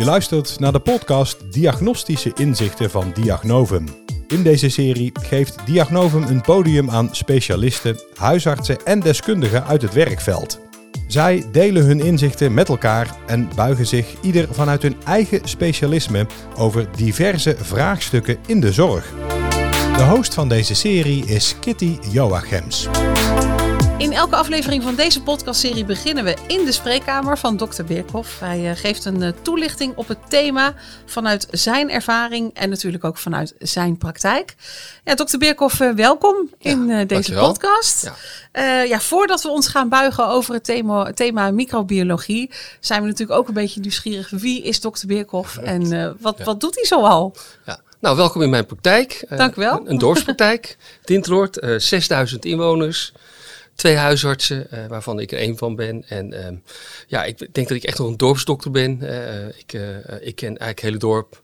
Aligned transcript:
Je 0.00 0.06
luistert 0.06 0.60
naar 0.60 0.72
de 0.72 0.80
podcast 0.80 1.52
Diagnostische 1.52 2.32
Inzichten 2.34 2.90
van 2.90 3.12
Diagnovum. 3.14 3.84
In 4.28 4.42
deze 4.42 4.68
serie 4.68 5.12
geeft 5.22 5.66
Diagnovum 5.66 6.22
een 6.22 6.40
podium 6.40 6.90
aan 6.90 7.08
specialisten, 7.12 8.00
huisartsen 8.14 8.84
en 8.84 9.00
deskundigen 9.00 9.64
uit 9.64 9.82
het 9.82 9.92
werkveld. 9.92 10.60
Zij 11.06 11.44
delen 11.52 11.84
hun 11.84 12.00
inzichten 12.00 12.54
met 12.54 12.68
elkaar 12.68 13.16
en 13.26 13.48
buigen 13.54 13.86
zich 13.86 14.14
ieder 14.22 14.48
vanuit 14.50 14.82
hun 14.82 14.96
eigen 15.04 15.40
specialisme 15.44 16.26
over 16.56 16.88
diverse 16.96 17.56
vraagstukken 17.58 18.38
in 18.46 18.60
de 18.60 18.72
zorg. 18.72 19.12
De 19.96 20.06
host 20.10 20.34
van 20.34 20.48
deze 20.48 20.74
serie 20.74 21.26
is 21.26 21.56
Kitty 21.60 21.98
Joachims. 22.10 22.88
In 24.00 24.12
elke 24.12 24.36
aflevering 24.36 24.82
van 24.82 24.94
deze 24.94 25.22
podcastserie 25.22 25.84
beginnen 25.84 26.24
we 26.24 26.36
in 26.46 26.64
de 26.64 26.72
spreekkamer 26.72 27.38
van 27.38 27.56
Dr. 27.56 27.84
Beerkhoff. 27.84 28.40
Hij 28.40 28.70
eh, 28.70 28.76
geeft 28.76 29.04
een 29.04 29.22
eh, 29.22 29.32
toelichting 29.42 29.96
op 29.96 30.08
het 30.08 30.18
thema 30.28 30.74
vanuit 31.06 31.46
zijn 31.50 31.90
ervaring 31.90 32.50
en 32.54 32.68
natuurlijk 32.68 33.04
ook 33.04 33.18
vanuit 33.18 33.54
zijn 33.58 33.98
praktijk. 33.98 34.54
Ja, 35.04 35.14
Dr. 35.14 35.38
Beerkhoff, 35.38 35.80
eh, 35.80 35.90
welkom 35.92 36.36
in 36.58 36.86
deze 36.86 37.06
dankjewel. 37.06 37.46
podcast. 37.46 38.10
Ja. 38.52 38.82
ja, 38.82 39.00
voordat 39.00 39.42
we 39.42 39.48
ons 39.48 39.68
gaan 39.68 39.88
buigen 39.88 40.26
over 40.26 40.54
het 40.54 40.64
thema, 40.64 41.12
thema 41.12 41.50
microbiologie, 41.50 42.50
zijn 42.80 43.02
we 43.02 43.08
natuurlijk 43.08 43.38
ook 43.38 43.48
een 43.48 43.54
beetje 43.54 43.80
nieuwsgierig. 43.80 44.30
Wie 44.30 44.62
is 44.62 44.78
Dr. 44.78 45.06
Beerkhoff 45.06 45.56
en 45.56 46.16
wat, 46.20 46.38
Ja. 46.38 46.44
wat 46.44 46.60
doet 46.60 46.74
hij 46.74 46.84
zoal? 46.84 47.34
Ja. 47.66 47.80
Nou, 48.00 48.16
welkom 48.16 48.42
in 48.42 48.50
mijn 48.50 48.66
praktijk. 48.66 49.24
Dank 49.28 49.56
u 49.56 49.60
wel. 49.60 49.80
Een, 49.80 49.90
een 49.90 49.98
dorpspraktijk, 49.98 50.76
Dinteloord, 51.04 51.58
eh 51.58 51.74
6000 51.78 52.44
inwoners, 52.44 53.12
twee 53.80 53.96
huisartsen, 53.96 54.70
eh, 54.70 54.86
waarvan 54.86 55.20
ik 55.20 55.32
er 55.32 55.38
één 55.38 55.56
van 55.56 55.76
ben. 55.76 56.04
En 56.08 56.32
ehm, 56.32 56.54
ja, 57.06 57.24
ik 57.24 57.38
denk 57.38 57.68
dat 57.68 57.76
ik 57.76 57.84
echt 57.84 57.98
nog 57.98 58.08
een 58.08 58.16
dorpsdokter 58.16 58.70
ben. 58.70 59.02
Eh, 59.02 59.58
ik, 59.58 59.72
eh, 59.72 59.96
eh, 59.96 60.26
ik 60.26 60.34
ken 60.34 60.46
eigenlijk 60.46 60.68
het 60.68 60.80
hele 60.80 60.96
dorp. 60.96 61.42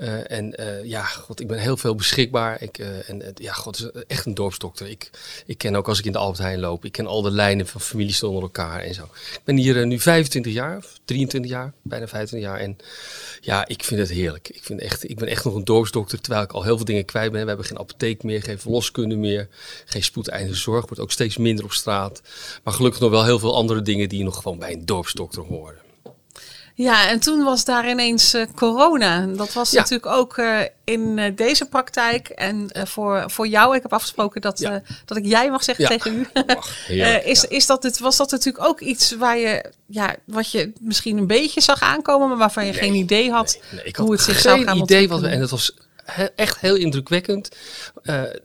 Eh, 0.00 0.30
en 0.30 0.56
eh, 0.56 0.84
ja, 0.84 1.04
god, 1.04 1.40
ik 1.40 1.46
ben 1.46 1.58
heel 1.58 1.76
veel 1.76 1.94
beschikbaar. 1.94 2.62
Ik, 2.62 2.78
eh, 2.78 3.10
en 3.10 3.22
ja, 3.34 3.52
god, 3.52 3.78
is 3.78 4.04
echt 4.06 4.26
een 4.26 4.34
dorpsdokter. 4.34 4.86
Ik, 4.86 5.10
ik 5.46 5.58
ken 5.58 5.76
ook 5.76 5.88
als 5.88 5.98
ik 5.98 6.04
in 6.04 6.12
de 6.12 6.18
Albert 6.18 6.38
Heijn 6.38 6.60
loop, 6.60 6.84
ik 6.84 6.92
ken 6.92 7.06
al 7.06 7.22
de 7.22 7.30
lijnen 7.30 7.66
van 7.66 7.80
families 7.80 8.22
onder 8.22 8.42
elkaar 8.42 8.80
en 8.80 8.94
zo. 8.94 9.02
Ik 9.32 9.40
ben 9.44 9.56
hier 9.56 9.86
nu 9.86 9.98
25 9.98 10.52
jaar, 10.52 10.76
of 10.76 10.98
23 11.04 11.50
jaar, 11.50 11.72
bijna 11.82 12.08
25 12.08 12.50
jaar. 12.50 12.60
En 12.60 12.76
ja, 13.40 13.68
ik 13.68 13.84
vind 13.84 14.00
het 14.00 14.10
heerlijk. 14.10 14.48
Ik, 14.48 14.64
vind 14.64 14.80
echt, 14.80 15.10
ik 15.10 15.16
ben 15.16 15.28
echt 15.28 15.44
nog 15.44 15.54
een 15.54 15.64
dorpsdokter, 15.64 16.20
terwijl 16.20 16.44
ik 16.44 16.52
al 16.52 16.62
heel 16.62 16.76
veel 16.76 16.86
dingen 16.86 17.04
kwijt 17.04 17.32
ben. 17.32 17.40
We 17.40 17.48
hebben 17.48 17.66
geen 17.66 17.78
apotheek 17.78 18.22
meer, 18.22 18.42
geen 18.42 18.58
verloskunde 18.58 19.16
meer, 19.16 19.48
geen 19.84 20.02
spoedeisende 20.02 20.56
zorg. 20.56 20.84
Wordt 20.86 21.00
ook 21.00 21.12
steeds 21.12 21.36
minder 21.36 21.64
op 21.64 21.72
straat. 21.72 22.22
Maar 22.64 22.74
gelukkig 22.74 23.00
nog 23.00 23.10
wel 23.10 23.24
heel 23.24 23.38
veel 23.38 23.54
andere 23.54 23.82
dingen 23.82 24.08
die 24.08 24.24
nog 24.24 24.42
gewoon 24.42 24.58
bij 24.58 24.72
een 24.72 24.86
dorpsdokter 24.86 25.42
horen. 25.42 25.89
Ja, 26.82 27.08
en 27.08 27.20
toen 27.20 27.42
was 27.44 27.64
daar 27.64 27.88
ineens 27.90 28.34
eh, 28.34 28.46
corona. 28.54 29.26
Dat 29.26 29.52
was 29.52 29.70
Ja. 29.70 29.78
natuurlijk 29.78 30.12
ook 30.12 30.36
eh, 30.38 30.60
in 30.84 31.18
eh, 31.18 31.36
deze 31.36 31.64
praktijk. 31.66 32.28
En 32.28 32.70
voor, 32.86 33.24
voor 33.30 33.46
jou, 33.46 33.76
ik 33.76 33.82
heb 33.82 33.92
afgesproken 33.92 34.40
dat, 34.40 34.58
Ja. 34.58 34.82
dat 35.04 35.16
ik 35.16 35.26
jij 35.26 35.50
mag 35.50 35.64
zeggen 35.64 35.84
Ja. 35.84 35.90
tegen 35.90 36.14
u. 36.14 36.28
Ach, 36.46 36.88
is, 37.24 37.44
is 37.44 37.66
dat 37.66 37.82
het, 37.82 37.98
was 37.98 38.16
dat 38.16 38.30
natuurlijk 38.30 38.64
ook 38.64 38.80
iets 38.80 39.12
waar 39.16 39.38
je, 39.38 39.64
ja, 39.86 40.16
wat 40.24 40.50
je 40.50 40.72
misschien 40.80 41.18
een 41.18 41.26
beetje 41.26 41.60
zag 41.60 41.80
aankomen, 41.80 42.28
maar 42.28 42.36
waarvan 42.38 42.66
je 42.66 42.72
Nee, 42.72 42.80
geen 42.80 42.94
idee 42.94 43.30
had 43.30 43.58
Nee, 43.60 43.80
nee, 43.80 43.84
ik 43.84 43.96
hoe 43.96 44.12
het 44.12 44.20
zich 44.22 44.38
zou 44.38 44.64
gaan 44.64 44.76
idee 44.76 45.08
wat 45.08 45.20
we, 45.20 45.28
en 45.28 45.40
het 45.40 45.50
was 45.50 45.72
he- 46.04 46.24
echt 46.36 46.60
heel 46.60 46.76
indrukwekkend. 46.76 47.48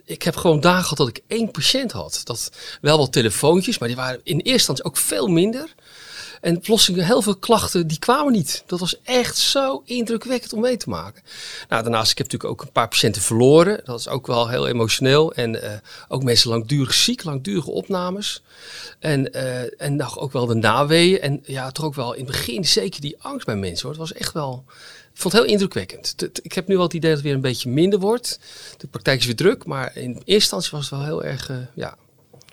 Ik 0.05 0.23
heb 0.23 0.35
gewoon 0.35 0.59
dagen 0.59 0.81
gehad 0.83 0.97
dat 0.97 1.07
ik 1.07 1.19
één 1.27 1.51
patiënt 1.51 1.91
had. 1.91 2.21
Dat 2.23 2.51
wel 2.81 2.97
wat 2.97 3.11
telefoontjes, 3.11 3.77
maar 3.77 3.87
die 3.87 3.97
waren 3.97 4.19
in 4.23 4.35
eerste 4.37 4.51
instantie 4.51 4.83
ook 4.83 4.97
veel 4.97 5.27
minder. 5.27 5.73
En 6.45 6.59
plotseling 6.59 7.05
heel 7.05 7.21
veel 7.21 7.35
klachten, 7.35 7.87
die 7.87 7.99
kwamen 7.99 8.33
niet. 8.33 8.63
Dat 8.65 8.79
was 8.79 9.01
echt 9.03 9.37
zo 9.37 9.81
indrukwekkend 9.85 10.53
om 10.53 10.59
mee 10.59 10.77
te 10.77 10.89
maken. 10.89 11.23
Nou, 11.69 11.83
daarnaast, 11.83 12.11
ik 12.11 12.17
heb 12.17 12.31
natuurlijk 12.31 12.51
ook 12.53 12.61
een 12.67 12.71
paar 12.71 12.87
patiënten 12.87 13.21
verloren. 13.21 13.81
Dat 13.83 13.99
is 13.99 14.07
ook 14.07 14.27
wel 14.27 14.49
heel 14.49 14.67
emotioneel. 14.67 15.33
En 15.33 15.61
eh, 15.61 15.71
ook 16.07 16.23
mensen 16.23 16.49
langdurig 16.49 16.93
ziek, 16.93 17.23
langdurige 17.23 17.71
opnames. 17.71 18.43
En, 18.99 19.33
eh, 19.33 19.81
en 19.81 19.95
nog 19.95 20.19
ook 20.19 20.31
wel 20.31 20.45
de 20.45 20.53
naweeën. 20.53 21.19
En 21.21 21.41
ja, 21.43 21.71
toch 21.71 21.85
ook 21.85 21.95
wel 21.95 22.13
in 22.13 22.25
het 22.25 22.31
begin 22.31 22.65
zeker 22.65 23.01
die 23.01 23.15
angst 23.19 23.45
bij 23.45 23.55
mensen. 23.55 23.81
Hoor. 23.81 23.97
Het 23.97 24.09
was 24.09 24.13
echt 24.13 24.33
wel... 24.33 24.63
Ik 25.13 25.21
vond 25.21 25.33
het 25.33 25.41
heel 25.41 25.51
indrukwekkend. 25.51 26.15
Ik 26.41 26.53
heb 26.53 26.67
nu 26.67 26.75
wel 26.75 26.83
het 26.83 26.93
idee 26.93 27.09
dat 27.09 27.19
het 27.19 27.27
weer 27.27 27.35
een 27.35 27.41
beetje 27.41 27.69
minder 27.69 27.99
wordt. 27.99 28.39
De 28.77 28.87
praktijk 28.87 29.19
is 29.19 29.25
weer 29.25 29.35
druk, 29.35 29.65
maar 29.65 29.95
in 29.97 30.11
eerste 30.11 30.31
instantie 30.33 30.71
was 30.71 30.89
het 30.89 30.89
wel 30.89 31.03
heel 31.03 31.23
erg 31.23 31.49
eh, 31.49 31.55
ja, 31.73 31.97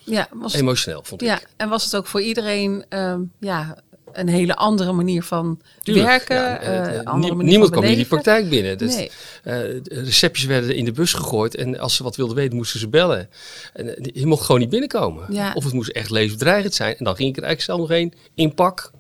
Ja, 0.05 0.29
was, 0.33 0.55
emotioneel, 0.55 1.03
vond 1.05 1.21
ja, 1.21 1.41
ik. 1.41 1.49
en 1.57 1.69
was 1.69 1.85
het 1.85 1.97
ook 1.97 2.07
voor 2.07 2.21
iedereen 2.23 2.85
ehm, 2.89 3.21
ja, 3.41 3.77
een 4.13 4.29
hele 4.29 4.57
andere 4.57 4.93
manier 4.93 5.23
van 5.23 5.61
Tuurlijk, 5.83 6.07
werken? 6.07 6.37
ja, 6.37 6.59
eh, 6.61 6.99
eh, 6.99 7.05
andere 7.05 7.19
nie- 7.29 7.33
manier 7.37 7.51
niemand 7.51 7.71
kwam 7.71 7.85
in 7.85 7.97
die 7.97 8.05
praktijk 8.07 8.49
binnen. 8.49 8.79
Dus, 8.79 8.95
Nee. 8.95 9.11
eh, 9.43 9.53
de 9.83 10.03
receptjes 10.05 10.47
werden 10.47 10.75
in 10.77 10.85
de 10.85 10.93
bus 10.93 11.13
gegooid 11.13 11.55
en 11.55 11.79
als 11.79 11.97
ze 11.97 12.03
wat 12.03 12.17
wilden 12.17 12.37
weten 12.37 12.57
moesten 12.57 12.81
ze 12.81 12.89
bellen. 12.89 13.29
En, 13.73 13.97
eh, 13.97 14.11
je 14.15 14.27
mocht 14.27 14.45
gewoon 14.45 14.61
niet 14.61 14.71
binnenkomen. 14.71 15.25
Ja. 15.35 15.53
Of 15.55 15.65
het 15.65 15.73
moest 15.73 15.91
echt 15.91 16.11
levensbedreigend 16.11 16.75
zijn. 16.75 16.97
En 16.97 17.05
dan 17.05 17.17
ging 17.17 17.29
ik 17.29 17.37
er 17.37 17.43
eigenlijk 17.43 17.79
zelf 17.79 17.89
nog 17.89 17.99
één 17.99 18.13
in 18.35 18.55
pak 18.55 18.91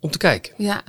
om 0.00 0.10
te 0.10 0.18
kijken. 0.18 0.54
Ja. 0.56 0.82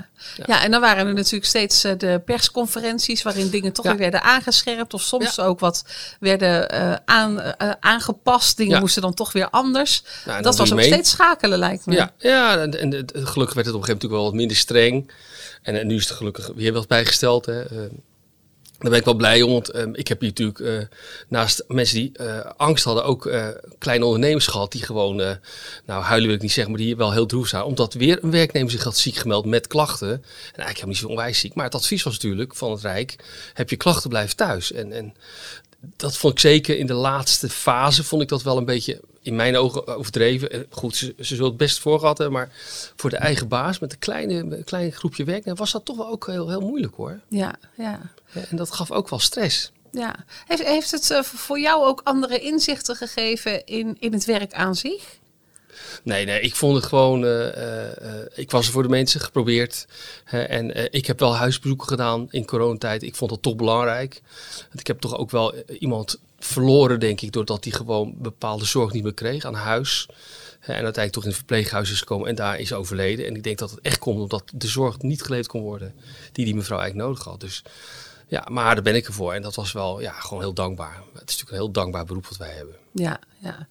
Ja. 0.45 0.63
en 0.63 0.71
dan 0.71 0.81
waren 0.81 1.07
er 1.07 1.13
natuurlijk 1.13 1.45
steeds 1.45 1.83
eh, 1.83 1.91
de 1.97 2.21
persconferenties 2.25 3.21
waarin 3.21 3.49
dingen 3.49 3.73
toch 3.73 3.85
Ja. 3.85 3.91
weer 3.91 3.99
werden 3.99 4.21
aangescherpt 4.21 4.93
of 4.93 5.01
soms 5.01 5.39
ook 5.39 5.59
wat 5.59 5.85
werden 6.19 6.69
eh, 6.69 6.95
aan, 7.05 7.41
eh, 7.41 7.71
aangepast. 7.79 8.57
Dingen 8.57 8.79
moesten 8.79 9.01
dan 9.01 9.13
toch 9.13 9.31
weer 9.31 9.49
anders. 9.49 10.03
Nou, 10.25 10.41
dat 10.41 10.57
was 10.57 10.71
ook 10.71 10.77
mee. 10.77 10.85
steeds 10.85 11.09
schakelen 11.09 11.59
lijkt 11.59 11.85
me. 11.85 11.93
Ja, 11.93 12.11
ja 12.17 12.57
en, 12.57 13.05
gelukkig 13.13 13.53
werd 13.53 13.65
het 13.65 13.75
op 13.75 13.81
een 13.81 13.87
gegeven 13.87 13.87
moment 13.87 13.87
natuurlijk 13.87 14.11
wel 14.11 14.23
wat 14.23 14.33
minder 14.33 14.57
streng. 14.57 15.11
En, 15.61 15.87
nu 15.87 15.95
is 15.95 16.07
het 16.07 16.17
gelukkig 16.17 16.51
weer 16.55 16.73
wat 16.73 16.87
bijgesteld. 16.87 17.45
Hè. 17.45 17.63
Daar 18.83 18.91
ben 18.91 18.99
ik 18.99 19.05
wel 19.05 19.13
blij 19.13 19.41
om, 19.41 19.51
want 19.51 19.69
eh, 19.69 19.85
ik 19.91 20.07
heb 20.07 20.19
hier 20.19 20.29
natuurlijk 20.29 20.59
eh, 20.59 20.97
naast 21.27 21.63
mensen 21.67 21.95
die 21.95 22.11
eh, 22.13 22.51
angst 22.57 22.83
hadden 22.83 23.05
ook 23.05 23.25
eh, 23.25 23.47
kleine 23.77 24.05
ondernemers 24.05 24.47
gehad 24.47 24.71
die 24.71 24.83
gewoon, 24.83 25.15
nou 25.85 26.03
huilen 26.03 26.27
wil 26.27 26.35
ik 26.35 26.41
niet 26.41 26.51
zeggen, 26.51 26.73
maar 26.73 26.81
die 26.81 26.95
wel 26.95 27.11
heel 27.11 27.25
droef 27.25 27.47
zijn. 27.47 27.63
Omdat 27.63 27.93
weer 27.93 28.23
een 28.23 28.31
werknemer 28.31 28.71
zich 28.71 28.83
had 28.83 28.97
ziek 28.97 29.15
gemeld 29.15 29.45
met 29.45 29.67
klachten. 29.67 30.07
En 30.07 30.19
eigenlijk 30.19 30.67
helemaal 30.67 30.87
niet 30.87 30.97
zo 30.97 31.07
onwijs 31.07 31.39
ziek, 31.39 31.53
maar 31.53 31.65
het 31.65 31.75
advies 31.75 32.03
was 32.03 32.13
natuurlijk 32.13 32.55
van 32.55 32.71
het 32.71 32.81
Rijk, 32.81 33.15
heb 33.53 33.69
je 33.69 33.75
klachten, 33.75 34.09
blijf 34.09 34.33
thuis. 34.33 34.71
En, 34.71 34.91
en 34.91 35.15
dat 35.97 36.17
vond 36.17 36.33
ik 36.33 36.39
zeker 36.39 36.77
in 36.77 36.87
de 36.87 36.93
laatste 36.93 37.49
fase, 37.49 38.03
vond 38.03 38.21
ik 38.21 38.27
dat 38.27 38.43
wel 38.43 38.57
een 38.57 38.65
beetje 38.65 39.01
in 39.23 39.35
mijn 39.35 39.57
ogen 39.57 39.87
overdreven. 39.87 40.51
En 40.51 40.65
Goed, 40.69 40.95
ze, 40.95 41.13
ze 41.17 41.23
zullen 41.35 41.45
het 41.45 41.57
best 41.57 41.79
voor 41.79 41.99
gehad 41.99 42.17
hebben, 42.17 42.37
maar 42.37 42.51
voor 42.95 43.09
de 43.09 43.17
eigen 43.17 43.47
baas 43.47 43.79
met 43.79 43.91
een 43.91 43.99
kleine, 43.99 44.63
klein 44.63 44.91
groepje 44.91 45.23
werknemers 45.23 45.59
was 45.59 45.71
dat 45.71 45.85
toch 45.85 45.97
wel 45.97 46.07
ook 46.07 46.27
heel, 46.27 46.49
heel 46.49 46.61
moeilijk 46.61 46.95
hoor. 46.95 47.19
Ja, 47.29 47.55
ja. 47.77 47.99
En 48.49 48.57
dat 48.57 48.71
gaf 48.71 48.91
ook 48.91 49.09
wel 49.09 49.19
stress. 49.19 49.71
ja. 49.91 50.15
Heeft, 50.47 50.63
heeft 50.63 50.91
het 50.91 51.11
eh, 51.11 51.23
voor 51.23 51.59
jou 51.59 51.85
ook 51.85 52.01
andere 52.03 52.39
inzichten 52.39 52.95
gegeven 52.95 53.65
in, 53.65 53.97
in 53.99 54.13
het 54.13 54.25
werk 54.25 54.53
aan 54.53 54.75
zich? 54.75 55.21
Nee, 56.03 56.25
nee, 56.25 56.39
ik 56.41 56.55
vond 56.55 56.75
het 56.75 56.85
gewoon. 56.85 57.23
eh, 57.25 57.47
eh, 57.57 57.97
eh, 58.21 58.25
ik 58.35 58.51
was 58.51 58.65
er 58.65 58.71
voor 58.71 58.83
de 58.83 58.89
mensen 58.89 59.19
geprobeerd. 59.21 59.85
hè, 60.23 60.41
en 60.41 60.73
eh, 60.75 60.85
ik 60.89 61.05
heb 61.05 61.19
wel 61.19 61.35
huisbezoeken 61.35 61.87
gedaan 61.87 62.27
in 62.29 62.45
coronatijd. 62.45 63.03
Ik 63.03 63.15
vond 63.15 63.29
dat 63.31 63.41
toch 63.41 63.55
belangrijk. 63.55 64.21
Want 64.67 64.79
ik 64.79 64.87
heb 64.87 64.99
toch 64.99 65.17
ook 65.17 65.31
wel 65.31 65.53
eh, 65.53 65.81
iemand 65.81 66.19
verloren, 66.45 66.99
denk 66.99 67.21
ik, 67.21 67.31
doordat 67.31 67.63
hij 67.63 67.73
gewoon 67.73 68.13
bepaalde 68.17 68.65
zorg 68.65 68.93
niet 68.93 69.03
meer 69.03 69.13
kreeg 69.13 69.45
aan 69.45 69.53
huis. 69.53 70.07
En 70.59 70.73
uiteindelijk 70.73 71.13
toch 71.13 71.23
in 71.23 71.29
het 71.29 71.37
verpleeghuis 71.37 71.91
is 71.91 71.99
gekomen 71.99 72.27
en 72.27 72.35
daar 72.35 72.59
is 72.59 72.73
overleden. 72.73 73.25
En 73.25 73.35
ik 73.35 73.43
denk 73.43 73.57
dat 73.57 73.71
het 73.71 73.81
echt 73.81 73.99
komt 73.99 74.19
omdat 74.19 74.43
de 74.53 74.67
zorg 74.67 75.01
niet 75.01 75.21
geleverd 75.21 75.47
kon 75.47 75.61
worden 75.61 75.95
die 76.31 76.45
die 76.45 76.55
mevrouw 76.55 76.79
eigenlijk 76.79 77.07
nodig 77.07 77.23
had. 77.23 77.39
Dus 77.39 77.63
ja, 78.27 78.47
maar 78.51 78.73
daar 78.73 78.83
ben 78.83 78.95
ik 78.95 79.07
ervoor. 79.07 79.33
En 79.33 79.41
dat 79.41 79.55
was 79.55 79.71
wel 79.71 80.01
ja, 80.01 80.11
gewoon 80.11 80.43
heel 80.43 80.53
dankbaar. 80.53 80.95
Het 80.95 81.05
is 81.13 81.19
natuurlijk 81.19 81.49
een 81.49 81.57
heel 81.57 81.71
dankbaar 81.71 82.05
beroep 82.05 82.27
wat 82.27 82.37
wij 82.37 82.51
hebben. 82.51 82.75
Ja, 82.95 83.19
ja. 83.39 83.67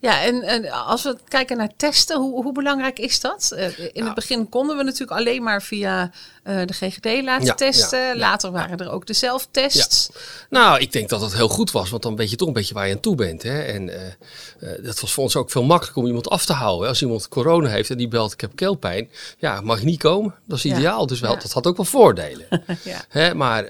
ja 0.00 0.22
en, 0.22 0.42
en 0.42 0.70
als 0.70 1.02
we 1.02 1.16
kijken 1.28 1.56
naar 1.56 1.70
testen, 1.76 2.16
hoe, 2.20 2.42
hoe 2.42 2.52
belangrijk 2.52 2.98
is 2.98 3.20
dat? 3.20 3.52
Eh, 3.56 3.78
in 3.78 3.90
Nou. 3.94 4.04
het 4.06 4.14
begin 4.14 4.48
konden 4.48 4.76
we 4.76 4.82
natuurlijk 4.82 5.18
alleen 5.20 5.42
maar 5.42 5.62
via 5.62 6.10
eh, 6.42 6.60
de 6.66 6.72
GGD 6.72 7.22
laten 7.22 7.46
Ja, 7.46 7.54
testen. 7.54 7.98
ja. 8.00 8.16
Later 8.16 8.50
waren 8.50 8.78
er 8.78 8.90
ook 8.90 9.06
de 9.06 9.12
zelftests. 9.12 10.08
Nou, 10.50 10.80
ik 10.80 10.92
denk 10.92 11.08
dat 11.08 11.20
dat 11.20 11.34
heel 11.34 11.48
goed 11.48 11.70
was, 11.70 11.90
want 11.90 12.02
dan 12.02 12.16
weet 12.16 12.30
je 12.30 12.36
toch 12.36 12.48
een 12.48 12.54
beetje 12.54 12.74
waar 12.74 12.86
je 12.88 12.94
aan 12.94 13.00
toe 13.00 13.14
bent. 13.14 13.42
Hè? 13.42 13.62
En 13.62 13.88
eh, 13.88 14.84
dat 14.84 15.00
was 15.00 15.12
voor 15.12 15.22
ons 15.24 15.36
ook 15.36 15.50
veel 15.50 15.64
makkelijker 15.64 16.02
om 16.02 16.08
iemand 16.08 16.28
af 16.28 16.44
te 16.44 16.52
houden. 16.52 16.88
Als 16.88 17.02
iemand 17.02 17.28
corona 17.28 17.68
heeft 17.68 17.90
en 17.90 17.96
die 17.98 18.08
belt, 18.08 18.32
ik 18.32 18.40
heb 18.40 18.56
keelpijn. 18.56 19.10
Ja, 19.38 19.60
mag 19.60 19.78
je 19.78 19.84
niet 19.84 20.00
komen? 20.02 20.34
Dat 20.46 20.58
is 20.58 20.64
ideaal. 20.64 21.06
Dus 21.06 21.20
wel, 21.20 21.38
dat 21.38 21.52
had 21.52 21.66
ook 21.66 21.76
wel 21.76 21.86
voordelen. 21.86 22.46
Ja. 22.84 23.04
Hè? 23.08 23.34
Maar 23.34 23.66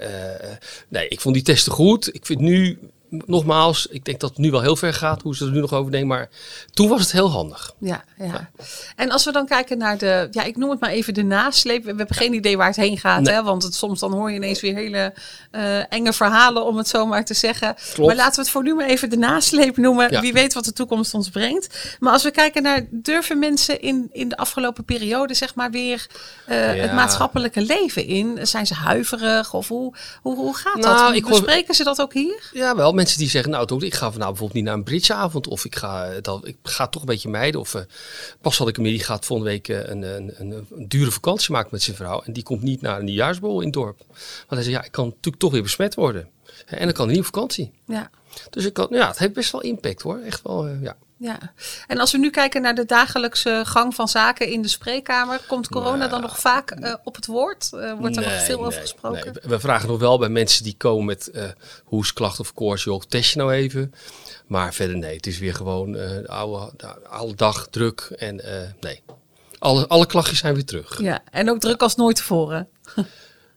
nee, 0.89 1.09
ik 1.09 1.21
vond 1.21 1.35
die 1.35 1.45
testen 1.45 1.73
goed. 1.73 2.15
Ik 2.15 2.27
vind 2.27 2.41
nu 2.41 2.79
nogmaals, 3.27 3.87
ik 3.87 4.05
denk 4.05 4.21
dat 4.21 4.31
het 4.31 4.39
nu 4.39 4.51
wel 4.51 4.61
heel 4.61 4.77
ver 4.77 4.95
gaat, 4.95 5.23
hoe 5.23 5.37
ze 5.37 5.45
er 5.45 5.51
nu 5.51 5.61
nog 5.61 5.73
over 5.73 5.91
denken. 5.91 6.09
Maar 6.09 6.29
toen 6.73 6.89
was 6.89 7.01
het 7.01 7.13
heel 7.13 7.31
handig. 7.31 7.73
Ja, 7.79 8.05
ja. 8.19 8.51
En 8.97 9.11
als 9.11 9.25
we 9.25 9.33
dan 9.33 9.47
kijken 9.47 9.79
naar 9.79 9.99
de, 9.99 10.29
ja, 10.31 10.43
ik 10.43 10.57
noem 10.57 10.71
het 10.71 10.81
maar 10.81 10.91
even 10.91 11.15
de 11.15 11.23
nasleep. 11.23 11.83
We 11.83 11.89
hebben 11.89 12.17
geen 12.17 12.33
idee 12.35 12.57
waar 12.57 12.67
het 12.67 12.77
heen 12.77 12.99
gaat, 12.99 13.27
hè? 13.27 13.43
want 13.43 13.63
het, 13.63 13.75
soms 13.75 14.01
dan 14.01 14.13
hoor 14.13 14.31
je 14.31 14.37
ineens 14.37 14.61
weer 14.61 14.75
hele 14.75 15.15
uh, 15.53 15.93
enge 15.93 16.13
verhalen, 16.13 16.65
om 16.65 16.77
het 16.77 16.89
zo 16.89 17.07
maar 17.07 17.25
te 17.25 17.35
zeggen. 17.35 17.75
Klopt. 17.93 18.07
Maar 18.09 18.17
laten 18.17 18.35
we 18.35 18.41
het 18.41 18.51
voor 18.51 18.63
nu 18.63 18.75
maar 18.75 18.87
even 18.87 19.11
de 19.11 19.17
nasleep 19.17 19.77
noemen. 19.77 20.11
Ja. 20.11 20.21
Wie 20.21 20.33
weet 20.33 20.55
wat 20.55 20.65
de 20.65 20.73
toekomst 20.73 21.15
ons 21.15 21.29
brengt. 21.29 21.97
Maar 22.01 22.13
als 22.13 22.23
we 22.23 22.31
kijken 22.31 22.63
naar, 22.63 22.87
durven 22.91 23.39
mensen 23.39 23.81
in, 23.81 24.09
in 24.13 24.29
de 24.29 24.37
afgelopen 24.37 24.85
periode, 24.85 25.35
zeg 25.35 25.55
maar, 25.55 25.71
weer 25.71 26.07
uh, 26.49 26.77
Ja. 26.77 26.83
het 26.83 26.93
maatschappelijke 26.93 27.61
leven 27.61 28.07
in? 28.07 28.47
Zijn 28.47 28.67
ze 28.67 28.75
huiverig 28.75 29.55
of 29.55 29.69
hoe, 29.69 29.95
hoe, 30.23 30.37
hoe 30.37 30.57
gaat 30.57 30.75
Nou, 30.77 30.97
dat? 31.07 31.15
ik 31.15 31.23
hoor- 31.23 31.31
Bespreken 31.33 31.75
ze 31.75 31.85
dat 31.85 32.01
ook 32.01 32.13
hier? 32.13 32.51
Ja, 32.53 32.77
wel 32.77 32.93
mensen 33.03 33.21
die 33.21 33.31
zeggen, 33.31 33.51
nou, 33.51 33.67
toch, 33.67 33.83
ik 33.83 33.95
ga 33.95 34.13
vanavond 34.13 34.19
bijvoorbeeld 34.19 34.55
niet 34.55 34.65
naar 34.65 34.75
een 34.75 34.83
bridgeavond. 34.83 35.49
Of 35.49 35.65
ik 35.65 35.77
ga, 35.77 36.07
eh, 36.07 36.23
dat, 36.23 36.47
ik 36.47 36.57
ga 36.63 36.89
toch 36.89 37.03
een 37.03 37.09
beetje 37.09 37.29
mijden. 37.29 37.61
Of 37.61 37.75
eh, 37.75 37.83
pas 38.41 38.59
had 38.59 38.69
ik 38.69 38.77
een 38.77 38.85
die 38.85 39.05
gaat 39.05 39.25
volgende 39.25 39.53
week 39.53 39.69
eh, 39.69 39.79
een, 39.79 40.03
een, 40.03 40.33
een, 40.37 40.67
een 40.71 40.89
dure 40.89 41.11
vakantie 41.11 41.53
maken 41.53 41.69
met 41.73 41.83
zijn 41.83 41.97
vrouw. 41.97 42.23
En 42.23 42.33
die 42.33 42.43
komt 42.43 42.63
niet 42.63 42.81
naar 42.81 42.99
een 42.99 43.05
nieuwjaarsbol 43.05 43.59
in 43.59 43.67
het 43.67 43.75
dorp. 43.75 43.99
Want 43.99 44.49
hij 44.49 44.63
zegt, 44.63 44.77
ja, 44.77 44.85
ik 44.85 44.93
kan 44.93 45.07
natuurlijk 45.07 45.43
toch 45.43 45.53
weer 45.53 45.63
besmet 45.63 45.95
worden. 45.95 46.29
En 46.67 46.85
dan 46.85 46.93
kan 46.93 47.05
hij 47.05 47.15
niet 47.15 47.25
op 47.27 47.35
vakantie. 47.35 47.71
Ja. 47.87 48.11
Dus 48.51 48.65
ik 48.65 48.73
kan, 48.73 48.87
ja, 48.91 49.09
het 49.09 49.19
heeft 49.19 49.33
best 49.33 49.53
wel 49.53 49.61
impact 49.61 50.03
hoor. 50.03 50.19
Echt 50.19 50.43
wel, 50.43 50.67
eh, 50.67 50.83
ja. 50.83 50.97
Ja, 51.23 51.39
en 51.87 51.99
als 51.99 52.13
we 52.13 52.19
nu 52.19 52.31
kijken 52.31 52.63
naar 52.63 52.75
de 52.75 52.85
dagelijkse 52.85 53.63
gang 53.65 53.95
van 53.95 54.09
zaken 54.09 54.49
in 54.49 54.63
de 54.63 54.69
spreekkamer, 54.69 55.41
komt 55.47 55.69
corona 55.69 56.09
dan 56.09 56.21
nog 56.21 56.39
vaak 56.39 56.71
eh, 56.71 56.95
op 57.05 57.15
het 57.15 57.27
woord? 57.27 57.73
Eh, 57.73 57.93
wordt 57.99 58.17
er 58.17 58.23
nog 58.23 58.31
Nee, 58.31 58.41
veel 58.41 58.65
over 58.65 58.81
gesproken? 58.81 59.33
nee. 59.33 59.51
We 59.51 59.61
vragen 59.61 59.89
nog 59.89 59.99
wel 59.99 60.19
bij 60.19 60.29
mensen 60.29 60.65
die 60.65 60.75
komen 60.77 61.05
met 61.05 61.31
eh 61.31 61.45
hoesklachten 61.85 62.41
of 62.45 62.55
koorts, 62.55 62.85
joh, 62.85 63.03
test 63.09 63.33
je 63.33 63.39
nou 63.39 63.53
even. 63.53 63.95
Maar 64.47 64.75
verder 64.75 64.97
nee, 64.97 65.17
het 65.17 65.27
is 65.27 65.39
weer 65.39 65.55
gewoon 65.55 65.93
de 65.93 66.25
oude, 66.29 66.71
de 66.77 67.09
alle 67.09 67.35
dag 67.35 67.67
druk 67.71 68.01
en 68.01 68.41
nee. 68.81 69.03
Alle, 69.59 69.87
alle 69.89 70.07
klachtjes 70.07 70.39
zijn 70.39 70.55
weer 70.55 70.65
terug. 70.65 71.01
Ja, 71.01 71.23
en 71.31 71.51
ook 71.51 71.61
druk 71.61 71.83
als 71.83 71.97
nooit 71.97 72.17
tevoren. 72.17 72.69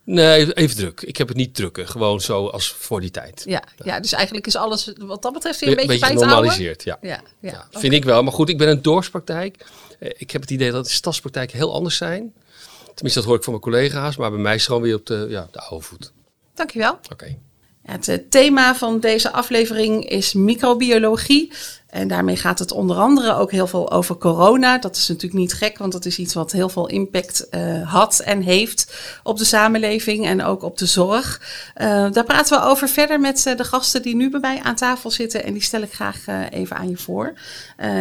Nee, 0.06 0.54
even 0.54 0.76
druk. 0.76 1.02
Ik 1.02 1.18
heb 1.18 1.28
het 1.28 1.38
niet 1.38 1.56
drukker. 1.56 1.88
Gewoon 1.88 2.22
zo 2.22 2.48
als 2.48 2.72
voor 2.72 3.02
die 3.02 3.12
tijd. 3.12 3.44
Ja, 3.46 3.64
ja, 3.84 4.00
dus 4.00 4.12
eigenlijk 4.14 4.48
is 4.48 4.56
alles 4.56 4.94
wat 4.98 5.22
dat 5.22 5.34
betreft 5.34 5.60
weer 5.60 5.70
een 5.70 5.76
Be- 5.76 5.86
beetje, 5.86 6.00
bij 6.00 6.10
oude. 6.10 6.26
genormaliseerd, 6.26 6.84
ja. 6.84 6.98
Ja, 7.02 7.10
ja. 7.40 7.52
Ja, 7.52 7.66
oké. 7.68 7.80
Vind 7.80 7.94
ik 7.94 8.04
wel. 8.04 8.24
Maar 8.24 8.34
goed, 8.34 8.50
ik 8.50 8.58
ben 8.58 8.68
een 8.70 8.82
dorpspraktijk. 8.82 9.66
Eh, 10.00 10.10
Ik 10.18 10.32
heb 10.32 10.42
het 10.42 10.52
idee 10.52 10.72
dat 10.72 10.86
de 10.86 10.92
stadspraktijken 10.92 11.58
heel 11.58 11.74
anders 11.74 11.98
zijn. 11.98 12.34
Tenminste, 12.86 13.20
dat 13.20 13.24
hoor 13.30 13.38
ik 13.38 13.44
van 13.44 13.54
mijn 13.54 13.64
collega's. 13.66 14.16
Maar 14.18 14.32
bij 14.32 14.40
mij 14.40 14.54
is 14.54 14.60
het 14.60 14.68
gewoon 14.68 14.82
weer 14.82 14.96
op 14.96 15.06
de, 15.06 15.26
ja, 15.30 15.48
de 15.52 15.60
oude 15.60 15.86
voet. 15.86 16.12
Dankjewel. 16.54 17.00
Oké. 17.12 17.38
Ja, 17.84 17.92
Het 17.92 18.08
eh, 18.08 18.18
thema 18.30 18.76
van 18.76 19.00
deze 19.00 19.32
aflevering 19.32 20.10
is 20.10 20.34
microbiologie. 20.34 21.52
En 21.96 22.08
daarmee 22.08 22.36
gaat 22.36 22.60
het 22.60 22.72
onder 22.72 22.98
andere 22.98 23.36
ook 23.36 23.52
heel 23.52 23.68
veel 23.68 23.92
over 23.92 24.18
corona. 24.18 24.78
Dat 24.78 24.96
is 24.96 25.08
natuurlijk 25.08 25.40
niet 25.40 25.54
gek, 25.54 25.78
want 25.78 25.92
dat 25.92 26.06
is 26.06 26.18
iets 26.18 26.34
wat 26.34 26.52
heel 26.52 26.70
veel 26.70 26.88
impact 26.88 27.50
eh, 27.50 27.92
had 27.92 28.20
en 28.20 28.42
heeft 28.42 28.96
op 29.24 29.38
de 29.38 29.46
samenleving 29.46 30.26
en 30.26 30.44
ook 30.44 30.64
op 30.64 30.78
de 30.78 30.86
zorg. 30.86 31.42
Eh, 31.74 32.12
daar 32.12 32.24
praten 32.24 32.60
we 32.60 32.66
over 32.66 32.90
verder 32.90 33.20
met 33.20 33.46
eh, 33.46 33.58
de 33.58 33.64
gasten 33.64 34.02
die 34.02 34.16
nu 34.16 34.30
bij 34.30 34.40
mij 34.40 34.60
aan 34.64 34.76
tafel 34.76 35.12
zitten. 35.12 35.44
En 35.44 35.54
die 35.54 35.62
stel 35.62 35.82
ik 35.82 35.94
graag 35.94 36.26
even 36.50 36.76
aan 36.76 36.90
je 36.90 36.98
voor. 36.98 37.34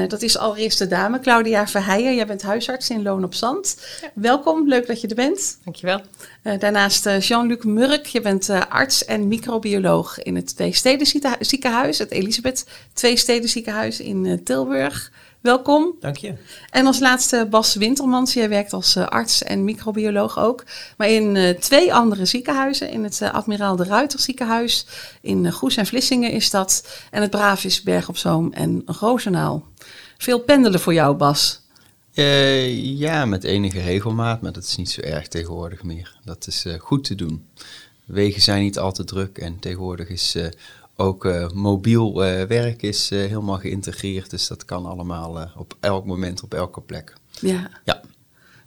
Dat 0.08 0.22
is 0.22 0.38
allereerst 0.38 0.78
de 0.78 0.86
dame, 0.86 1.20
Claudia 1.20 1.66
Verheijen. 1.66 2.14
Jij 2.14 2.26
bent 2.26 2.42
huisarts 2.42 2.90
in 2.90 3.02
Loon 3.02 3.24
op 3.24 3.34
Zand. 3.34 3.78
Welkom, 4.14 4.68
leuk 4.68 4.86
dat 4.86 5.00
je 5.00 5.08
er 5.08 5.14
bent. 5.14 5.58
Dankjewel. 5.64 6.00
Eh, 6.44 6.58
daarnaast 6.58 7.06
eh, 7.06 7.20
Jean-Luc 7.20 7.62
Murk, 7.62 8.06
je 8.06 8.20
bent 8.20 8.48
eh, 8.48 8.60
arts 8.68 9.04
en 9.04 9.28
microbioloog 9.28 10.22
in 10.22 10.36
het 10.36 10.56
Tweesteden 10.56 11.06
ziekenhuis, 11.40 11.98
het 11.98 12.10
Elisabeth 12.10 12.66
Tweesteden 12.92 13.48
ziekenhuis 13.48 14.00
in 14.00 14.40
Tilburg. 14.44 15.12
Welkom. 15.40 15.94
Dank 16.00 16.16
je. 16.16 16.34
En 16.70 16.86
als 16.86 16.98
laatste 16.98 17.46
Bas 17.50 17.74
Wintermans, 17.74 18.32
jij 18.32 18.48
werkt 18.48 18.72
als 18.72 18.96
arts 18.96 19.42
en 19.42 19.64
microbioloog 19.64 20.38
ook, 20.38 20.64
maar 20.96 21.08
in 21.08 21.56
twee 21.60 21.94
andere 21.94 22.24
ziekenhuizen, 22.24 22.90
in 22.90 23.04
het 23.04 23.22
Admiraal 23.32 23.76
de 23.76 23.84
Ruiter 23.84 24.20
ziekenhuis, 24.20 24.86
in 25.20 25.52
Goes 25.52 25.76
en 25.76 25.86
Vlissingen 25.86 26.30
is 26.30 26.50
dat, 26.50 26.88
en 27.10 27.22
het 27.22 27.30
Bravis 27.30 27.82
Berg 27.82 28.08
op 28.08 28.16
Zoom 28.16 28.52
en 28.52 28.82
Roosendaal. 28.86 29.64
Veel 30.18 30.40
pendelen 30.40 30.80
voor 30.80 30.94
jou, 30.94 31.16
Bas. 31.16 31.63
Eh, 32.14 32.98
ja, 32.98 33.24
met 33.24 33.44
enige 33.44 33.80
regelmaat, 33.80 34.40
maar 34.40 34.52
dat 34.52 34.64
is 34.64 34.76
niet 34.76 34.90
zo 34.90 35.00
erg 35.00 35.28
tegenwoordig 35.28 35.82
meer. 35.82 36.16
Dat 36.24 36.46
is 36.46 36.64
eh, 36.64 36.80
goed 36.80 37.04
te 37.04 37.14
doen. 37.14 37.46
Wegen 38.04 38.42
zijn 38.42 38.62
niet 38.62 38.78
al 38.78 38.92
te 38.92 39.04
druk 39.04 39.38
en 39.38 39.58
tegenwoordig 39.58 40.08
is 40.08 40.34
eh, 40.34 40.46
ook 40.96 41.52
mobiel 41.54 42.14
werk 42.48 42.82
is, 42.82 43.10
helemaal 43.10 43.58
geïntegreerd. 43.58 44.30
Dus 44.30 44.46
dat 44.46 44.64
kan 44.64 44.86
allemaal 44.86 45.48
op 45.56 45.76
elk 45.80 46.04
moment, 46.04 46.42
op 46.42 46.54
elke 46.54 46.80
plek. 46.80 47.14
Ja. 47.40 47.70
Ja. 47.84 48.00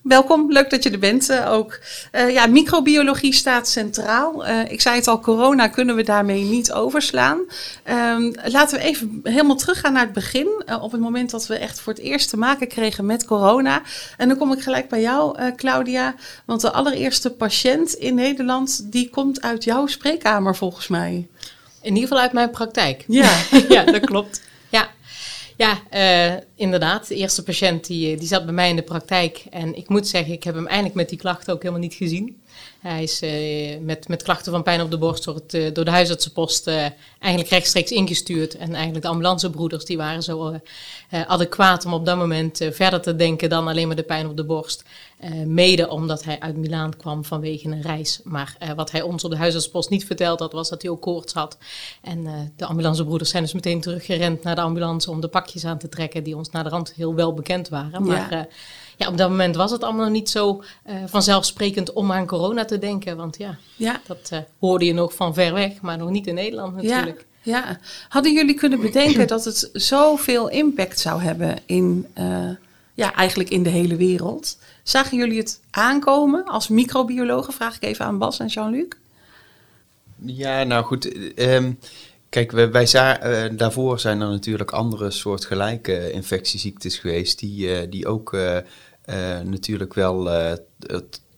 Welkom, 0.08 0.52
leuk 0.52 0.70
dat 0.70 0.84
je 0.84 0.90
er 0.90 1.00
bent 1.00 1.30
eh, 1.30 1.52
ook. 1.52 1.80
Eh, 2.12 2.30
ja, 2.30 2.46
microbiologie 2.46 3.34
staat 3.34 3.68
centraal. 3.68 4.46
Eh, 4.46 4.72
ik 4.72 4.82
zei 4.82 4.96
het 4.96 5.08
al, 5.08 5.20
corona 5.20 5.68
kunnen 5.68 5.96
we 5.96 6.04
daarmee 6.04 6.44
niet 6.44 6.72
overslaan. 6.72 7.40
Ehm, 7.84 8.32
laten 8.44 8.78
we 8.78 8.84
even 8.84 9.20
helemaal 9.24 9.56
teruggaan 9.56 9.94
naar 9.94 10.04
het 10.04 10.14
begin. 10.14 10.66
op 10.82 10.92
het 10.92 11.02
moment 11.02 11.30
dat 11.30 11.48
we 11.48 11.58
echt 11.58 11.80
voor 11.80 11.94
het 11.94 12.02
eerst 12.02 12.30
te 12.30 12.38
maken 12.38 12.68
kregen 12.68 13.06
met 13.06 13.26
corona. 13.26 13.82
En 14.18 14.28
dan 14.28 14.38
kom 14.38 14.52
ik 14.52 14.62
gelijk 14.62 14.90
bij 14.90 15.02
jou, 15.02 15.52
Claudia. 15.56 16.16
Want 16.46 16.62
de 16.62 16.72
allereerste 16.72 17.32
patiënt 17.32 17.94
in 17.94 18.16
Nederland, 18.16 18.92
die 18.92 19.10
komt 19.10 19.42
uit 19.42 19.64
jouw 19.64 19.88
spreekkamer 19.88 20.56
volgens 20.56 20.88
mij. 20.88 21.28
In 21.82 21.94
ieder 21.94 22.02
geval 22.02 22.24
uit 22.24 22.34
mijn 22.34 22.50
praktijk. 22.50 23.04
Ja. 23.08 23.32
ja, 23.70 23.84
dat 23.84 24.06
klopt. 24.06 24.42
Ja, 25.58 25.82
eh, 25.90 26.44
inderdaad. 26.56 27.08
De 27.08 27.16
eerste 27.16 27.44
patiënt 27.44 27.88
die, 27.88 28.12
eh, 28.12 28.20
die 28.20 28.28
zat 28.28 28.46
bij 28.46 28.54
mij 28.54 28.70
in 28.70 28.76
de 28.76 28.82
praktijk. 28.82 29.44
En 29.50 29.76
ik 29.76 29.90
moet 29.90 30.08
zeggen, 30.08 30.34
ik 30.34 30.44
heb 30.44 30.56
hem 30.56 30.66
eigenlijk 30.66 30.96
met 30.96 31.10
die 31.10 31.18
klachten 31.18 31.54
ook 31.54 31.62
helemaal 31.62 31.84
niet 31.84 31.94
gezien. 31.94 32.42
Hij 32.80 33.04
is 33.04 33.22
eh, 33.22 33.80
met, 33.80 34.08
met 34.08 34.24
klachten 34.24 34.52
van 34.52 34.64
pijn 34.64 34.82
op 34.82 34.92
de 34.92 34.98
borst 34.98 35.24
door, 35.24 35.36
het, 35.36 35.54
eh, 35.54 35.74
door 35.74 35.86
de 35.86 35.92
huisartsenpost 35.92 36.68
eh, 36.68 36.86
eigenlijk 37.20 37.52
rechtstreeks 37.52 37.92
ingestuurd. 37.92 38.58
En 38.58 38.74
eigenlijk 38.74 39.04
de 39.04 39.10
ambulancebroeders 39.12 39.86
die 39.86 39.98
waren 39.98 40.24
zo 40.24 40.60
adequaat 41.10 41.86
om 41.86 41.94
op 41.94 42.06
dat 42.06 42.18
moment 42.18 42.68
verder 42.72 43.02
te 43.02 43.16
denken 43.16 43.50
dan 43.50 43.68
alleen 43.68 43.88
maar 43.88 43.96
de 43.96 44.04
pijn 44.04 44.28
op 44.28 44.38
de 44.38 44.44
borst. 44.44 44.84
Mede 45.46 45.90
omdat 45.90 46.24
hij 46.24 46.40
uit 46.40 46.56
Milaan 46.56 46.98
kwam 46.98 47.26
vanwege 47.26 47.68
een 47.68 47.82
reis. 47.82 48.20
Maar 48.24 48.58
wat 48.76 48.92
hij 48.92 49.02
ons 49.02 49.24
op 49.24 49.32
de 49.32 49.38
huisartsenpost 49.38 49.90
niet 49.90 50.06
verteld 50.06 50.40
had, 50.40 50.52
was 50.52 50.70
dat 50.70 50.82
hij 50.82 50.92
ook 50.92 51.02
koorts 51.02 51.34
had. 51.34 51.58
En 52.02 52.52
de 52.56 52.66
ambulancebroeders 52.66 53.30
zijn 53.30 53.44
dus 53.44 53.54
meteen 53.54 53.82
teruggerend 53.82 54.44
naar 54.44 54.56
de 54.56 54.62
ambulance 54.62 55.12
om 55.12 55.22
de 55.22 55.28
pakjes 55.28 55.66
aan 55.66 55.78
te 55.78 55.90
trekken 55.90 56.24
die 56.24 56.38
ons 56.38 56.50
naar 56.50 56.64
de 56.64 56.70
rand 56.70 56.94
heel 56.94 57.16
wel 57.16 57.34
bekend 57.34 57.70
waren. 57.70 58.04
Maar 58.04 58.32
Ja. 58.32 58.48
Ja. 58.98 59.08
op 59.08 59.18
dat 59.18 59.30
moment 59.30 59.56
was 59.56 59.72
het 59.72 59.84
allemaal 59.84 60.04
nog 60.04 60.14
niet 60.14 60.30
zo 60.30 60.64
eh, 60.84 60.96
vanzelfsprekend 61.06 61.94
om 61.94 62.12
aan 62.12 62.26
corona 62.26 62.66
te 62.66 62.80
denken. 62.80 63.18
Want 63.18 63.38
ja, 63.38 63.58
Ja. 63.76 64.02
dat 64.08 64.28
eh, 64.32 64.40
hoorde 64.60 64.86
je 64.86 64.94
nog 64.94 65.14
van 65.14 65.34
ver 65.34 65.54
weg, 65.54 65.82
maar 65.82 65.98
nog 65.98 66.10
niet 66.10 66.28
in 66.28 66.34
Nederland 66.36 66.76
natuurlijk. 66.76 67.26
Ja, 67.42 67.58
ja. 67.58 67.80
Hadden 68.10 68.34
jullie 68.34 68.56
kunnen 68.56 68.82
bedenken 68.82 69.28
dat 69.28 69.46
het 69.46 69.70
zoveel 69.74 70.50
impact 70.50 71.00
zou 71.00 71.22
hebben 71.22 71.58
in, 71.66 72.08
eh, 72.14 72.50
ja, 72.94 73.14
eigenlijk 73.14 73.50
in 73.50 73.64
de 73.64 73.70
hele 73.70 73.96
wereld? 73.96 74.58
Zagen 74.84 75.18
jullie 75.18 75.38
het 75.40 75.60
aankomen 75.72 76.46
als 76.46 76.68
microbiologen? 76.68 77.54
Vraag 77.54 77.76
ik 77.76 77.84
even 77.84 78.06
aan 78.06 78.18
Bas 78.18 78.40
en 78.40 78.48
Jean-Luc. 78.48 78.88
Ja, 80.26 80.64
nou 80.64 80.86
goed. 80.86 81.12
eh, 81.36 81.56
ehm, 81.56 81.72
kijk, 82.30 82.52
wij, 82.52 82.88
eh, 82.92 83.58
daarvoor 83.58 84.00
zijn 84.00 84.22
er 84.22 84.30
natuurlijk 84.30 84.72
andere 84.72 85.12
soortgelijke 85.12 86.12
infectieziektes 86.12 86.98
geweest, 86.98 87.40
die, 87.40 87.74
eh, 87.74 87.90
die 87.90 88.08
ook 88.08 88.34
eh, 88.34 88.60
natuurlijk 89.44 89.94
wel 89.94 90.30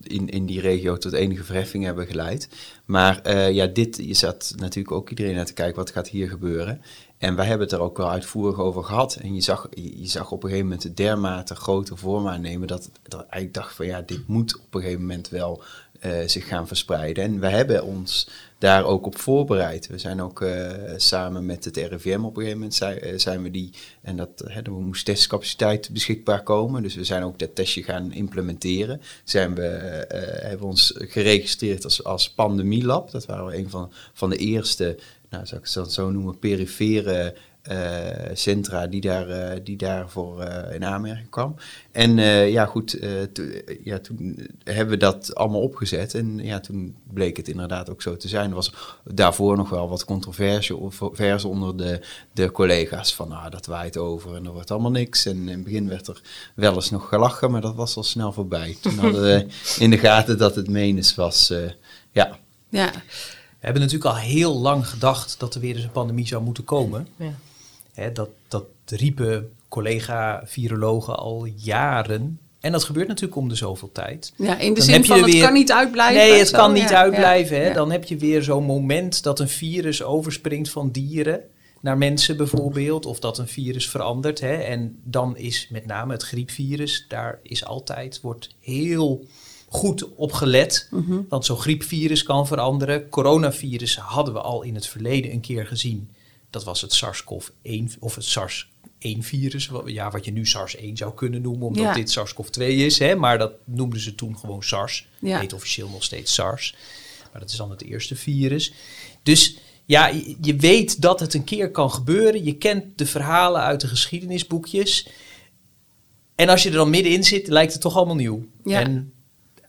in, 0.03 0.29
in 0.29 0.45
die 0.45 0.61
regio 0.61 0.97
tot 0.97 1.13
enige 1.13 1.43
verheffing 1.43 1.83
hebben 1.83 2.07
geleid. 2.07 2.49
Maar 2.85 3.51
ja, 3.51 3.65
dit, 3.65 3.97
je 3.97 4.13
zat 4.13 4.53
natuurlijk 4.57 4.95
ook 4.95 5.09
iedereen 5.09 5.35
naar 5.35 5.45
te 5.45 5.53
kijken, 5.53 5.75
wat 5.75 5.91
gaat 5.91 6.07
hier 6.07 6.29
gebeuren? 6.29 6.81
En 7.17 7.35
wij 7.35 7.45
hebben 7.45 7.67
het 7.67 7.75
er 7.75 7.81
ook 7.81 7.97
wel 7.97 8.09
uitvoerig 8.09 8.59
over 8.59 8.83
gehad. 8.83 9.15
En 9.15 9.35
je 9.35 9.41
zag, 9.41 9.67
je, 9.73 10.07
zag 10.07 10.31
op 10.31 10.43
een 10.43 10.49
gegeven 10.49 10.65
moment 10.65 10.83
het 10.83 10.97
dermate 10.97 11.55
grote 11.55 11.95
vorm 11.95 12.27
aannemen, 12.27 12.67
dat, 12.67 12.89
dat 13.03 13.25
ik 13.29 13.53
dacht 13.53 13.75
van 13.75 13.85
ja, 13.85 14.01
dit 14.01 14.27
moet 14.27 14.57
op 14.57 14.73
een 14.75 14.81
gegeven 14.81 15.01
moment 15.01 15.29
wel 15.29 15.63
eh, 15.99 16.11
zich 16.25 16.47
gaan 16.47 16.67
verspreiden. 16.67 17.23
En 17.23 17.39
we 17.39 17.47
hebben 17.47 17.83
ons 17.83 18.29
daar 18.57 18.85
ook 18.85 19.05
op 19.05 19.17
voorbereid. 19.17 19.87
We 19.87 19.97
zijn 19.97 20.21
ook 20.21 20.41
eh, 20.41 20.71
samen 20.97 21.45
met 21.45 21.65
het 21.65 21.77
RIVM 21.77 22.23
op 22.23 22.29
een 22.29 22.35
gegeven 22.35 22.57
moment 22.57 22.75
zijn, 22.75 22.99
eh, 22.99 23.17
zijn 23.17 23.43
we 23.43 23.51
die, 23.51 23.73
en 24.01 24.17
dat, 24.17 24.29
hè, 24.45 24.61
er 24.61 24.71
moest 24.71 25.05
testcapaciteit 25.05 25.89
beschikbaar 25.93 26.43
komen. 26.43 26.81
Dus 26.81 26.95
we 26.95 27.03
zijn 27.03 27.23
ook 27.23 27.39
dat 27.39 27.55
testje 27.55 27.83
gaan 27.83 28.11
implementeren. 28.11 29.01
Zijn 29.23 29.55
we, 29.55 30.05
hebben 30.41 30.67
ons 30.67 30.93
geregistreerd 30.97 31.83
als, 31.83 32.03
als 32.03 32.29
pandemielab. 32.29 33.11
Dat 33.11 33.25
waren 33.25 33.45
we 33.45 33.57
een 33.57 33.69
van, 33.69 33.91
van 34.13 34.29
de 34.29 34.37
eerste, 34.37 34.97
nou 35.29 35.45
zou 35.45 35.61
ik 35.61 35.73
het 35.73 35.91
zo 35.91 36.11
noemen, 36.11 36.39
perifere 36.39 37.35
centra 38.33 38.87
die, 38.87 39.01
daar, 39.01 39.29
eh, 39.29 39.59
die 39.63 39.77
daarvoor 39.77 40.41
eh, 40.41 40.75
in 40.75 40.85
aanmerking 40.85 41.29
kwam. 41.29 41.55
En 41.91 42.17
ja, 42.51 42.65
goed, 42.65 42.99
to, 43.33 43.43
ja, 43.83 43.99
toen 43.99 44.47
hebben 44.63 44.93
we 44.93 44.97
dat 44.97 45.35
allemaal 45.35 45.61
opgezet. 45.61 46.13
En 46.13 46.37
ja, 46.37 46.59
toen 46.59 46.95
bleek 47.13 47.37
het 47.37 47.47
inderdaad 47.47 47.89
ook 47.89 48.01
zo 48.01 48.17
te 48.17 48.27
zijn. 48.27 48.49
Er 48.49 48.55
was 48.55 48.73
daarvoor 49.03 49.57
nog 49.57 49.69
wel 49.69 49.89
wat 49.89 50.05
controverse 50.05 51.47
onder 51.47 51.77
de, 51.77 52.01
de 52.33 52.51
collega's. 52.51 53.15
Van 53.15 53.29
nou, 53.29 53.49
dat 53.49 53.65
waait 53.65 53.97
over 53.97 54.35
en 54.35 54.45
er 54.45 54.51
wordt 54.51 54.71
allemaal 54.71 54.91
niks. 54.91 55.25
En 55.25 55.37
in 55.37 55.47
het 55.47 55.63
begin 55.63 55.89
werd 55.89 56.07
er 56.07 56.21
wel 56.55 56.75
eens 56.75 56.89
nog 56.89 57.07
gelachen, 57.07 57.51
maar 57.51 57.61
dat 57.61 57.75
was 57.75 57.95
al 57.95 58.03
snel 58.03 58.33
voorbij. 58.33 58.77
Toen 58.81 58.97
hadden 59.03 59.21
we 59.21 59.45
in 59.79 59.89
de 59.89 59.97
gaten 59.97 60.37
dat 60.37 60.55
het 60.55 60.69
menens 60.69 61.15
was. 61.15 61.53
ja. 62.11 62.37
ja. 62.69 62.91
We 63.59 63.65
hebben 63.65 63.81
natuurlijk 63.81 64.11
al 64.11 64.21
heel 64.21 64.55
lang 64.55 64.87
gedacht 64.87 65.39
dat 65.39 65.55
er 65.55 65.61
weer 65.61 65.75
eens 65.75 65.83
een 65.83 65.91
pandemie 65.91 66.27
zou 66.27 66.43
moeten 66.43 66.63
komen. 66.63 67.07
Ja 67.15 67.33
dat, 68.13 68.29
dat 68.47 68.65
riepen 68.85 69.51
collega-virologen 69.69 71.17
al 71.17 71.45
jaren. 71.55 72.39
En 72.59 72.71
dat 72.71 72.83
gebeurt 72.83 73.07
natuurlijk 73.07 73.35
om 73.35 73.49
de 73.49 73.55
zoveel 73.55 73.91
tijd. 73.91 74.33
Ja, 74.35 74.57
in 74.57 74.73
de 74.73 74.81
zin 74.81 75.05
van 75.05 75.23
het 75.23 75.39
kan 75.39 75.53
niet 75.53 75.71
uitblijven. 75.71 76.29
Nee, 76.29 76.39
het 76.39 76.51
kan 76.51 76.73
niet 76.73 76.93
uitblijven. 76.93 77.61
hè? 77.63 77.73
Dan 77.73 77.91
heb 77.91 78.03
je 78.03 78.17
weer 78.17 78.43
zo'n 78.43 78.63
moment 78.63 79.23
dat 79.23 79.39
een 79.39 79.49
virus 79.49 80.03
overspringt 80.03 80.69
van 80.69 80.91
dieren 80.91 81.41
naar 81.81 81.97
mensen 81.97 82.37
bijvoorbeeld. 82.37 83.05
Of 83.05 83.19
dat 83.19 83.37
een 83.37 83.47
virus 83.47 83.89
verandert. 83.89 84.39
Hè? 84.39 84.53
En 84.53 84.99
dan 85.03 85.37
is 85.37 85.67
met 85.69 85.85
name 85.85 86.13
het 86.13 86.23
griepvirus, 86.23 87.05
daar 87.07 87.39
is 87.43 87.65
altijd, 87.65 88.21
wordt 88.21 88.49
heel 88.59 89.25
goed 89.67 90.15
op 90.15 90.31
gelet. 90.31 90.87
Mhm. 90.91 91.21
Want 91.29 91.45
zo'n 91.45 91.57
griepvirus 91.57 92.23
kan 92.23 92.47
veranderen. 92.47 93.09
Coronavirus 93.09 93.97
hadden 93.97 94.33
we 94.33 94.39
al 94.41 94.61
in 94.63 94.75
het 94.75 94.87
verleden 94.87 95.31
een 95.31 95.41
keer 95.41 95.65
gezien 95.67 96.09
dat 96.49 96.63
was 96.63 96.81
het 96.81 96.93
SARS-CoV-1 96.93 97.99
of 97.99 98.15
het 98.15 98.25
SARS-1-virus. 98.25 99.69
Ja, 99.85 100.11
wat 100.11 100.25
je 100.25 100.31
nu 100.31 100.45
SARS-1 100.45 100.93
zou 100.93 101.13
kunnen 101.13 101.41
noemen, 101.41 101.67
omdat 101.67 101.95
dit 101.95 102.11
SARS-CoV-2 102.11 102.61
is. 102.61 102.99
Hè, 102.99 103.15
maar 103.15 103.37
dat 103.37 103.53
noemden 103.63 103.99
ze 103.99 104.15
toen 104.15 104.37
gewoon 104.37 104.63
SARS. 104.63 105.07
Ja. 105.19 105.39
Heet 105.39 105.53
officieel 105.53 105.89
nog 105.89 106.03
steeds 106.03 106.33
SARS. 106.33 106.75
Maar 107.31 107.41
dat 107.41 107.49
is 107.49 107.57
dan 107.57 107.69
het 107.69 107.83
eerste 107.83 108.15
virus. 108.15 108.73
Dus 109.23 109.57
ja, 109.85 110.11
je, 110.41 110.55
weet 110.55 111.01
dat 111.01 111.19
het 111.19 111.33
een 111.33 111.43
keer 111.43 111.71
kan 111.71 111.91
gebeuren. 111.91 112.43
Je 112.43 112.55
kent 112.55 112.97
de 112.97 113.05
verhalen 113.05 113.61
uit 113.61 113.81
de 113.81 113.87
geschiedenisboekjes. 113.87 115.07
En 116.35 116.49
als 116.49 116.63
je 116.63 116.69
er 116.69 116.75
dan 116.75 116.89
middenin 116.89 117.23
zit, 117.23 117.47
lijkt 117.47 117.71
het 117.71 117.81
toch 117.81 117.95
allemaal 117.95 118.15
nieuw. 118.15 118.45
Ja. 118.63 118.79
En 118.79 119.13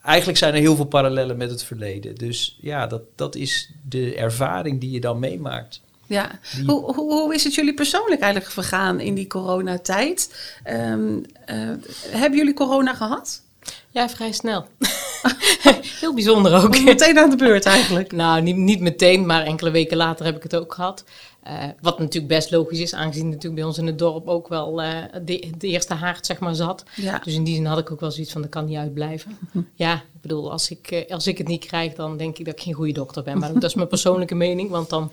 eigenlijk 0.02 0.38
zijn 0.38 0.54
er 0.54 0.60
heel 0.60 0.76
veel 0.76 0.84
parallellen 0.84 1.36
met 1.36 1.50
het 1.50 1.62
verleden. 1.62 2.14
Dus 2.14 2.58
ja, 2.60 2.86
dat, 2.86 3.02
dat 3.16 3.34
is 3.34 3.70
de 3.88 4.14
ervaring 4.14 4.80
die 4.80 4.90
je 4.90 5.00
dan 5.00 5.18
meemaakt. 5.18 5.80
Ja, 6.10 6.30
hoe, 6.66 6.94
hoe, 6.94 7.12
hoe, 7.12 7.34
is 7.34 7.44
het 7.44 7.54
jullie 7.54 7.74
persoonlijk 7.74 8.20
eigenlijk 8.20 8.52
vergaan 8.52 9.00
in 9.00 9.14
die 9.14 9.26
coronatijd? 9.26 10.30
Um, 10.68 11.22
hebben 12.10 12.38
jullie 12.38 12.54
corona 12.54 12.94
gehad? 12.94 13.42
Ja, 13.90 14.08
vrij 14.08 14.32
snel. 14.32 14.66
Heel 16.00 16.14
bijzonder 16.14 16.64
ook. 16.64 16.82
Meteen 16.82 17.18
aan 17.18 17.30
de 17.30 17.36
beurt 17.36 17.66
eigenlijk. 17.66 18.12
nou, 18.12 18.42
niet, 18.42 18.56
niet 18.56 18.80
meteen, 18.80 19.26
maar 19.26 19.42
enkele 19.42 19.70
weken 19.70 19.96
later 19.96 20.24
heb 20.24 20.36
ik 20.36 20.42
het 20.42 20.56
ook 20.56 20.74
gehad. 20.74 21.04
Uh, 21.46 21.64
wat 21.80 21.98
natuurlijk 21.98 22.32
best 22.32 22.50
logisch 22.50 22.80
is, 22.80 22.94
aangezien 22.94 23.24
natuurlijk 23.24 23.54
bij 23.54 23.64
ons 23.64 23.78
in 23.78 23.86
het 23.86 23.98
dorp 23.98 24.28
ook 24.28 24.48
wel 24.48 24.82
uh, 24.82 25.02
de, 25.22 25.50
de, 25.58 25.66
eerste 25.66 25.94
haard 25.94 26.26
zeg 26.26 26.38
maar 26.38 26.54
zat. 26.54 26.84
Ja. 26.94 27.20
Dus 27.24 27.34
in 27.34 27.44
die 27.44 27.54
zin 27.54 27.64
had 27.64 27.78
ik 27.78 27.90
ook 27.90 28.00
wel 28.00 28.10
zoiets 28.10 28.32
van, 28.32 28.40
dat 28.40 28.50
kan 28.50 28.64
niet 28.64 28.76
uitblijven. 28.76 29.38
Mhm. 29.52 29.64
Ja, 29.74 29.94
ik 29.94 30.20
bedoel, 30.20 30.50
als 30.52 30.70
ik, 30.70 31.06
als 31.08 31.26
ik 31.26 31.38
het 31.38 31.48
niet 31.48 31.64
krijg, 31.64 31.94
dan 31.94 32.16
denk 32.16 32.38
ik 32.38 32.44
dat 32.44 32.54
ik 32.54 32.60
geen 32.60 32.74
goede 32.74 32.92
dokter 32.92 33.22
ben. 33.22 33.38
Maar 33.38 33.52
dat 33.60 33.64
is 33.64 33.74
mijn 33.74 33.88
persoonlijke 33.88 34.34
mening, 34.34 34.70
want 34.70 34.90
dan 34.90 35.12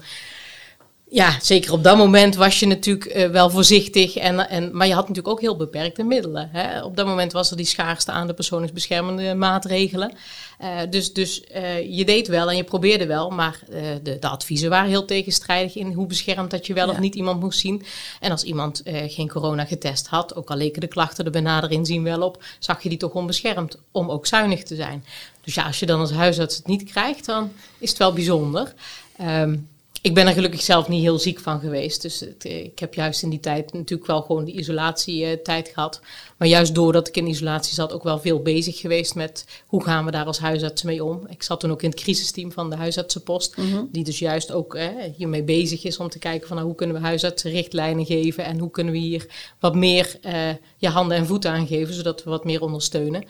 ja, 1.09 1.39
zeker 1.41 1.71
op 1.71 1.83
dat 1.83 1.97
moment 1.97 2.35
was 2.35 2.59
je 2.59 2.65
natuurlijk 2.65 3.15
uh, 3.15 3.29
wel 3.29 3.49
voorzichtig. 3.49 4.15
En, 4.15 4.49
en, 4.49 4.77
maar 4.77 4.87
je 4.87 4.93
had 4.93 5.07
natuurlijk 5.07 5.33
ook 5.33 5.41
heel 5.41 5.55
beperkte 5.55 6.03
middelen. 6.03 6.49
Hè? 6.51 6.83
Op 6.83 6.95
dat 6.95 7.05
moment 7.05 7.31
was 7.31 7.51
er 7.51 7.57
die 7.57 7.65
schaarste 7.65 8.11
aan 8.11 8.27
de 8.27 8.33
persoonsbeschermende 8.33 9.35
maatregelen. 9.35 10.13
Uh, 10.61 10.79
dus 10.89 11.13
dus 11.13 11.43
uh, 11.55 11.97
je 11.97 12.05
deed 12.05 12.27
wel 12.27 12.49
en 12.49 12.55
je 12.55 12.63
probeerde 12.63 13.05
wel. 13.05 13.29
Maar 13.29 13.59
de, 14.03 14.17
de, 14.19 14.27
adviezen 14.27 14.69
waren 14.69 14.89
heel 14.89 15.05
tegenstrijdig 15.05 15.75
in 15.75 15.93
hoe 15.93 16.07
beschermd 16.07 16.51
dat 16.51 16.67
je 16.67 16.73
wel 16.73 16.89
of 16.89 16.99
niet 16.99 17.15
iemand 17.15 17.39
moest 17.39 17.59
zien. 17.59 17.83
En 18.19 18.31
als 18.31 18.43
iemand 18.43 18.81
geen 19.07 19.29
corona 19.29 19.65
getest 19.65 20.07
had, 20.07 20.35
ook 20.35 20.49
al 20.49 20.55
leken 20.55 20.81
de 20.81 20.87
klachten 20.87 21.25
er 21.25 21.31
benader 21.31 21.71
inzien 21.71 22.03
wel 22.03 22.21
op, 22.21 22.43
zag 22.59 22.83
je 22.83 22.89
die 22.89 22.97
toch 22.97 23.13
onbeschermd 23.13 23.77
om 23.91 24.09
ook 24.09 24.25
zuinig 24.25 24.63
te 24.63 24.75
zijn. 24.75 25.05
Dus 25.43 25.55
ja, 25.55 25.63
als 25.63 25.79
je 25.79 25.85
dan 25.85 25.99
als 25.99 26.11
huisarts 26.11 26.57
het 26.57 26.67
niet 26.67 26.83
krijgt, 26.83 27.25
dan 27.25 27.51
is 27.77 27.89
het 27.89 27.97
wel 27.97 28.13
bijzonder. 28.13 28.73
Um, 29.21 29.67
ik 30.01 30.13
ben 30.13 30.27
er 30.27 30.33
gelukkig 30.33 30.61
zelf 30.61 30.87
niet 30.87 31.01
heel 31.01 31.19
ziek 31.19 31.39
van 31.39 31.59
geweest. 31.59 32.01
Dus 32.01 32.19
het, 32.19 32.45
eh, 32.45 32.63
ik 32.63 32.79
heb 32.79 32.93
juist 32.93 33.23
in 33.23 33.29
die 33.29 33.39
tijd 33.39 33.73
natuurlijk 33.73 34.07
wel 34.07 34.21
gewoon 34.21 34.45
die 34.45 34.57
isolatietijd 34.59 35.67
gehad. 35.67 36.01
Maar 36.37 36.47
juist 36.47 36.75
doordat 36.75 37.07
ik 37.07 37.17
in 37.17 37.27
isolatie 37.27 37.73
zat, 37.73 37.93
ook 37.93 38.03
wel 38.03 38.19
veel 38.19 38.41
bezig 38.41 38.79
geweest 38.79 39.15
met 39.15 39.45
hoe 39.65 39.83
gaan 39.83 40.05
we 40.05 40.11
daar 40.11 40.25
als 40.25 40.39
huisarts 40.39 40.83
mee 40.83 41.03
om. 41.03 41.27
Ik 41.29 41.43
zat 41.43 41.59
toen 41.59 41.71
ook 41.71 41.81
in 41.81 41.89
het 41.89 41.99
crisisteam 41.99 42.51
van 42.51 42.69
de 42.69 42.75
huisartsenpost. 42.75 43.57
Mhm. 43.57 43.83
Die 43.91 44.03
dus 44.03 44.19
juist 44.19 44.51
ook 44.51 44.75
eh, 44.75 44.87
hiermee 45.15 45.43
bezig 45.43 45.83
is 45.83 45.97
om 45.97 46.09
te 46.09 46.19
kijken 46.19 46.47
van 46.47 46.55
nou, 46.55 46.67
hoe 46.67 46.77
kunnen 46.77 46.95
we 46.95 47.01
huisartsen 47.01 47.51
richtlijnen 47.51 48.05
geven. 48.05 48.45
En 48.45 48.59
hoe 48.59 48.71
kunnen 48.71 48.93
we 48.93 48.99
hier 48.99 49.25
wat 49.59 49.75
meer 49.75 50.15
uh, 50.25 50.49
je 50.77 50.87
handen 50.87 51.17
en 51.17 51.25
voeten 51.25 51.51
aan 51.51 51.67
geven, 51.67 51.93
zodat 51.93 52.23
we 52.23 52.29
wat 52.29 52.45
meer 52.45 52.61
ondersteunen. 52.61 53.23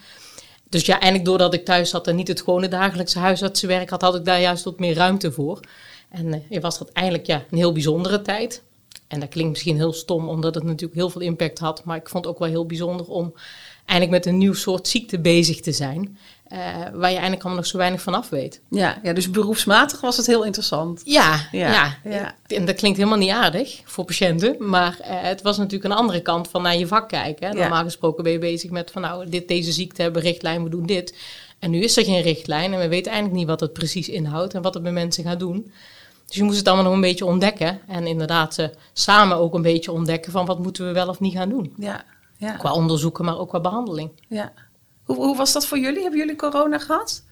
Dus 0.68 0.86
ja, 0.86 0.92
eigenlijk 0.92 1.24
doordat 1.24 1.54
ik 1.54 1.64
thuis 1.64 1.90
zat 1.90 2.06
en 2.06 2.16
niet 2.16 2.28
het 2.28 2.40
gewone 2.40 2.68
dagelijkse 2.68 3.18
huisartsenwerk 3.18 3.90
had, 3.90 4.02
had 4.02 4.14
ik 4.14 4.24
daar 4.24 4.40
juist 4.40 4.64
wat 4.64 4.78
meer 4.78 4.94
ruimte 4.94 5.32
voor. 5.32 5.60
En 6.10 6.44
uh, 6.50 6.60
was 6.60 6.78
dat 6.78 6.92
eigenlijk 6.92 7.26
ja, 7.26 7.44
een 7.50 7.58
heel 7.58 7.72
bijzondere 7.72 8.22
tijd. 8.22 8.62
En 9.08 9.20
dat 9.20 9.28
klinkt 9.28 9.50
misschien 9.50 9.76
heel 9.76 9.92
stom, 9.92 10.28
omdat 10.28 10.54
het 10.54 10.64
natuurlijk 10.64 10.94
heel 10.94 11.10
veel 11.10 11.20
impact 11.20 11.58
had. 11.58 11.84
Maar 11.84 11.96
ik 11.96 12.08
vond 12.08 12.24
het 12.24 12.34
ook 12.34 12.40
wel 12.40 12.48
heel 12.48 12.66
bijzonder 12.66 13.06
om 13.06 13.34
eigenlijk 13.86 14.10
met 14.10 14.26
een 14.26 14.38
nieuw 14.38 14.54
soort 14.54 14.88
ziekte 14.88 15.18
bezig 15.18 15.60
te 15.60 15.72
zijn. 15.72 16.18
Uh, 16.52 16.58
waar 16.74 16.92
je 16.92 17.00
eigenlijk 17.00 17.42
allemaal 17.42 17.54
nog 17.54 17.66
zo 17.66 17.76
weinig 17.76 18.02
van 18.02 18.14
af 18.14 18.28
weet. 18.28 18.60
Ja, 18.70 18.98
ja, 19.02 19.12
dus 19.12 19.30
beroepsmatig 19.30 20.00
was 20.00 20.16
het 20.16 20.26
heel 20.26 20.44
interessant. 20.44 21.00
Ja, 21.04 21.48
ja, 21.52 21.98
ja. 22.04 22.34
En 22.46 22.64
dat 22.64 22.76
klinkt 22.76 22.98
helemaal 22.98 23.18
niet 23.18 23.30
aardig 23.30 23.80
voor 23.84 24.04
patiënten. 24.04 24.56
Maar 24.58 24.98
uh, 25.00 25.06
het 25.08 25.42
was 25.42 25.56
natuurlijk 25.56 25.84
een 25.84 25.98
andere 25.98 26.20
kant 26.20 26.48
van 26.48 26.62
naar 26.62 26.76
je 26.76 26.86
vak 26.86 27.08
kijken. 27.08 27.56
Normaal 27.56 27.82
gesproken 27.82 28.24
ben 28.24 28.32
je 28.32 28.38
bezig 28.38 28.70
met 28.70 28.90
van 28.90 29.02
nou, 29.02 29.28
dit, 29.28 29.48
deze 29.48 29.72
ziekte 29.72 30.02
hebben 30.02 30.22
richtlijn, 30.22 30.64
we 30.64 30.70
doen 30.70 30.86
dit. 30.86 31.14
En 31.58 31.70
nu 31.70 31.82
is 31.82 31.96
er 31.96 32.04
geen 32.04 32.22
richtlijn 32.22 32.72
en 32.72 32.78
we 32.78 32.88
weten 32.88 33.12
eigenlijk 33.12 33.40
niet 33.40 33.48
wat 33.48 33.60
het 33.60 33.72
precies 33.72 34.08
inhoudt 34.08 34.54
en 34.54 34.62
wat 34.62 34.74
het 34.74 34.82
bij 34.82 34.92
mensen 34.92 35.24
gaat 35.24 35.38
doen. 35.38 35.72
Dus 36.28 36.36
je 36.36 36.42
moest 36.42 36.58
het 36.58 36.66
allemaal 36.66 36.84
nog 36.84 36.94
een 36.94 37.00
beetje 37.00 37.24
ontdekken. 37.24 37.80
En 37.86 38.06
inderdaad 38.06 38.58
uh, 38.58 38.66
samen 38.92 39.36
ook 39.36 39.54
een 39.54 39.62
beetje 39.62 39.92
ontdekken 39.92 40.32
van 40.32 40.46
wat 40.46 40.58
moeten 40.58 40.86
we 40.86 40.92
wel 40.92 41.08
of 41.08 41.20
niet 41.20 41.34
gaan 41.34 41.48
doen. 41.48 41.74
Ja, 41.76 42.04
ja. 42.36 42.52
Qua 42.56 42.72
onderzoeken, 42.72 43.24
maar 43.24 43.38
ook 43.38 43.48
qua 43.48 43.60
behandeling. 43.60 44.10
Ja. 44.28 44.52
Hoe, 45.04 45.16
hoe 45.16 45.36
was 45.36 45.52
dat 45.52 45.66
voor 45.66 45.78
jullie? 45.78 46.02
Hebben 46.02 46.18
jullie 46.18 46.36
corona 46.36 46.78
gehad? 46.78 47.22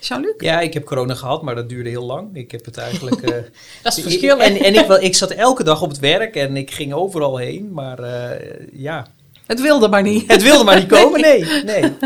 Jean-Luc? 0.00 0.34
Ja, 0.38 0.60
ik 0.60 0.74
heb 0.74 0.84
corona 0.84 1.14
gehad, 1.14 1.42
maar 1.42 1.54
dat 1.54 1.68
duurde 1.68 1.88
heel 1.88 2.04
lang. 2.04 2.36
Ik 2.36 2.50
heb 2.50 2.64
het 2.64 2.76
eigenlijk... 2.76 3.22
Uh, 3.22 3.28
dat 3.82 3.96
is 3.96 3.96
het 3.96 4.00
verschil. 4.02 4.42
En, 4.42 4.56
en 4.56 4.74
ik, 4.74 4.88
ik 4.90 5.14
zat 5.14 5.30
elke 5.30 5.64
dag 5.64 5.82
op 5.82 5.88
het 5.88 5.98
werk 5.98 6.36
en 6.36 6.56
ik 6.56 6.70
ging 6.70 6.92
overal 6.92 7.36
heen, 7.36 7.72
maar 7.72 8.00
uh, 8.00 8.30
ja... 8.72 9.06
Het 9.46 9.60
wilde 9.60 9.88
maar 9.88 10.02
niet. 10.02 10.32
Het 10.32 10.42
wilde 10.42 10.64
maar 10.64 10.76
niet 10.76 10.88
komen, 10.88 11.20
nee. 11.28 11.62
nee. 11.64 11.96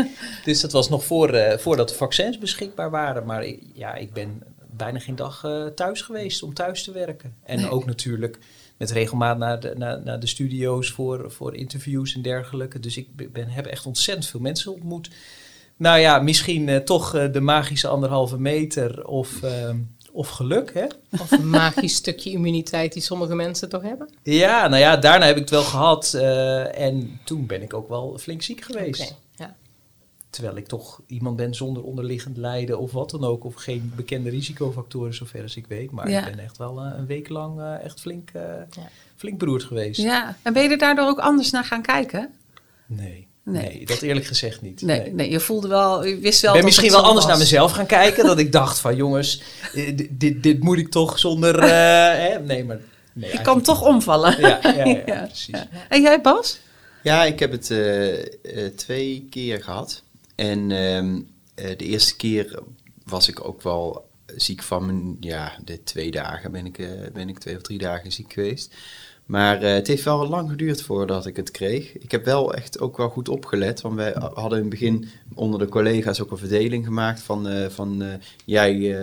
Dus 0.43 0.61
dat 0.61 0.71
was 0.71 0.89
nog 0.89 1.05
voor, 1.05 1.33
uh, 1.33 1.57
voordat 1.57 1.89
de 1.89 1.95
vaccins 1.95 2.37
beschikbaar 2.37 2.89
waren. 2.89 3.25
Maar 3.25 3.45
ja, 3.73 3.95
ik 3.95 4.13
ben 4.13 4.43
bijna 4.77 4.99
geen 4.99 5.15
dag 5.15 5.43
uh, 5.43 5.65
thuis 5.65 6.01
geweest 6.01 6.43
om 6.43 6.53
thuis 6.53 6.83
te 6.83 6.91
werken. 6.91 7.35
En 7.43 7.69
ook 7.69 7.85
natuurlijk 7.85 8.39
met 8.77 8.91
regelmaat 8.91 9.37
naar 9.37 9.59
de, 9.59 9.73
naar, 9.77 10.01
naar 10.03 10.19
de 10.19 10.27
studio's 10.27 10.91
voor, 10.91 11.31
voor 11.31 11.55
interviews 11.55 12.15
en 12.15 12.21
dergelijke. 12.21 12.79
Dus 12.79 12.97
ik 12.97 13.31
ben, 13.33 13.49
heb 13.49 13.65
echt 13.65 13.85
ontzettend 13.85 14.27
veel 14.27 14.39
mensen 14.39 14.73
ontmoet. 14.73 15.09
Nou 15.77 15.99
ja, 15.99 16.19
misschien 16.19 16.67
uh, 16.67 16.77
toch 16.77 17.15
uh, 17.15 17.31
de 17.31 17.41
magische 17.41 17.87
anderhalve 17.87 18.39
meter 18.39 19.07
of, 19.07 19.41
ehm, 19.43 19.77
of 20.11 20.29
geluk, 20.29 20.73
hè? 20.73 20.85
Of 21.21 21.31
een 21.31 21.49
magisch 21.49 21.95
stukje 21.95 22.29
immuniteit 22.29 22.93
die 22.93 23.01
sommige 23.01 23.35
mensen 23.35 23.69
toch 23.69 23.81
hebben? 23.81 24.09
Ja, 24.23 24.67
nou 24.67 24.81
ja, 24.81 24.97
daarna 24.97 25.25
heb 25.25 25.35
ik 25.35 25.41
het 25.41 25.49
wel 25.49 25.63
gehad. 25.63 26.13
en 26.73 27.19
toen 27.23 27.45
ben 27.45 27.61
ik 27.61 27.73
ook 27.73 27.89
wel 27.89 28.17
flink 28.17 28.41
ziek 28.41 28.61
geweest. 28.61 29.01
Okay. 29.01 29.15
Terwijl 30.33 30.55
ik 30.55 30.67
toch 30.67 31.01
iemand 31.07 31.35
ben 31.35 31.53
zonder 31.53 31.83
onderliggend 31.83 32.37
lijden 32.37 32.79
of 32.79 32.91
wat 32.91 33.09
dan 33.09 33.23
ook. 33.23 33.43
Of 33.43 33.55
geen 33.55 33.93
bekende 33.95 34.29
risicofactoren 34.29 35.13
zover 35.13 35.41
als 35.41 35.55
ik 35.55 35.67
weet. 35.67 35.91
Maar 35.91 36.07
ik 36.07 36.23
ben 36.23 36.39
echt 36.39 36.57
wel 36.57 36.85
uh, 36.85 36.91
een 36.97 37.05
week 37.05 37.29
lang 37.29 37.59
uh, 37.59 37.83
echt 37.83 38.01
flink, 38.01 38.29
uh, 38.35 38.41
ja. 38.69 38.89
flink 39.15 39.37
beroerd 39.37 39.63
geweest. 39.63 40.01
Ja, 40.01 40.37
en 40.41 40.53
ben 40.53 40.63
je 40.63 40.69
er 40.69 40.77
daardoor 40.77 41.07
ook 41.07 41.19
anders 41.19 41.51
naar 41.51 41.63
gaan 41.63 41.81
kijken? 41.81 42.29
Nee. 42.85 43.27
Nee. 43.43 43.85
dat 43.85 44.01
eerlijk 44.01 44.25
gezegd 44.25 44.61
niet. 44.61 44.81
Nee, 44.81 45.13
nee. 45.13 45.29
je 45.29 45.39
voelde 45.39 45.67
wel, 45.67 46.05
je 46.05 46.17
wist 46.17 46.41
wel. 46.41 46.51
Ik 46.51 46.57
ben 46.57 46.65
misschien 46.65 46.91
wel 46.91 47.03
anders 47.03 47.25
naar 47.25 47.37
mezelf 47.37 47.71
gaan 47.71 47.85
kijken. 47.85 48.25
dat 48.25 48.39
ik 48.39 48.51
dacht 48.51 48.79
van 48.79 48.95
jongens, 48.95 49.41
dit, 50.11 50.43
dit, 50.43 50.59
moet 50.59 50.77
ik 50.77 50.91
toch 50.91 51.19
zonder. 51.19 51.63
hè? 51.63 52.39
Nee, 52.39 52.63
maar. 52.63 52.79
Nee, 53.13 53.31
je 53.31 53.41
kan 53.41 53.61
toch 53.61 53.81
omvallen. 53.81 54.39
Ja, 54.39 54.59
ja, 54.61 54.85
ja, 55.05 55.25
precies. 55.25 55.65
En 55.89 56.01
jij, 56.01 56.21
Bas? 56.21 56.59
Ja, 57.03 57.23
ik 57.23 57.39
heb 57.39 57.51
het 57.51 57.73
twee 58.75 59.27
keer 59.29 59.63
gehad. 59.63 60.03
En 60.35 60.71
ehm, 60.71 61.21
eh, 61.55 61.77
de 61.77 61.85
eerste 61.85 62.15
keer 62.15 62.59
was 63.05 63.27
ik 63.27 63.47
ook 63.47 63.61
wel 63.61 64.09
ziek 64.35 64.63
van 64.63 64.85
mijn, 64.85 65.17
ja, 65.19 65.57
de 65.65 65.83
twee 65.83 66.11
dagen 66.11 66.51
ben 66.51 66.65
ik, 66.65 66.77
uh, 66.77 66.89
ben 67.13 67.29
ik 67.29 67.39
twee 67.39 67.55
of 67.55 67.61
drie 67.61 67.77
dagen 67.77 68.11
ziek 68.11 68.33
geweest. 68.33 68.75
Maar 69.25 69.61
eh, 69.61 69.73
het 69.73 69.87
heeft 69.87 70.03
wel 70.03 70.27
lang 70.27 70.49
geduurd 70.49 70.81
voordat 70.81 71.25
ik 71.25 71.35
het 71.35 71.51
kreeg. 71.51 71.97
Ik 71.97 72.11
heb 72.11 72.25
wel 72.25 72.53
echt 72.53 72.79
ook 72.79 72.97
wel 72.97 73.09
goed 73.09 73.29
opgelet. 73.29 73.81
Want 73.81 73.95
wij 73.95 74.15
hadden 74.33 74.57
in 74.57 74.65
het 74.65 74.69
begin 74.69 75.07
onder 75.33 75.59
de 75.59 75.67
collega's 75.67 76.21
ook 76.21 76.31
een 76.31 76.37
verdeling 76.37 76.85
gemaakt 76.85 77.21
van, 77.21 77.47
eh, 77.47 77.69
van 77.69 78.01
eh, 78.01 78.13
jij 78.45 78.97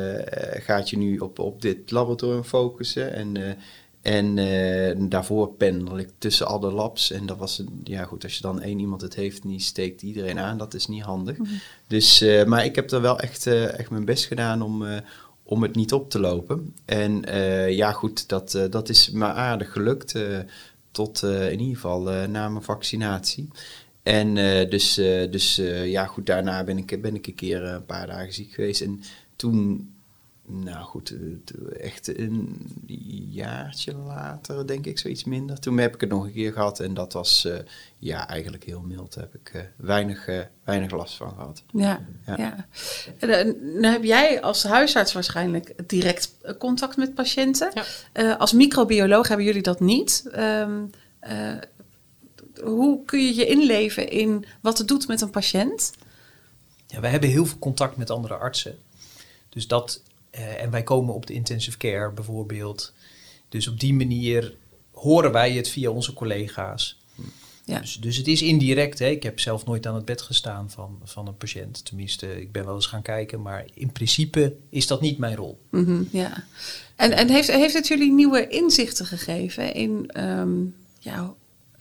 gaat 0.52 0.90
je 0.90 0.98
nu 0.98 1.18
op, 1.18 1.38
op 1.38 1.62
dit 1.62 1.90
laboratorium 1.90 2.44
focussen. 2.44 3.12
En, 3.12 3.56
en 4.02 5.08
daarvoor 5.08 5.52
pendel 5.52 5.98
ik 5.98 6.08
tussen 6.18 6.46
alle 6.46 6.72
labs. 6.72 7.10
En 7.10 7.26
dat 7.26 7.38
was, 7.38 7.62
ja 7.84 8.04
goed, 8.04 8.24
als 8.24 8.34
je 8.34 8.42
dan 8.42 8.60
één 8.60 8.78
iemand 8.78 9.00
het 9.00 9.14
heeft 9.14 9.42
en 9.42 9.48
die 9.48 9.60
steekt 9.60 10.02
iedereen 10.02 10.38
aan, 10.38 10.58
dat 10.58 10.74
is 10.74 10.86
niet 10.86 11.02
handig. 11.02 11.38
Mhm. 11.38 11.48
Dus, 11.86 12.24
maar 12.46 12.64
ik 12.64 12.74
heb 12.74 12.90
er 12.90 13.00
wel 13.00 13.18
echt, 13.18 13.46
echt 13.46 13.90
mijn 13.90 14.04
best 14.04 14.24
gedaan 14.24 14.62
om 14.62 14.84
om 15.50 15.62
het 15.62 15.74
niet 15.74 15.92
op 15.92 16.10
te 16.10 16.18
lopen. 16.20 16.74
En 16.84 17.28
uh, 17.28 17.70
ja, 17.70 17.92
goed, 17.92 18.28
dat, 18.28 18.54
uh, 18.54 18.64
dat 18.70 18.88
is 18.88 19.10
me 19.10 19.24
aardig 19.24 19.72
gelukt. 19.72 20.14
Uh, 20.14 20.38
tot 20.90 21.22
in 21.22 21.60
ieder 21.60 21.74
geval 21.74 22.00
na 22.28 22.48
mijn 22.48 22.62
vaccinatie. 22.62 23.48
En 24.02 24.34
dus, 24.68 24.94
dus 25.30 25.56
ja, 25.84 26.06
goed, 26.06 26.26
daarna 26.26 26.64
ben 26.64 26.78
ik, 26.78 27.02
ben 27.02 27.14
ik 27.14 27.26
een 27.26 27.34
keer 27.34 27.64
een 27.64 27.86
paar 27.86 28.06
dagen 28.06 28.32
ziek 28.32 28.52
geweest. 28.52 28.80
En 28.80 29.00
toen 29.36 29.88
nou 30.52 30.84
goed, 30.84 31.10
eh, 31.10 31.84
echt 31.84 32.18
een 32.18 32.70
jaartje 33.30 33.94
later, 33.94 34.66
denk 34.66 34.86
ik, 34.86 34.98
zoiets 34.98 35.24
minder. 35.24 35.60
Toen 35.60 35.78
heb 35.78 35.94
ik 35.94 36.00
het 36.00 36.10
nog 36.10 36.24
een 36.24 36.32
keer 36.32 36.52
gehad 36.52 36.80
en 36.80 36.94
dat 36.94 37.12
was 37.12 37.44
uh, 37.46 37.58
ja, 37.98 38.28
eigenlijk 38.28 38.64
heel 38.64 38.80
mild. 38.80 39.14
Daar 39.14 39.24
heb 39.24 39.34
ik 39.34 39.52
uh, 39.54 39.62
weinig, 39.76 40.28
uh, 40.28 40.40
weinig 40.64 40.90
last 40.90 41.16
van 41.16 41.30
gehad. 41.30 41.62
Ja, 41.72 42.00
ja. 42.26 42.36
ja. 42.38 42.66
En, 43.18 43.56
nu 43.80 43.86
heb 43.86 44.04
jij 44.04 44.42
als 44.42 44.62
huisarts 44.62 45.12
waarschijnlijk 45.12 45.88
direct 45.88 46.34
contact 46.58 46.96
met 46.96 47.14
patiënten. 47.14 47.72
Ja. 48.12 48.32
als 48.32 48.52
microbioloog 48.52 49.28
hebben 49.28 49.46
jullie 49.46 49.62
dat 49.62 49.80
niet. 49.80 50.30
Um, 50.36 50.90
hoe 52.62 53.04
kun 53.04 53.26
je 53.26 53.34
je 53.34 53.46
inleven 53.46 54.08
in 54.08 54.44
wat 54.60 54.78
het 54.78 54.88
doet 54.88 55.08
met 55.08 55.20
een 55.20 55.30
patiënt? 55.30 55.92
Ja, 56.86 57.00
wij 57.00 57.10
hebben 57.10 57.28
heel 57.28 57.46
veel 57.46 57.58
contact 57.58 57.96
met 57.96 58.10
andere 58.10 58.34
artsen. 58.34 58.78
Dus 59.48 59.66
dat 59.66 60.02
uh, 60.34 60.62
en 60.62 60.70
wij 60.70 60.82
komen 60.82 61.14
op 61.14 61.26
de 61.26 61.32
intensive 61.32 61.76
care 61.76 62.12
bijvoorbeeld. 62.12 62.92
Dus 63.48 63.68
op 63.68 63.80
die 63.80 63.94
manier 63.94 64.54
horen 64.92 65.32
wij 65.32 65.52
het 65.52 65.68
via 65.68 65.90
onze 65.90 66.12
collega's. 66.12 66.98
Ja. 67.64 67.80
Dus, 67.80 67.96
dus 68.00 68.16
het 68.16 68.26
is 68.28 68.42
indirect. 68.42 68.98
Hè. 68.98 69.06
Ik 69.06 69.22
heb 69.22 69.40
zelf 69.40 69.66
nooit 69.66 69.86
aan 69.86 69.94
het 69.94 70.04
bed 70.04 70.22
gestaan 70.22 70.70
van, 70.70 70.98
van 71.04 71.26
een 71.26 71.36
patiënt. 71.36 71.84
Tenminste, 71.84 72.40
ik 72.40 72.52
ben 72.52 72.64
wel 72.64 72.74
eens 72.74 72.86
gaan 72.86 73.02
kijken. 73.02 73.42
Maar 73.42 73.64
in 73.74 73.92
principe 73.92 74.56
is 74.68 74.86
dat 74.86 75.00
niet 75.00 75.18
mijn 75.18 75.36
rol. 75.36 75.60
Mm 75.70 75.84
-hmm, 75.84 76.08
ja. 76.12 76.44
En, 76.96 77.12
en 77.12 77.28
heeft, 77.28 77.50
heeft 77.50 77.74
het 77.74 77.88
jullie 77.88 78.12
nieuwe 78.12 78.48
inzichten 78.48 79.06
gegeven 79.06 79.74
in 79.74 80.10
um, 80.24 80.74
ja, 80.98 81.34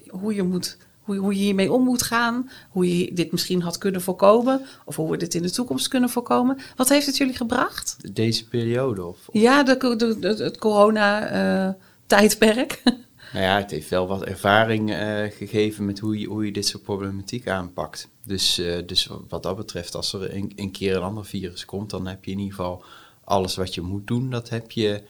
hoe 0.07 0.33
je 0.33 0.43
moet 0.43 0.77
hoe, 1.09 1.17
hoe 1.17 1.33
je 1.33 1.39
hiermee 1.39 1.71
om 1.71 1.83
moet 1.83 2.01
gaan. 2.01 2.49
Hoe 2.69 2.97
je 2.97 3.13
dit 3.13 3.31
misschien 3.31 3.61
had 3.61 3.77
kunnen 3.77 4.01
voorkomen. 4.01 4.65
Of 4.85 4.95
hoe 4.95 5.11
we 5.11 5.17
dit 5.17 5.33
in 5.33 5.41
de 5.41 5.51
toekomst 5.51 5.87
kunnen 5.87 6.09
voorkomen. 6.09 6.57
Wat 6.75 6.89
heeft 6.89 7.05
het 7.05 7.17
jullie 7.17 7.35
gebracht? 7.35 8.15
Deze 8.15 8.47
periode? 8.47 9.05
Of, 9.05 9.17
Ja, 9.31 9.63
de, 9.63 10.15
de, 10.19 10.43
het 10.43 10.57
corona-tijdperk. 10.57 12.81
nou 13.33 13.45
ja, 13.45 13.57
het 13.57 13.71
heeft 13.71 13.89
wel 13.89 14.07
wat 14.07 14.23
ervaring 14.23 14.89
uh, 14.89 14.97
gegeven 15.31 15.85
met 15.85 15.99
hoe 15.99 16.19
je, 16.19 16.27
hoe 16.27 16.45
je 16.45 16.51
dit 16.51 16.67
soort 16.67 16.83
problematiek 16.83 17.47
aanpakt. 17.47 18.09
Dus, 18.25 18.59
uh, 18.59 18.77
dus 18.85 19.09
wat 19.27 19.43
dat 19.43 19.55
betreft, 19.55 19.95
als 19.95 20.13
er 20.13 20.35
een, 20.35 20.51
een, 20.55 20.71
keer 20.71 20.95
een 20.95 21.01
ander 21.01 21.25
virus 21.25 21.65
komt, 21.65 21.89
dan 21.89 22.07
heb 22.07 22.25
je 22.25 22.31
in 22.31 22.39
ieder 22.39 22.55
geval 22.55 22.83
alles 23.23 23.55
wat 23.55 23.73
je 23.73 23.81
moet 23.81 24.07
doen. 24.07 24.29
Dat 24.29 24.49
heb 24.49 24.71
je 24.71 25.01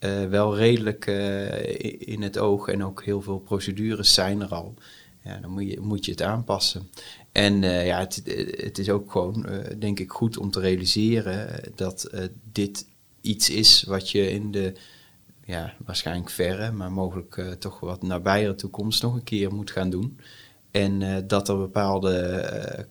uh, 0.00 0.28
wel 0.28 0.56
redelijk 0.56 1.06
in 1.98 2.22
het 2.22 2.38
oog. 2.38 2.68
En 2.68 2.84
ook 2.84 3.04
heel 3.04 3.22
veel 3.22 3.38
procedures 3.38 4.14
zijn 4.14 4.40
er 4.40 4.54
al 4.54 4.74
ja, 5.24 5.38
dan 5.40 5.50
moet 5.80 6.04
je, 6.04 6.10
het 6.10 6.22
aanpassen. 6.22 6.90
En 7.32 7.62
uh, 7.62 7.86
ja, 7.86 7.98
het, 7.98 8.22
het, 8.56 8.78
is 8.78 8.90
ook 8.90 9.10
gewoon, 9.10 9.46
uh, 9.48 9.58
denk 9.78 10.00
ik, 10.00 10.10
goed 10.10 10.38
om 10.38 10.50
te 10.50 10.60
realiseren 10.60 11.60
dat 11.74 12.10
dit 12.52 12.86
iets 13.20 13.50
is 13.50 13.82
wat 13.82 14.10
je 14.10 14.30
in 14.30 14.50
de 14.50 14.72
ja, 15.44 15.74
waarschijnlijk 15.84 16.30
verre, 16.30 16.72
maar 16.72 16.92
mogelijk 16.92 17.56
toch 17.58 17.80
wat 17.80 18.02
nabijere 18.02 18.54
toekomst 18.54 19.02
nog 19.02 19.14
een 19.14 19.24
keer 19.24 19.54
moet 19.54 19.70
gaan 19.70 19.90
doen. 19.90 20.18
En 20.70 21.26
dat 21.26 21.48
er 21.48 21.58
bepaalde 21.58 22.86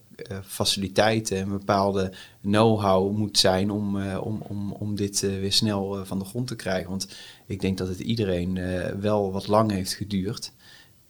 faciliteiten 0.45 1.37
en 1.37 1.49
bepaalde 1.49 2.11
know-how 2.41 3.17
moet 3.17 3.37
zijn 3.37 3.71
om, 3.71 4.07
om, 4.15 4.41
om, 4.41 4.71
om 4.71 4.95
dit 4.95 5.19
weer 5.19 5.53
snel 5.53 6.05
van 6.05 6.19
de 6.19 6.25
grond 6.25 6.47
te 6.47 6.55
krijgen. 6.55 6.89
Want 6.89 7.07
ik 7.45 7.61
denk 7.61 7.77
dat 7.77 7.87
het 7.87 7.99
iedereen 7.99 8.59
wel 8.99 9.31
wat 9.31 9.47
lang 9.47 9.71
heeft 9.71 9.93
geduurd. 9.93 10.51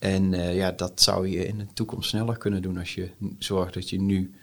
En 0.04 0.34
uh, 0.34 0.56
ja, 0.56 0.72
dat 0.72 1.02
zou 1.02 1.28
je 1.28 1.46
in 1.46 1.58
de 1.58 1.66
toekomst 1.74 2.10
sneller 2.10 2.38
kunnen 2.38 2.62
doen 2.62 2.78
als 2.78 2.96
je 2.96 3.10
zorgt 3.40 3.74
dat 3.74 3.90
je 3.90 4.02
nu 4.02 4.34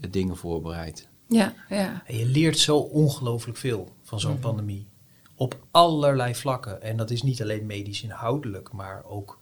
uh, 0.00 0.10
dingen 0.10 0.36
voorbereidt. 0.36 1.08
Ja, 1.28 1.54
ja. 1.68 2.02
En 2.06 2.18
je 2.18 2.26
leert 2.26 2.58
zo 2.58 2.76
ongelooflijk 2.78 3.58
veel 3.58 3.92
van 4.02 4.20
zo'n 4.20 4.30
mm 4.30 4.36
-hmm. 4.36 4.44
pandemie. 4.44 4.86
Op 5.34 5.58
allerlei 5.70 6.34
vlakken. 6.34 6.82
En 6.82 6.96
dat 6.96 7.10
is 7.10 7.22
niet 7.22 7.42
alleen 7.42 7.66
medisch 7.66 8.02
inhoudelijk, 8.02 8.72
maar 8.72 9.04
ook 9.04 9.38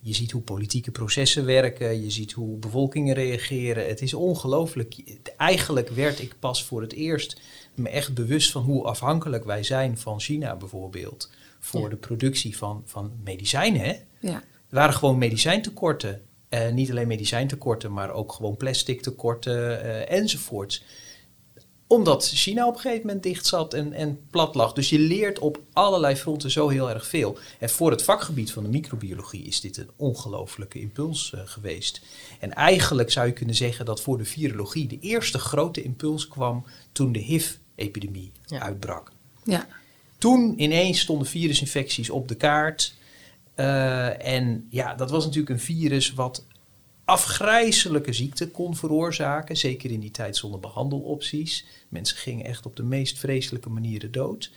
je 0.00 0.14
ziet 0.14 0.30
hoe 0.30 0.42
politieke 0.42 0.90
processen 0.90 1.44
werken, 1.44 2.02
je 2.02 2.10
ziet 2.10 2.32
hoe 2.32 2.58
bevolkingen 2.58 3.14
reageren. 3.14 3.86
Het 3.86 4.02
is 4.02 4.14
ongelooflijk. 4.14 5.18
Eigenlijk 5.36 5.88
werd 5.88 6.20
ik 6.20 6.34
pas 6.38 6.64
voor 6.64 6.80
het 6.80 6.92
eerst 6.92 7.40
me 7.74 7.88
echt 7.88 8.14
bewust 8.14 8.50
van 8.50 8.62
hoe 8.62 8.84
afhankelijk 8.84 9.44
wij 9.44 9.62
zijn 9.62 9.98
van 9.98 10.20
China 10.20 10.56
bijvoorbeeld. 10.56 11.30
Voor 11.58 11.82
ja. 11.82 11.88
de 11.88 11.96
productie 11.96 12.56
van, 12.56 12.82
van 12.84 13.12
medicijnen. 13.24 13.80
Hè? 13.80 13.96
Ja. 14.20 14.42
Er 14.68 14.74
waren 14.74 14.94
gewoon 14.94 15.18
medicijntekorten. 15.18 16.22
Uh, 16.50 16.68
niet 16.68 16.90
alleen 16.90 17.06
medicijntekorten, 17.06 17.92
maar 17.92 18.10
ook 18.10 18.32
gewoon 18.32 18.56
plastic 18.56 19.02
tekorten 19.02 19.84
uh, 19.84 20.10
enzovoorts. 20.10 20.84
Omdat 21.86 22.28
China 22.28 22.66
op 22.66 22.74
een 22.74 22.80
gegeven 22.80 23.06
moment 23.06 23.22
dicht 23.22 23.46
zat 23.46 23.74
en, 23.74 23.92
en 23.92 24.20
plat 24.30 24.54
lag. 24.54 24.72
Dus 24.72 24.90
je 24.90 24.98
leert 24.98 25.38
op 25.38 25.62
allerlei 25.72 26.16
fronten 26.16 26.50
zo 26.50 26.68
heel 26.68 26.90
erg 26.90 27.06
veel. 27.06 27.38
En 27.58 27.70
voor 27.70 27.90
het 27.90 28.02
vakgebied 28.02 28.52
van 28.52 28.62
de 28.62 28.68
microbiologie 28.68 29.44
is 29.44 29.60
dit 29.60 29.76
een 29.76 29.90
ongelofelijke 29.96 30.80
impuls 30.80 31.32
uh, 31.34 31.40
geweest. 31.44 32.00
En 32.40 32.54
eigenlijk 32.54 33.10
zou 33.10 33.26
je 33.26 33.32
kunnen 33.32 33.54
zeggen 33.54 33.84
dat 33.84 34.00
voor 34.00 34.18
de 34.18 34.24
virologie 34.24 34.86
de 34.86 34.98
eerste 35.00 35.38
grote 35.38 35.82
impuls 35.82 36.28
kwam 36.28 36.64
toen 36.92 37.12
de 37.12 37.18
HIV-epidemie 37.18 38.32
ja. 38.46 38.60
uitbrak. 38.60 39.12
Ja. 39.44 39.66
Toen 40.18 40.62
ineens 40.62 41.00
stonden 41.00 41.26
virusinfecties 41.26 42.10
op 42.10 42.28
de 42.28 42.34
kaart. 42.34 42.96
Uh, 43.60 44.26
en 44.26 44.66
ja, 44.70 44.94
dat 44.94 45.10
was 45.10 45.24
natuurlijk 45.24 45.50
een 45.50 45.60
virus 45.60 46.12
wat 46.12 46.46
afgrijzelijke 47.04 48.12
ziekte 48.12 48.50
kon 48.50 48.76
veroorzaken. 48.76 49.56
Zeker 49.56 49.90
in 49.90 50.00
die 50.00 50.10
tijd 50.10 50.36
zonder 50.36 50.60
behandelopties. 50.60 51.66
Mensen 51.88 52.16
gingen 52.16 52.44
echt 52.44 52.66
op 52.66 52.76
de 52.76 52.82
meest 52.82 53.18
vreselijke 53.18 53.68
manieren 53.68 54.12
dood. 54.12 54.50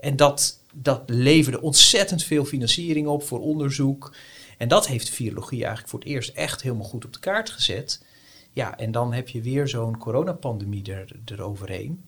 En 0.00 0.16
dat, 0.16 0.58
dat 0.72 1.02
leverde 1.06 1.60
ontzettend 1.60 2.22
veel 2.22 2.44
financiering 2.44 3.06
op 3.06 3.22
voor 3.22 3.40
onderzoek. 3.40 4.14
En 4.58 4.68
dat 4.68 4.86
heeft 4.86 5.06
de 5.06 5.12
virologie 5.12 5.58
eigenlijk 5.58 5.88
voor 5.88 5.98
het 5.98 6.08
eerst 6.08 6.34
echt 6.34 6.62
helemaal 6.62 6.86
goed 6.86 7.04
op 7.04 7.12
de 7.12 7.18
kaart 7.18 7.50
gezet. 7.50 8.04
Ja, 8.52 8.78
en 8.78 8.92
dan 8.92 9.12
heb 9.12 9.28
je 9.28 9.40
weer 9.40 9.68
zo'n 9.68 9.98
coronapandemie 9.98 10.92
er, 10.92 11.20
eroverheen. 11.24 12.04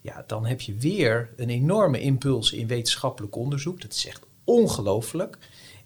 Ja, 0.00 0.24
dan 0.26 0.46
heb 0.46 0.60
je 0.60 0.74
weer 0.74 1.30
een 1.36 1.50
enorme 1.50 2.00
impuls 2.00 2.52
in 2.52 2.66
wetenschappelijk 2.66 3.36
onderzoek. 3.36 3.80
Dat 3.80 3.92
is 3.92 4.06
echt 4.06 4.22
ongelooflijk. 4.44 5.38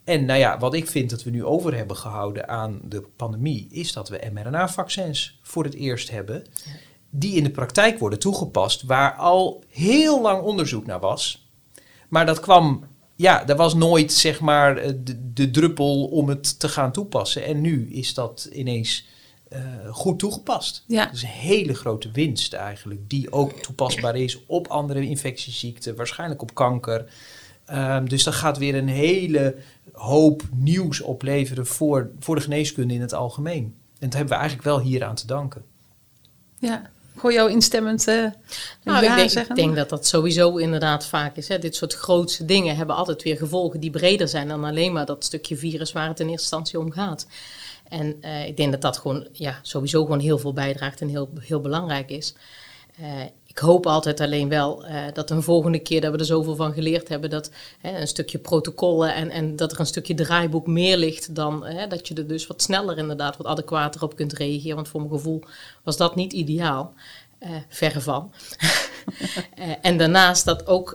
En 0.09 0.25
nou 0.25 0.39
ja, 0.39 0.59
wat 0.59 0.75
ik 0.75 0.87
vind 0.87 1.11
dat 1.11 1.23
we 1.23 1.31
nu 1.31 1.45
over 1.45 1.77
hebben 1.77 1.97
gehouden 1.97 2.49
aan 2.49 2.81
de 2.85 3.03
pandemie, 3.17 3.67
is 3.71 3.93
dat 3.93 4.09
we 4.09 4.31
mRNA-vaccins 4.33 5.39
voor 5.43 5.65
het 5.65 5.75
eerst 5.75 6.11
hebben. 6.11 6.45
Die 7.11 7.37
in 7.37 7.45
de 7.45 7.51
praktijk 7.51 7.99
worden 7.99 8.19
toegepast, 8.19 8.83
waar 8.83 9.13
al 9.15 9.65
heel 9.69 10.21
lang 10.21 10.43
onderzoek 10.43 10.87
naar 10.87 11.01
was. 11.01 11.49
Maar 12.09 12.27
dat 12.27 12.41
kwam, 12.41 12.85
ja, 13.17 13.49
er 13.49 13.57
was 13.57 13.75
nooit 13.75 14.13
zeg 14.13 14.41
maar 14.41 14.75
de, 15.05 15.33
de 15.33 15.51
druppel 15.51 16.05
om 16.05 16.29
het 16.29 16.61
te 16.61 16.69
gaan 16.69 16.93
toepassen. 16.93 17.45
En 17.45 17.61
nu 17.61 17.91
is 17.91 18.15
dat 18.15 18.49
ineens 18.53 19.07
uh, 19.53 19.59
goed 19.91 20.19
toegepast. 20.19 20.85
Ja. 20.87 21.05
Dat 21.05 21.15
is 21.15 21.23
een 21.23 21.29
hele 21.29 21.75
grote 21.75 22.11
winst 22.11 22.53
eigenlijk, 22.53 23.11
die 23.11 23.33
ook 23.33 23.53
toepasbaar 23.53 24.17
is 24.17 24.47
op 24.47 24.67
andere 24.67 25.07
infectieziekten, 25.07 25.97
waarschijnlijk 25.97 26.43
op 26.43 26.55
kanker. 26.55 27.13
Um, 27.73 28.09
dus 28.09 28.25
dat 28.25 28.35
gaat 28.35 28.59
weer 28.59 28.75
een 28.75 28.89
hele 28.89 29.57
hoop 29.93 30.43
nieuws 30.55 31.01
opleveren 31.01 31.67
voor, 31.67 32.11
voor 32.19 32.35
de 32.35 32.41
geneeskunde 32.41 32.95
in 32.95 33.01
het 33.01 33.15
algemeen. 33.15 33.65
En 33.99 34.09
dat 34.09 34.13
hebben 34.13 34.33
we 34.33 34.39
eigenlijk 34.41 34.69
wel 34.69 34.81
hier 34.81 35.05
aan 35.05 35.15
te 35.15 35.27
danken. 35.27 35.65
Ja, 36.59 36.91
Gooi 37.19 37.35
jou 37.35 37.51
instemmend 37.51 38.09
uh, 38.09 38.15
nou, 38.85 39.05
ja 39.05 39.11
ik, 39.11 39.17
denk, 39.17 39.31
zeggen? 39.31 39.57
ik 39.57 39.63
denk 39.63 39.77
dat 39.77 39.89
dat 39.89 40.07
sowieso 40.07 40.57
inderdaad 40.57 41.07
vaak 41.07 41.37
is. 41.37 41.49
Hè. 41.49 41.59
Dit 41.59 41.77
soort 41.77 41.95
grootse 41.95 42.45
dingen 42.45 42.77
hebben 42.77 42.97
altijd 42.97 43.23
weer 43.23 43.37
gevolgen 43.37 43.81
die 43.81 43.91
breder 43.91 44.29
zijn 44.29 44.49
dan 44.49 44.65
alleen 44.65 44.93
maar 44.93 45.07
dat 45.07 45.25
stukje 45.25 45.57
virus 45.57 45.93
waar 45.93 46.09
het 46.09 46.21
in 46.21 46.29
eerste 46.29 46.43
instantie 46.43 46.79
om 46.79 46.91
gaat. 46.91 47.27
En 47.89 48.17
uh, 48.21 48.47
ik 48.47 48.57
denk 48.57 48.73
dat 48.73 48.81
dat 48.81 48.99
gewoon 48.99 49.29
ja, 49.33 49.59
sowieso 49.63 50.03
gewoon 50.03 50.21
heel 50.21 50.39
veel 50.39 50.53
bijdraagt 50.53 51.01
en 51.01 51.09
heel, 51.09 51.31
heel 51.41 51.61
belangrijk 51.61 52.11
is. 52.11 52.35
Ik 53.59 53.65
hoop 53.65 53.87
altijd 53.87 54.21
alleen 54.21 54.49
wel 54.49 54.85
uh, 54.87 55.05
dat 55.13 55.31
een 55.31 55.43
volgende 55.43 55.79
keer 55.79 56.01
dat 56.01 56.13
we 56.13 56.19
er 56.19 56.25
zoveel 56.25 56.57
van 56.57 56.73
geleerd 56.73 57.09
hebben, 57.09 57.31
dat 57.31 57.51
een 57.83 58.09
stukje 58.09 58.39
protocollen 58.39 59.15
en, 59.15 59.31
en 59.31 59.57
dat 59.57 59.73
er 59.73 59.81
een 59.81 59.87
stukje 59.87 60.15
draaiboek 60.15 60.67
meer 60.67 60.97
ligt 60.97 61.35
dan 61.35 61.67
dat 61.89 62.09
je 62.09 62.15
er 62.15 62.27
dus 62.27 62.47
wat 62.47 62.63
sneller 62.63 62.99
inderdaad 62.99 63.37
wat 63.37 63.47
adequater 63.47 64.03
op 64.03 64.17
kunt 64.17 64.33
reageren. 64.33 64.75
Want 64.75 64.89
voor 64.89 65.01
mijn 65.01 65.13
gevoel 65.13 65.43
was 65.83 65.97
dat 65.97 66.15
niet 66.15 66.33
ideaal. 66.33 66.95
Uh, 67.43 67.51
verre 67.69 68.01
van. 68.01 68.33
uh, 69.59 69.75
en 69.83 69.99
daarnaast 69.99 70.45
dat 70.45 70.67
ook 70.67 70.95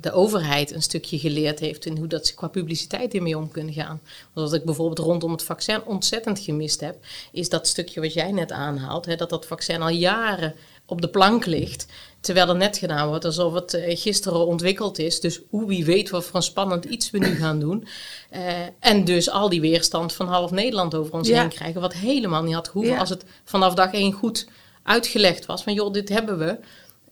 de 0.00 0.12
overheid 0.12 0.74
een 0.74 0.82
stukje 0.82 1.18
geleerd 1.18 1.58
heeft 1.58 1.86
in 1.86 1.96
hoe 1.96 2.06
dat 2.06 2.26
ze 2.26 2.34
qua 2.34 2.48
publiciteit 2.48 3.12
hiermee 3.12 3.38
om 3.38 3.50
kunnen 3.50 3.74
gaan. 3.74 4.00
Want 4.32 4.50
wat 4.50 4.58
ik 4.58 4.64
bijvoorbeeld 4.64 4.98
rondom 4.98 5.32
het 5.32 5.42
vaccin 5.42 5.84
ontzettend 5.84 6.38
gemist 6.38 6.80
heb, 6.80 6.96
is 7.32 7.48
dat 7.48 7.66
stukje 7.66 8.00
wat 8.00 8.12
jij 8.12 8.32
net 8.32 8.52
aanhaalt, 8.52 9.06
hè, 9.06 9.16
dat 9.16 9.30
dat 9.30 9.46
vaccin 9.46 9.82
al 9.82 9.88
jaren 9.88 10.54
op 10.86 11.00
de 11.00 11.08
plank 11.08 11.46
ligt. 11.46 11.86
Terwijl 12.20 12.48
er 12.48 12.56
net 12.56 12.78
gedaan 12.78 13.08
wordt 13.08 13.24
alsof 13.24 13.54
het 13.54 13.78
gisteren 13.86 14.46
ontwikkeld 14.46 14.98
is. 14.98 15.20
Dus 15.20 15.40
hoe 15.50 15.66
wie 15.66 15.84
weet 15.84 16.10
wat 16.10 16.24
voor 16.24 16.36
een 16.36 16.42
spannend 16.42 16.84
iets 16.84 17.10
we 17.10 17.18
nu 17.18 17.34
gaan 17.36 17.60
doen. 17.60 17.86
en 18.78 19.04
dus 19.04 19.30
al 19.30 19.48
die 19.48 19.60
weerstand 19.60 20.12
van 20.12 20.26
half 20.26 20.50
Nederland 20.50 20.94
over 20.94 21.12
ons 21.12 21.28
heen 21.28 21.48
krijgen. 21.48 21.80
Wat 21.80 21.92
helemaal 21.92 22.42
niet 22.42 22.54
had 22.54 22.68
gehoeven 22.68 22.98
als 22.98 23.08
het 23.08 23.24
vanaf 23.44 23.74
dag 23.74 23.92
één 23.92 24.12
goed 24.12 24.46
uitgelegd 24.82 25.46
was. 25.46 25.62
Van 25.62 25.74
joh, 25.74 25.92
dit 25.92 26.08
hebben 26.08 26.38
we. 26.38 26.58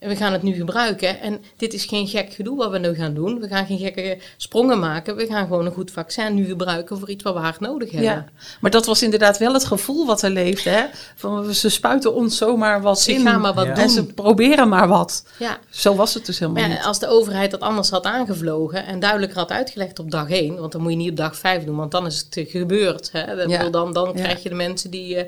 En 0.02 0.08
we 0.08 0.16
gaan 0.16 0.32
het 0.32 0.42
nu 0.42 0.54
gebruiken. 0.54 1.20
En 1.20 1.40
dit 1.56 1.74
is 1.74 1.84
geen 1.84 2.06
gek 2.06 2.32
gedoe 2.32 2.56
wat 2.56 2.70
we 2.70 2.78
nu 2.78 2.94
gaan 2.94 3.14
doen. 3.14 3.40
We 3.40 3.48
gaan 3.48 3.66
geen 3.66 3.78
gekke 3.78 4.18
sprongen 4.36 4.78
maken. 4.78 5.16
We 5.16 5.26
gaan 5.26 5.46
gewoon 5.46 5.66
een 5.66 5.72
goed 5.72 5.90
vaccin 5.90 6.34
nu 6.34 6.44
gebruiken 6.44 6.98
voor 6.98 7.10
iets 7.10 7.22
wat 7.22 7.34
we 7.34 7.40
hard 7.40 7.60
nodig 7.60 7.90
hebben. 7.90 8.10
Ja, 8.10 8.28
maar 8.60 8.70
dat 8.70 8.86
was 8.86 9.02
inderdaad 9.02 9.38
wel 9.38 9.52
het 9.52 9.64
gevoel 9.64 10.06
wat 10.06 10.22
er 10.22 10.30
leefde. 10.30 10.70
Hè? 10.70 10.84
Van, 11.16 11.54
ze 11.54 11.68
spuiten 11.68 12.14
ons 12.14 12.36
zomaar 12.36 12.82
wat 12.82 13.00
ze 13.00 13.12
in. 13.12 13.26
Gaan 13.26 13.40
maar 13.40 13.54
wat 13.54 13.66
doen. 13.66 13.74
En 13.74 13.90
ze 13.90 14.04
proberen 14.04 14.68
maar 14.68 14.88
wat. 14.88 15.26
Ja. 15.38 15.58
Zo 15.70 15.94
was 15.94 16.14
het 16.14 16.26
dus 16.26 16.38
helemaal 16.38 16.68
niet. 16.68 16.82
Als 16.82 16.98
de 16.98 17.08
overheid 17.08 17.50
dat 17.50 17.60
anders 17.60 17.90
had 17.90 18.04
aangevlogen 18.04 18.86
en 18.86 19.00
duidelijker 19.00 19.38
had 19.38 19.50
uitgelegd 19.50 19.98
op 19.98 20.10
dag 20.10 20.30
1. 20.30 20.56
Want 20.56 20.72
dan 20.72 20.80
moet 20.80 20.90
je 20.90 20.96
niet 20.96 21.10
op 21.10 21.16
dag 21.16 21.36
5 21.36 21.64
doen, 21.64 21.76
want 21.76 21.90
dan 21.90 22.06
is 22.06 22.26
het 22.30 22.48
gebeurd. 22.48 23.12
Hè? 23.12 23.32
Ja. 23.32 23.68
Dan, 23.68 23.92
dan 23.92 24.12
krijg 24.12 24.42
je 24.42 24.48
de 24.48 24.54
mensen 24.54 24.90
die... 24.90 25.14
Uh, 25.16 25.22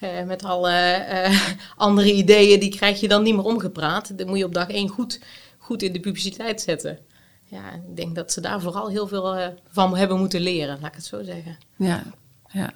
uh, 0.00 0.08
met 0.26 0.44
alle 0.44 1.04
uh, 1.10 1.40
andere 1.76 2.12
ideeën, 2.12 2.60
die 2.60 2.76
krijg 2.76 3.00
je 3.00 3.08
dan 3.08 3.22
niet 3.22 3.34
meer 3.34 3.44
omgepraat. 3.44 4.17
Dat 4.18 4.26
moet 4.26 4.38
je 4.38 4.44
op 4.44 4.54
dag 4.54 4.68
één 4.68 4.88
goed, 4.88 5.20
goed 5.58 5.82
in 5.82 5.92
de 5.92 6.00
publiciteit 6.00 6.60
zetten. 6.60 6.98
Ja, 7.44 7.72
ik 7.72 7.96
denk 7.96 8.14
dat 8.14 8.32
ze 8.32 8.40
daar 8.40 8.60
vooral 8.60 8.88
heel 8.88 9.08
veel 9.08 9.38
uh, 9.38 9.46
van 9.68 9.96
hebben 9.96 10.18
moeten 10.18 10.40
leren, 10.40 10.78
laat 10.80 10.88
ik 10.88 10.94
het 10.94 11.04
zo 11.04 11.22
zeggen. 11.22 11.58
Ja, 11.76 12.02
ja. 12.48 12.72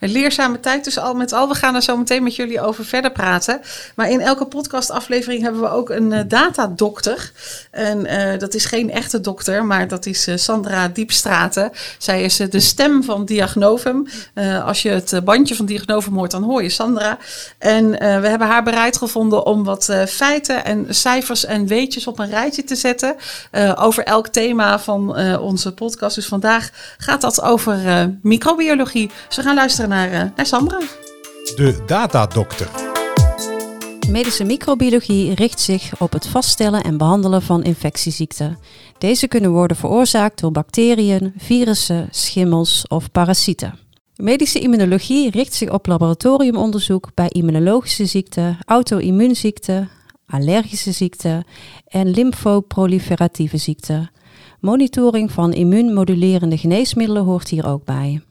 Een 0.00 0.10
leerzame 0.10 0.60
tijd 0.60 0.84
dus 0.84 0.98
al 0.98 1.14
met 1.14 1.32
al. 1.32 1.48
We 1.48 1.54
gaan 1.54 1.74
er 1.74 1.82
zo 1.82 1.96
meteen 1.96 2.22
met 2.22 2.36
jullie 2.36 2.60
over 2.60 2.84
verder 2.84 3.12
praten. 3.12 3.60
Maar 3.94 4.10
in 4.10 4.20
elke 4.20 4.46
podcastaflevering 4.46 5.42
hebben 5.42 5.60
we 5.60 5.68
ook 5.68 5.90
een 5.90 6.12
uh, 6.12 6.20
datadokter. 6.28 7.32
En 7.70 8.06
uh, 8.06 8.38
dat 8.38 8.54
is 8.54 8.64
geen 8.64 8.90
echte 8.90 9.20
dokter, 9.20 9.64
maar 9.64 9.88
dat 9.88 10.06
is 10.06 10.28
uh, 10.28 10.36
Sandra 10.36 10.88
Diepstraten. 10.88 11.70
Zij 11.98 12.22
is 12.22 12.36
de 12.36 12.60
stem 12.60 13.02
van 13.02 13.24
Diagnovum. 13.24 14.06
als 14.64 14.82
je 14.82 14.88
het 14.88 15.20
bandje 15.24 15.54
van 15.54 15.66
Diagnovum 15.66 16.14
hoort, 16.14 16.30
dan 16.30 16.42
hoor 16.42 16.62
je 16.62 16.68
Sandra. 16.68 17.18
En 17.58 17.90
we 17.90 18.28
hebben 18.28 18.48
haar 18.48 18.62
bereid 18.62 18.96
gevonden 18.96 19.46
om 19.46 19.64
wat 19.64 19.94
feiten 20.08 20.64
en 20.64 20.86
cijfers 20.88 21.44
en 21.44 21.66
weetjes 21.66 22.06
op 22.06 22.18
een 22.18 22.30
rijtje 22.30 22.64
te 22.64 22.76
zetten. 22.76 23.16
over 23.76 24.04
elk 24.04 24.28
thema 24.28 24.78
van 24.78 25.16
onze 25.38 25.74
podcast. 25.74 26.14
Dus 26.14 26.26
vandaag 26.26 26.70
gaat 26.98 27.20
dat 27.20 27.42
over 27.42 27.78
microbiologie. 28.22 29.10
Dus 29.28 29.36
we 29.36 29.42
gaan 29.54 29.62
luisteren 29.62 29.90
naar, 29.90 30.26
uh, 30.26 30.36
naar 30.36 30.46
Sandra. 30.46 30.78
De 31.56 31.82
datadokter. 31.86 32.68
Medische 34.10 34.44
microbiologie 34.44 35.34
richt 35.34 35.60
zich 35.60 36.00
op 36.00 36.12
het 36.12 36.26
vaststellen 36.26 36.82
en 36.82 36.96
behandelen 36.96 37.42
van 37.42 37.62
infectieziekten. 37.62 38.58
Deze 38.98 39.28
kunnen 39.28 39.50
worden 39.50 39.76
veroorzaakt 39.76 40.40
door 40.40 40.50
bacteriën, 40.50 41.32
virussen, 41.36 42.08
schimmels 42.10 42.84
of 42.88 43.10
parasieten. 43.10 43.78
Medische 44.16 44.58
immunologie 44.58 45.30
richt 45.30 45.54
zich 45.54 45.70
op 45.70 45.86
laboratoriumonderzoek 45.86 47.10
bij 47.14 47.28
immunologische 47.28 48.06
ziekten, 48.06 48.58
auto-immuunziekten, 48.64 49.90
allergische 50.26 50.92
ziekten 50.92 51.44
en 51.86 52.10
lymfoproliferatieve 52.10 53.56
ziekten. 53.56 54.10
Monitoring 54.60 55.32
van 55.32 55.52
immuunmodulerende 55.52 56.58
geneesmiddelen 56.58 57.24
hoort 57.24 57.48
hier 57.48 57.66
ook 57.66 57.84
bij. 57.84 58.22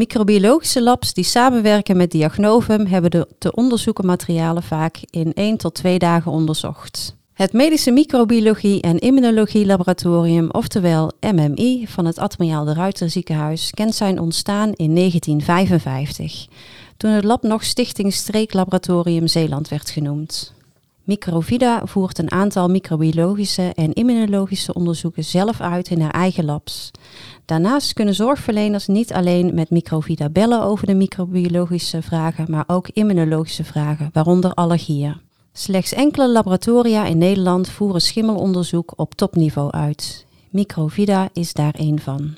Microbiologische 0.00 0.82
labs 0.82 1.12
die 1.12 1.24
samenwerken 1.24 1.96
met 1.96 2.10
Diagnovum 2.10 2.86
hebben 2.86 3.10
de 3.10 3.28
te 3.38 3.54
onderzoeken 3.54 4.06
materialen 4.06 4.62
vaak 4.62 4.98
in 5.10 5.32
1 5.32 5.56
tot 5.56 5.74
2 5.74 5.98
dagen 5.98 6.32
onderzocht. 6.32 7.16
Het 7.32 7.52
Medische 7.52 7.90
Microbiologie 7.90 8.80
en 8.80 8.98
Immunologie 8.98 9.66
Laboratorium, 9.66 10.50
oftewel 10.50 11.12
MMI, 11.20 11.86
van 11.88 12.04
het 12.04 12.18
Admiraal 12.18 12.64
de 12.64 12.72
Ruiter 12.72 13.10
Ziekenhuis 13.10 13.70
kent 13.70 13.94
zijn 13.94 14.20
ontstaan 14.20 14.72
in 14.72 14.94
1955, 14.94 16.46
toen 16.96 17.10
het 17.10 17.24
lab 17.24 17.42
nog 17.42 17.64
Stichting 17.64 18.12
Streeklaboratorium 18.12 19.26
Zeeland 19.26 19.68
werd 19.68 19.90
genoemd. 19.90 20.52
Microvida 21.04 21.86
voert 21.86 22.18
een 22.18 22.30
aantal 22.30 22.68
microbiologische 22.68 23.72
en 23.74 23.92
immunologische 23.92 24.74
onderzoeken 24.74 25.24
zelf 25.24 25.60
uit 25.60 25.88
in 25.90 26.00
haar 26.00 26.10
eigen 26.10 26.44
labs. 26.44 26.90
Daarnaast 27.44 27.92
kunnen 27.92 28.14
zorgverleners 28.14 28.86
niet 28.86 29.12
alleen 29.12 29.54
met 29.54 29.70
Microvida 29.70 30.28
bellen 30.28 30.62
over 30.62 30.86
de 30.86 30.94
microbiologische 30.94 32.02
vragen, 32.02 32.46
maar 32.48 32.64
ook 32.66 32.88
immunologische 32.88 33.64
vragen, 33.64 34.10
waaronder 34.12 34.54
allergieën. 34.54 35.16
Slechts 35.52 35.92
enkele 35.92 36.28
laboratoria 36.28 37.04
in 37.06 37.18
Nederland 37.18 37.68
voeren 37.68 38.00
schimmelonderzoek 38.00 38.92
op 38.96 39.14
topniveau 39.14 39.70
uit. 39.70 40.26
Microvida 40.50 41.28
is 41.32 41.52
daar 41.52 41.74
één 41.74 42.00
van. 42.00 42.34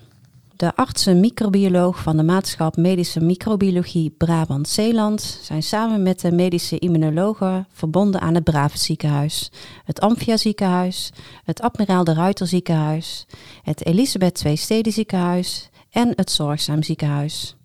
De 0.63 0.77
artsen 0.77 1.21
microbioloog 1.21 2.03
van 2.03 2.17
de 2.17 2.23
Maatschap 2.23 2.77
Medische 2.77 3.21
Microbiologie 3.21 4.11
Brabant-Zeeland 4.11 5.39
zijn 5.43 5.63
samen 5.63 6.03
met 6.03 6.21
de 6.21 6.33
medische 6.33 6.79
immunologen 6.79 7.67
verbonden 7.73 8.21
aan 8.21 8.35
het 8.35 8.45
Brave 8.45 8.79
Ziekenhuis, 8.79 9.53
het 9.85 10.01
Amphia 10.01 10.37
Ziekenhuis, 10.37 11.13
het 11.45 11.61
Admiraal 11.61 12.05
de 12.05 12.15
Ruiter 12.15 12.47
Ziekenhuis, 12.47 13.27
het 13.63 13.87
Elisabeth 13.87 14.45
II 14.45 14.57
Steden 14.57 14.93
Ziekenhuis 14.93 15.71
en 15.91 16.13
het 16.17 16.31
Zorgzaam 16.31 16.83
Ziekenhuis. 16.83 17.57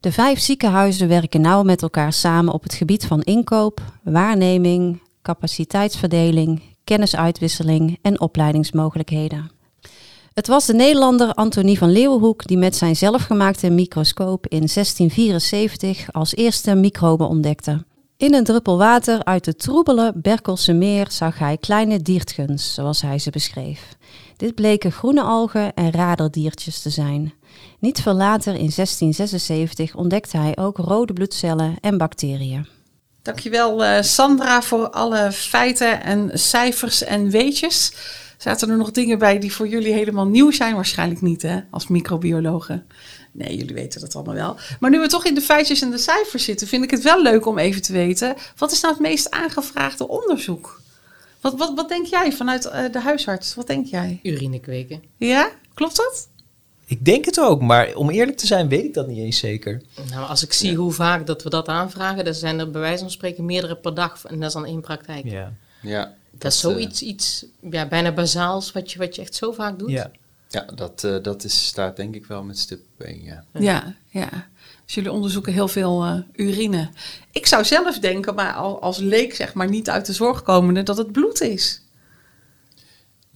De 0.00 0.12
vijf 0.12 0.38
ziekenhuizen 0.38 1.08
werken 1.08 1.40
nauw 1.40 1.62
met 1.62 1.82
elkaar 1.82 2.12
samen 2.12 2.52
op 2.52 2.62
het 2.62 2.74
gebied 2.74 3.06
van 3.06 3.22
inkoop, 3.22 3.80
waarneming, 4.02 5.02
capaciteitsverdeling, 5.22 6.62
kennisuitwisseling 6.84 7.98
en 8.02 8.20
opleidingsmogelijkheden. 8.20 9.55
Het 10.36 10.46
was 10.46 10.66
de 10.66 10.74
Nederlander 10.74 11.34
Antonie 11.34 11.78
van 11.78 11.92
Leeuwenhoek 11.92 12.46
die 12.46 12.58
met 12.58 12.76
zijn 12.76 12.96
zelfgemaakte 12.96 13.70
microscoop 13.70 14.46
in 14.46 14.58
1674 14.58 16.12
als 16.12 16.34
eerste 16.34 16.74
microben 16.74 17.28
ontdekte. 17.28 17.84
In 18.16 18.34
een 18.34 18.44
druppel 18.44 18.78
water 18.78 19.24
uit 19.24 19.46
het 19.46 19.58
troebele 19.58 20.12
Berkelse 20.14 20.72
meer 20.72 21.06
zag 21.10 21.38
hij 21.38 21.56
kleine 21.56 22.02
diertgens, 22.02 22.74
zoals 22.74 23.02
hij 23.02 23.18
ze 23.18 23.30
beschreef. 23.30 23.96
Dit 24.36 24.54
bleken 24.54 24.92
groene 24.92 25.22
algen 25.22 25.74
en 25.74 25.92
raderdiertjes 25.92 26.82
te 26.82 26.90
zijn. 26.90 27.32
Niet 27.78 28.02
veel 28.02 28.14
later, 28.14 28.52
in 28.52 28.72
1676, 28.74 29.94
ontdekte 29.94 30.36
hij 30.36 30.56
ook 30.56 30.76
rode 30.76 31.12
bloedcellen 31.12 31.76
en 31.80 31.98
bacteriën. 31.98 32.66
Dankjewel 33.22 33.84
uh, 33.84 34.02
Sandra 34.02 34.62
voor 34.62 34.90
alle 34.90 35.32
feiten 35.32 36.02
en 36.02 36.30
cijfers 36.32 37.02
en 37.02 37.30
weetjes. 37.30 37.92
Zaten 38.36 38.70
er 38.70 38.76
nog 38.76 38.90
dingen 38.90 39.18
bij 39.18 39.38
die 39.38 39.52
voor 39.52 39.68
jullie 39.68 39.92
helemaal 39.92 40.26
nieuw 40.26 40.50
zijn? 40.50 40.74
Waarschijnlijk 40.74 41.20
niet, 41.20 41.42
hè, 41.42 41.60
als 41.70 41.88
microbiologen. 41.88 42.86
Nee, 43.32 43.56
jullie 43.56 43.74
weten 43.74 44.00
dat 44.00 44.14
allemaal 44.14 44.34
wel. 44.34 44.56
Maar 44.80 44.90
nu 44.90 44.98
we 44.98 45.06
toch 45.06 45.24
in 45.24 45.34
de 45.34 45.40
feitjes 45.40 45.82
en 45.82 45.90
de 45.90 45.98
cijfers 45.98 46.44
zitten, 46.44 46.66
vind 46.66 46.84
ik 46.84 46.90
het 46.90 47.02
wel 47.02 47.22
leuk 47.22 47.46
om 47.46 47.58
even 47.58 47.82
te 47.82 47.92
weten. 47.92 48.34
Wat 48.56 48.72
is 48.72 48.80
nou 48.80 48.94
het 48.94 49.02
meest 49.02 49.30
aangevraagde 49.30 50.08
onderzoek? 50.08 50.80
Wat, 51.40 51.54
wat, 51.56 51.72
wat 51.74 51.88
denk 51.88 52.06
jij 52.06 52.32
vanuit 52.32 52.66
uh, 52.66 52.92
de 52.92 53.00
huisarts? 53.00 53.54
Wat 53.54 53.66
denk 53.66 53.86
jij? 53.86 54.20
Urinekweken. 54.22 55.02
Ja, 55.16 55.50
klopt 55.74 55.96
dat? 55.96 56.28
Ik 56.86 57.04
denk 57.04 57.24
het 57.24 57.40
ook, 57.40 57.60
maar 57.60 57.94
om 57.94 58.10
eerlijk 58.10 58.36
te 58.36 58.46
zijn 58.46 58.68
weet 58.68 58.84
ik 58.84 58.94
dat 58.94 59.06
niet 59.06 59.18
eens 59.18 59.38
zeker. 59.38 59.82
Nou, 60.10 60.28
als 60.28 60.42
ik 60.42 60.52
zie 60.52 60.74
hoe 60.74 60.92
vaak 60.92 61.26
dat 61.26 61.42
we 61.42 61.50
dat 61.50 61.68
aanvragen, 61.68 62.24
dan 62.24 62.34
zijn 62.34 62.58
er 62.58 62.70
bij 62.70 62.80
wijze 62.80 62.98
van 62.98 63.10
spreken 63.10 63.44
meerdere 63.44 63.76
per 63.76 63.94
dag. 63.94 64.24
En 64.24 64.38
dat 64.38 64.48
is 64.48 64.54
dan 64.54 64.66
één 64.66 64.80
praktijk. 64.80 65.24
Ja. 65.24 65.52
ja. 65.82 66.14
Dat, 66.38 66.52
is 66.52 66.60
zoiets 66.60 67.02
uh, 67.02 67.08
iets, 67.08 67.44
ja, 67.70 67.86
bijna 67.86 68.12
bazaals 68.12 68.72
wat 68.72 68.92
je, 68.92 68.98
wat 68.98 69.14
je 69.14 69.22
echt 69.22 69.34
zo 69.34 69.52
vaak 69.52 69.78
doet. 69.78 69.90
Ja, 69.90 70.10
ja 70.48 70.66
dat, 70.74 71.02
uh, 71.04 71.22
dat 71.22 71.44
is, 71.44 71.66
staat 71.66 71.96
denk 71.96 72.14
ik 72.14 72.26
wel 72.26 72.42
met 72.42 72.58
stip 72.58 72.80
1, 72.98 73.22
ja. 73.22 73.44
Ja, 73.52 73.94
ja. 74.08 74.48
Dus 74.84 74.94
jullie 74.94 75.12
onderzoeken 75.12 75.52
heel 75.52 75.68
veel 75.68 76.06
uh, 76.06 76.18
urine. 76.32 76.88
Ik 77.32 77.46
zou 77.46 77.64
zelf 77.64 77.98
denken, 77.98 78.34
maar 78.34 78.52
als 78.54 78.98
leek 78.98 79.34
zeg 79.34 79.54
maar 79.54 79.68
niet 79.68 79.90
uit 79.90 80.06
de 80.06 80.12
zorg 80.12 80.42
komende, 80.42 80.82
dat 80.82 80.96
het 80.96 81.12
bloed 81.12 81.40
is. 81.40 81.80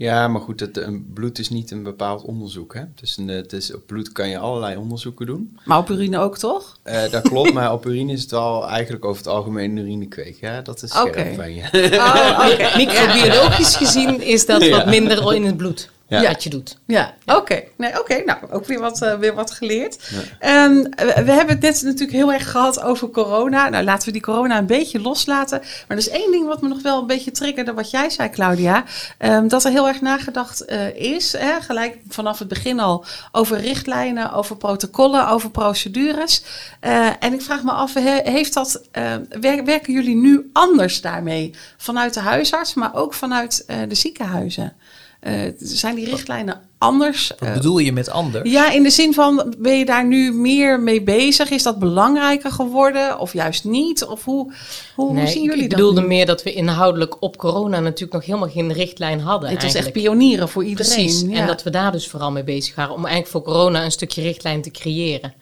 Ja, 0.01 0.29
maar 0.29 0.41
goed, 0.41 0.61
het, 0.61 0.77
een 0.77 1.11
bloed 1.15 1.39
is 1.39 1.49
niet 1.49 1.71
een 1.71 1.83
bepaald 1.83 2.23
onderzoek. 2.23 2.75
Hè? 2.75 2.83
Dus 2.95 3.17
een, 3.17 3.29
het 3.29 3.53
is, 3.53 3.75
op 3.75 3.87
bloed 3.87 4.13
kan 4.13 4.29
je 4.29 4.39
allerlei 4.39 4.77
onderzoeken 4.77 5.27
doen. 5.27 5.59
Maar 5.65 5.79
op 5.79 5.91
urine 5.91 6.19
ook, 6.19 6.39
toch? 6.39 6.79
Eh, 6.83 7.11
dat 7.11 7.23
klopt, 7.29 7.53
maar 7.53 7.73
op 7.73 7.87
urine 7.87 8.13
is 8.13 8.21
het 8.23 8.31
wel 8.31 8.69
eigenlijk 8.69 9.05
over 9.05 9.23
het 9.23 9.33
algemeen 9.33 9.71
een 9.71 9.77
urinekweek. 9.85 10.41
Ja, 10.41 10.61
dat 10.63 10.83
is 10.83 10.91
scherp 10.91 11.35
van 11.35 11.55
je. 11.55 11.63
Oh. 11.93 12.77
Microbiologisch 12.77 13.77
gezien 13.77 14.23
is 14.23 14.47
dat 14.47 14.65
Ja. 14.65 14.77
wat 14.77 14.87
minder 14.87 15.35
in 15.35 15.45
het 15.45 15.57
bloed. 15.57 15.91
Ja. 16.11 16.23
Wat 16.29 16.43
je 16.43 16.51
doet. 16.51 16.79
Ja, 16.87 17.15
oké. 17.27 17.63
Nee, 17.77 18.01
oké. 18.01 18.23
Nou, 18.27 18.39
ook 18.51 18.67
weer 18.67 18.81
wat, 18.81 19.03
eh, 19.03 19.15
weer 19.19 19.35
wat 19.35 19.51
geleerd. 19.51 19.99
Ehm, 20.39 20.75
we, 20.75 21.23
we 21.25 21.33
hebben 21.33 21.55
het 21.55 21.61
net 21.61 21.83
natuurlijk 21.83 22.13
heel 22.13 22.33
erg 22.33 22.51
gehad 22.51 22.83
over 22.83 23.11
corona. 23.11 23.69
Nou, 23.69 23.85
laten 23.85 24.07
we 24.07 24.13
die 24.13 24.23
corona 24.23 24.59
een 24.59 24.67
beetje 24.67 25.01
loslaten. 25.01 25.59
Maar 25.61 25.85
er 25.89 25.97
is 25.97 26.09
één 26.09 26.31
ding 26.31 26.47
wat 26.47 26.61
me 26.63 26.69
nog 26.69 26.83
wel 26.83 27.01
een 27.01 27.07
beetje 27.07 27.31
triggerde, 27.31 27.73
wat 27.75 27.91
jij 27.91 28.11
zei, 28.11 28.31
Claudia. 28.31 28.85
Ehm, 29.19 29.49
dat 29.49 29.65
er 29.65 29.71
heel 29.71 29.89
erg 29.89 30.01
nagedacht 30.01 30.65
eh, 30.65 30.95
is, 30.97 31.33
hè, 31.33 31.61
gelijk 31.61 31.97
vanaf 32.09 32.39
het 32.39 32.49
begin 32.49 32.81
al, 32.81 33.05
over 33.33 33.59
richtlijnen, 33.61 34.33
over 34.33 34.57
protocollen, 34.57 35.29
over 35.29 35.51
procedures. 35.51 36.43
Eh, 36.81 37.07
en 37.21 37.33
ik 37.33 37.43
vraag 37.43 37.63
me 37.63 37.71
af, 37.71 37.95
he- 37.95 38.21
heeft 38.31 38.55
dat, 38.55 38.83
eh, 38.91 39.15
wer- 39.41 39.65
werken 39.65 39.93
jullie 39.93 40.17
nu 40.17 40.51
anders 40.53 41.01
daarmee? 41.01 41.55
Vanuit 41.77 42.15
de 42.15 42.21
huisarts, 42.21 42.75
maar 42.75 42.95
ook 42.95 43.15
vanuit 43.15 43.65
eh, 43.67 43.77
de 43.89 43.95
ziekenhuizen? 43.95 44.73
Eh, 45.21 45.33
zijn 45.59 45.95
die 45.95 46.05
richtlijnen 46.11 46.61
anders? 46.79 47.33
Wat 47.39 47.53
bedoel 47.53 47.79
je 47.79 47.93
met 47.93 48.11
anders? 48.11 48.51
ja, 48.51 48.71
in 48.71 48.83
de 48.83 48.91
zin 48.91 49.15
van, 49.15 49.55
ben 49.59 49.79
je 49.79 49.85
daar 49.85 50.07
nu 50.07 50.33
meer 50.33 50.81
mee 50.81 51.03
bezig? 51.03 51.51
Is 51.51 51.63
dat 51.63 51.79
belangrijker 51.79 52.53
geworden 52.53 53.19
of 53.19 53.33
juist 53.33 53.65
niet? 53.65 54.05
Of 54.05 54.25
hoe, 54.25 54.53
hoe, 54.95 55.27
zien 55.27 55.43
ik- 55.43 55.49
jullie 55.51 55.63
ik 55.65 55.71
dat 55.71 55.79
bedoelde 55.79 56.01
nu? 56.01 56.07
meer 56.07 56.27
dat 56.27 56.43
we 56.43 56.53
inhoudelijk 56.53 57.23
op 57.23 57.37
corona 57.37 57.81
natuurlijk 57.81 58.13
nog 58.13 58.25
helemaal 58.25 58.49
geen 58.49 58.73
richtlijn 58.73 59.21
hadden. 59.21 59.51
Het 59.51 59.63
was 59.63 59.75
echt 59.75 59.93
pionieren 59.93 60.49
voor 60.49 60.65
iedereen. 60.65 60.93
Precies. 60.93 61.21
ja. 61.21 61.37
En 61.37 61.47
dat 61.47 61.63
we 61.63 61.71
daar 61.71 61.93
dus 61.93 62.09
vooral 62.09 62.31
mee 62.31 62.45
bezig 62.45 62.75
waren. 62.75 62.95
Om 62.95 63.05
eigenlijk 63.07 63.33
voor 63.33 63.43
corona 63.55 63.85
een 63.85 63.91
stukje 63.93 64.23
richtlijn 64.23 64.63
te 64.63 64.71
creëren. 64.71 65.35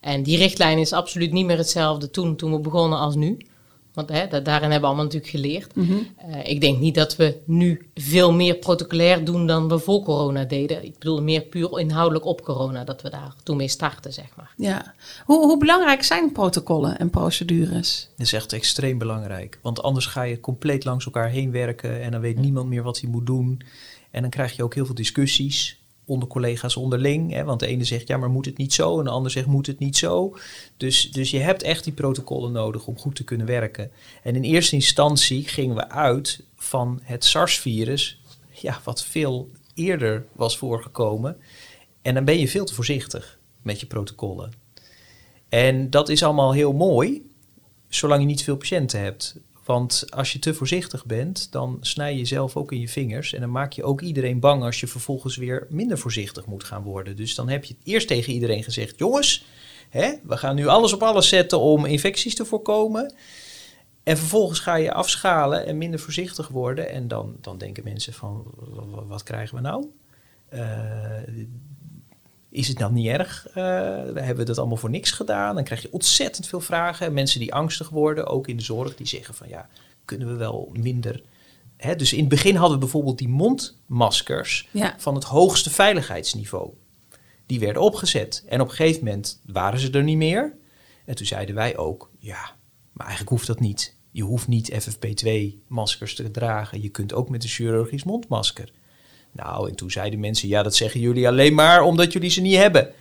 En 0.00 0.22
die 0.22 0.36
richtlijn 0.36 0.78
is 0.78 0.92
absoluut 0.92 1.32
niet 1.32 1.46
meer 1.46 1.56
hetzelfde 1.58 2.10
toen, 2.10 2.36
toen 2.36 2.52
we 2.52 2.58
begonnen 2.58 2.98
als 2.98 3.14
nu. 3.14 3.36
Want 3.94 4.08
hè, 4.08 4.28
da- 4.28 4.40
daarin 4.40 4.70
hebben 4.70 4.80
we 4.80 4.86
allemaal 4.86 5.04
natuurlijk 5.04 5.30
geleerd. 5.30 5.76
Mhm. 5.76 5.92
Eh, 6.16 6.50
ik 6.50 6.60
denk 6.60 6.78
niet 6.78 6.94
dat 6.94 7.16
we 7.16 7.36
nu 7.44 7.88
veel 7.94 8.32
meer 8.32 8.54
protocolair 8.54 9.24
doen 9.24 9.46
dan 9.46 9.68
we 9.68 9.78
voor 9.78 10.02
corona 10.02 10.44
deden. 10.44 10.84
Ik 10.84 10.98
bedoel 10.98 11.22
meer 11.22 11.40
puur 11.40 11.78
inhoudelijk 11.78 12.24
op 12.24 12.42
corona 12.42 12.84
dat 12.84 13.02
we 13.02 13.10
daar 13.10 13.34
toen 13.42 13.56
mee 13.56 13.68
starten, 13.68 14.12
zeg 14.12 14.26
maar. 14.36 14.52
ja. 14.56 14.94
Hoe, 15.24 15.46
hoe 15.46 15.58
belangrijk 15.58 16.02
zijn 16.02 16.32
protocollen 16.32 16.98
en 16.98 17.10
procedures? 17.10 18.08
Dat 18.16 18.26
is 18.26 18.32
echt 18.32 18.52
extreem 18.52 18.98
belangrijk. 18.98 19.58
Want 19.62 19.82
anders 19.82 20.06
ga 20.06 20.22
je 20.22 20.40
compleet 20.40 20.84
langs 20.84 21.04
elkaar 21.04 21.28
heen 21.28 21.50
werken 21.50 22.02
en 22.02 22.10
dan 22.10 22.20
weet 22.20 22.38
niemand 22.38 22.68
meer 22.68 22.82
wat 22.82 23.00
hij 23.00 23.10
moet 23.10 23.26
doen. 23.26 23.60
En 24.10 24.20
dan 24.22 24.30
krijg 24.30 24.56
je 24.56 24.62
ook 24.62 24.74
heel 24.74 24.86
veel 24.86 24.94
discussies 24.94 25.80
onder 26.12 26.28
collega's 26.28 26.76
onderling. 26.76 27.32
Hè? 27.32 27.44
Want 27.44 27.60
de 27.60 27.66
ene 27.66 27.84
zegt 27.84 28.06
ja, 28.06 28.16
maar 28.16 28.30
moet 28.30 28.46
het 28.46 28.56
niet 28.56 28.72
zo? 28.72 28.98
En 28.98 29.04
de 29.04 29.10
ander 29.10 29.30
zegt 29.30 29.46
moet 29.46 29.66
het 29.66 29.78
niet 29.78 29.96
zo? 29.96 30.36
Dus, 30.76 31.10
dus 31.10 31.30
je 31.30 31.38
hebt 31.38 31.62
echt 31.62 31.84
die 31.84 31.92
protocollen 31.92 32.52
nodig 32.52 32.86
om 32.86 32.98
goed 32.98 33.16
te 33.16 33.24
kunnen 33.24 33.46
werken. 33.46 33.90
En 34.22 34.36
in 34.36 34.42
eerste 34.42 34.74
instantie 34.74 35.48
gingen 35.48 35.76
we 35.76 35.88
uit 35.88 36.44
van 36.56 37.00
het 37.02 37.24
SARS-virus, 37.24 38.20
ja, 38.50 38.80
wat 38.84 39.04
veel 39.04 39.50
eerder 39.74 40.24
was 40.32 40.56
voorgekomen. 40.56 41.36
En 42.02 42.14
dan 42.14 42.24
ben 42.24 42.38
je 42.38 42.48
veel 42.48 42.64
te 42.64 42.74
voorzichtig 42.74 43.38
met 43.62 43.80
je 43.80 43.86
protocollen. 43.86 44.52
En 45.48 45.90
dat 45.90 46.08
is 46.08 46.22
allemaal 46.22 46.52
heel 46.52 46.72
mooi, 46.72 47.30
zolang 47.88 48.20
je 48.20 48.26
niet 48.26 48.42
veel 48.42 48.56
patiënten 48.56 49.00
hebt. 49.00 49.36
Want 49.64 50.04
als 50.10 50.32
je 50.32 50.38
te 50.38 50.54
voorzichtig 50.54 51.04
bent, 51.06 51.52
dan 51.52 51.78
snij 51.80 52.12
je 52.12 52.18
jezelf 52.18 52.56
ook 52.56 52.72
in 52.72 52.80
je 52.80 52.88
vingers. 52.88 53.32
En 53.32 53.40
dan 53.40 53.50
maak 53.50 53.72
je 53.72 53.84
ook 53.84 54.00
iedereen 54.00 54.40
bang 54.40 54.62
als 54.62 54.80
je 54.80 54.86
vervolgens 54.86 55.36
weer 55.36 55.66
minder 55.70 55.98
voorzichtig 55.98 56.46
moet 56.46 56.64
gaan 56.64 56.82
worden. 56.82 57.16
Dus 57.16 57.34
dan 57.34 57.48
heb 57.48 57.64
je 57.64 57.76
eerst 57.82 58.08
tegen 58.08 58.32
iedereen 58.32 58.62
gezegd: 58.62 58.98
jongens, 58.98 59.44
hè, 59.88 60.12
we 60.22 60.36
gaan 60.36 60.54
nu 60.54 60.66
alles 60.66 60.92
op 60.92 61.02
alles 61.02 61.28
zetten 61.28 61.60
om 61.60 61.84
infecties 61.84 62.34
te 62.34 62.44
voorkomen. 62.44 63.14
En 64.02 64.16
vervolgens 64.16 64.60
ga 64.60 64.74
je 64.74 64.92
afschalen 64.92 65.66
en 65.66 65.78
minder 65.78 66.00
voorzichtig 66.00 66.48
worden. 66.48 66.90
En 66.90 67.08
dan, 67.08 67.36
dan 67.40 67.58
denken 67.58 67.84
mensen 67.84 68.12
van, 68.12 68.44
"W- 68.56 68.94
w- 68.94 69.08
wat 69.08 69.22
krijgen 69.22 69.54
we 69.56 69.60
nou? 69.60 69.86
Eh, 70.48 71.10
is 72.52 72.68
het 72.68 72.78
dan 72.78 72.92
niet 72.92 73.06
erg? 73.06 73.48
Eh, 73.48 73.54
hebben 74.14 74.36
we 74.36 74.44
dat 74.44 74.58
allemaal 74.58 74.76
voor 74.76 74.90
niks 74.90 75.10
gedaan? 75.10 75.54
Dan 75.54 75.64
krijg 75.64 75.82
je 75.82 75.92
ontzettend 75.92 76.46
veel 76.46 76.60
vragen. 76.60 77.12
Mensen 77.12 77.40
die 77.40 77.54
angstig 77.54 77.88
worden, 77.88 78.26
ook 78.26 78.48
in 78.48 78.56
de 78.56 78.62
zorg, 78.62 78.96
die 78.96 79.06
zeggen 79.06 79.34
van 79.34 79.48
ja, 79.48 79.68
kunnen 80.04 80.28
we 80.28 80.34
wel 80.34 80.70
minder. 80.72 81.22
Hè? 81.76 81.96
Dus 81.96 82.12
in 82.12 82.18
het 82.20 82.28
begin 82.28 82.54
hadden 82.54 82.74
we 82.74 82.84
bijvoorbeeld 82.84 83.18
die 83.18 83.28
mondmaskers 83.28 84.68
Ja. 84.70 84.94
van 84.98 85.14
het 85.14 85.24
hoogste 85.24 85.70
veiligheidsniveau. 85.70 86.70
Die 87.46 87.60
werden 87.60 87.82
opgezet. 87.82 88.44
En 88.48 88.60
op 88.60 88.68
een 88.68 88.74
gegeven 88.74 89.04
moment 89.04 89.40
waren 89.46 89.78
ze 89.78 89.90
er 89.90 90.02
niet 90.02 90.16
meer. 90.16 90.54
En 91.04 91.14
toen 91.14 91.26
zeiden 91.26 91.54
wij 91.54 91.76
ook, 91.76 92.10
ja, 92.18 92.50
maar 92.92 93.06
eigenlijk 93.06 93.28
hoeft 93.36 93.46
dat 93.46 93.60
niet. 93.60 93.96
Je 94.10 94.22
hoeft 94.22 94.48
niet 94.48 94.72
FFP2-maskers 94.72 96.14
te 96.14 96.30
dragen. 96.30 96.82
Je 96.82 96.88
kunt 96.88 97.12
ook 97.12 97.28
met 97.28 97.42
een 97.42 97.48
chirurgisch 97.48 98.04
mondmasker. 98.04 98.72
Nou, 99.32 99.68
en 99.68 99.74
toen 99.74 99.90
zeiden 99.90 100.20
mensen, 100.20 100.48
ja, 100.48 100.62
dat 100.62 100.74
zeggen 100.74 101.00
jullie 101.00 101.28
alleen 101.28 101.54
maar 101.54 101.82
omdat 101.82 102.12
jullie 102.12 102.30
ze 102.30 102.40
niet 102.40 102.56
hebben. 102.56 102.92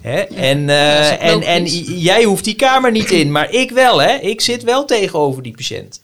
Hè? 0.00 0.20
en, 0.20 0.68
eh, 0.68 1.22
en, 1.22 1.42
en 1.42 1.64
jij 1.98 2.24
hoeft 2.24 2.44
die 2.44 2.54
kamer 2.54 2.90
niet 2.90 3.10
in, 3.10 3.30
maar 3.30 3.50
ik 3.50 3.70
wel, 3.70 4.00
hè? 4.02 4.14
Ik 4.14 4.40
zit 4.40 4.62
wel 4.62 4.84
tegenover 4.84 5.42
die 5.42 5.54
patiënt. 5.54 6.02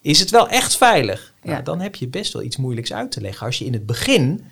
Is 0.00 0.20
het 0.20 0.30
wel 0.30 0.48
echt 0.48 0.76
veilig? 0.76 1.34
Ja. 1.42 1.50
Nou, 1.50 1.62
dan 1.62 1.80
heb 1.80 1.94
je 1.94 2.08
best 2.08 2.32
wel 2.32 2.42
iets 2.42 2.56
moeilijks 2.56 2.92
uit 2.92 3.10
te 3.10 3.20
leggen. 3.20 3.46
Als 3.46 3.58
je 3.58 3.64
in 3.64 3.72
het 3.72 3.86
begin 3.86 4.44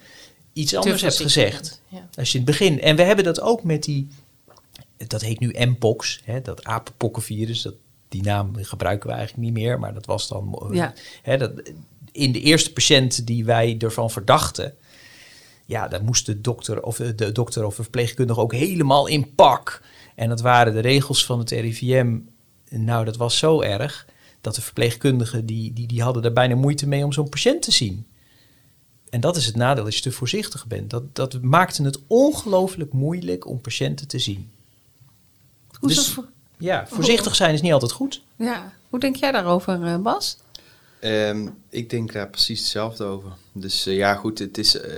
iets 0.52 0.74
anders 0.74 1.02
hebt 1.02 1.16
gezegd. 1.16 1.80
ja. 1.88 2.08
Als 2.14 2.32
je 2.32 2.38
in 2.38 2.44
het 2.44 2.58
begin, 2.58 2.80
en 2.80 2.96
we 2.96 3.02
hebben 3.02 3.24
dat 3.24 3.40
ook 3.40 3.62
met 3.62 3.82
die, 3.82 4.08
dat 4.96 5.20
heet 5.20 5.40
nu 5.40 5.54
Mpox, 5.58 6.20
hè, 6.24 6.42
dat 6.42 6.64
apenpokkenvirus. 6.64 7.62
Dat, 7.62 7.74
die 8.08 8.22
naam 8.22 8.50
gebruiken 8.56 9.08
we 9.08 9.14
eigenlijk 9.14 9.44
niet 9.44 9.62
meer, 9.62 9.78
maar 9.78 9.94
dat 9.94 10.06
was 10.06 10.28
dan 10.28 10.70
Ja. 10.72 10.94
hè, 11.22 11.36
dat, 11.38 11.52
in 12.14 12.32
de 12.32 12.40
eerste 12.40 12.72
patiënt 12.72 13.26
die 13.26 13.44
wij 13.44 13.76
ervan 13.78 14.10
verdachten. 14.10 14.74
Ja, 15.66 15.88
daar 15.88 16.04
moest 16.04 16.26
de 16.26 16.40
dokter 16.40 16.82
of 16.82 16.96
de 16.96 17.32
dokter 17.32 17.64
of 17.64 17.76
de 17.76 17.82
verpleegkundige 17.82 18.40
ook 18.40 18.52
helemaal 18.52 19.06
in 19.06 19.34
pak. 19.34 19.82
En 20.14 20.28
dat 20.28 20.40
waren 20.40 20.72
de 20.72 20.80
regels 20.80 21.24
van 21.24 21.38
het 21.38 21.50
RIVM. 21.50 22.16
Nou, 22.70 23.04
dat 23.04 23.16
was 23.16 23.38
zo 23.38 23.60
erg 23.60 24.06
dat 24.40 24.54
de 24.54 24.62
verpleegkundigen 24.62 25.46
die, 25.46 25.72
die, 25.72 25.86
die 25.86 26.02
hadden 26.02 26.22
daar 26.22 26.32
bijna 26.32 26.54
moeite 26.54 26.86
mee 26.86 27.04
om 27.04 27.12
zo'n 27.12 27.28
patiënt 27.28 27.62
te 27.62 27.70
zien. 27.70 28.06
En 29.10 29.20
dat 29.20 29.36
is 29.36 29.46
het 29.46 29.56
nadeel 29.56 29.84
als 29.84 29.96
je 29.96 30.02
te 30.02 30.12
voorzichtig 30.12 30.66
bent. 30.66 30.90
Dat, 30.90 31.14
dat 31.14 31.42
maakte 31.42 31.82
het 31.82 31.98
ongelooflijk 32.06 32.92
moeilijk 32.92 33.46
om 33.46 33.60
patiënten 33.60 34.08
te 34.08 34.18
zien. 34.18 34.50
Hoe, 35.80 35.90
is 35.90 35.96
Dus- 35.96 36.18
Ja, 36.58 36.86
voorzichtig 36.86 37.34
zijn 37.34 37.54
is 37.54 37.60
niet 37.60 37.72
altijd 37.72 37.92
goed. 37.92 38.22
ja. 38.36 38.72
Hoe 38.90 39.02
denk 39.02 39.16
jij 39.16 39.32
daarover, 39.32 39.82
eh, 39.84 39.96
Bas? 39.98 40.36
Ehm, 41.04 41.48
ik 41.68 41.90
denk 41.90 42.12
daar 42.12 42.28
precies 42.30 42.58
hetzelfde 42.60 43.04
over. 43.04 43.32
Dus 43.52 43.86
eh, 43.86 43.96
ja, 43.96 44.14
goed, 44.14 44.38
het 44.38 44.58
is, 44.58 44.80
eh, 44.80 44.90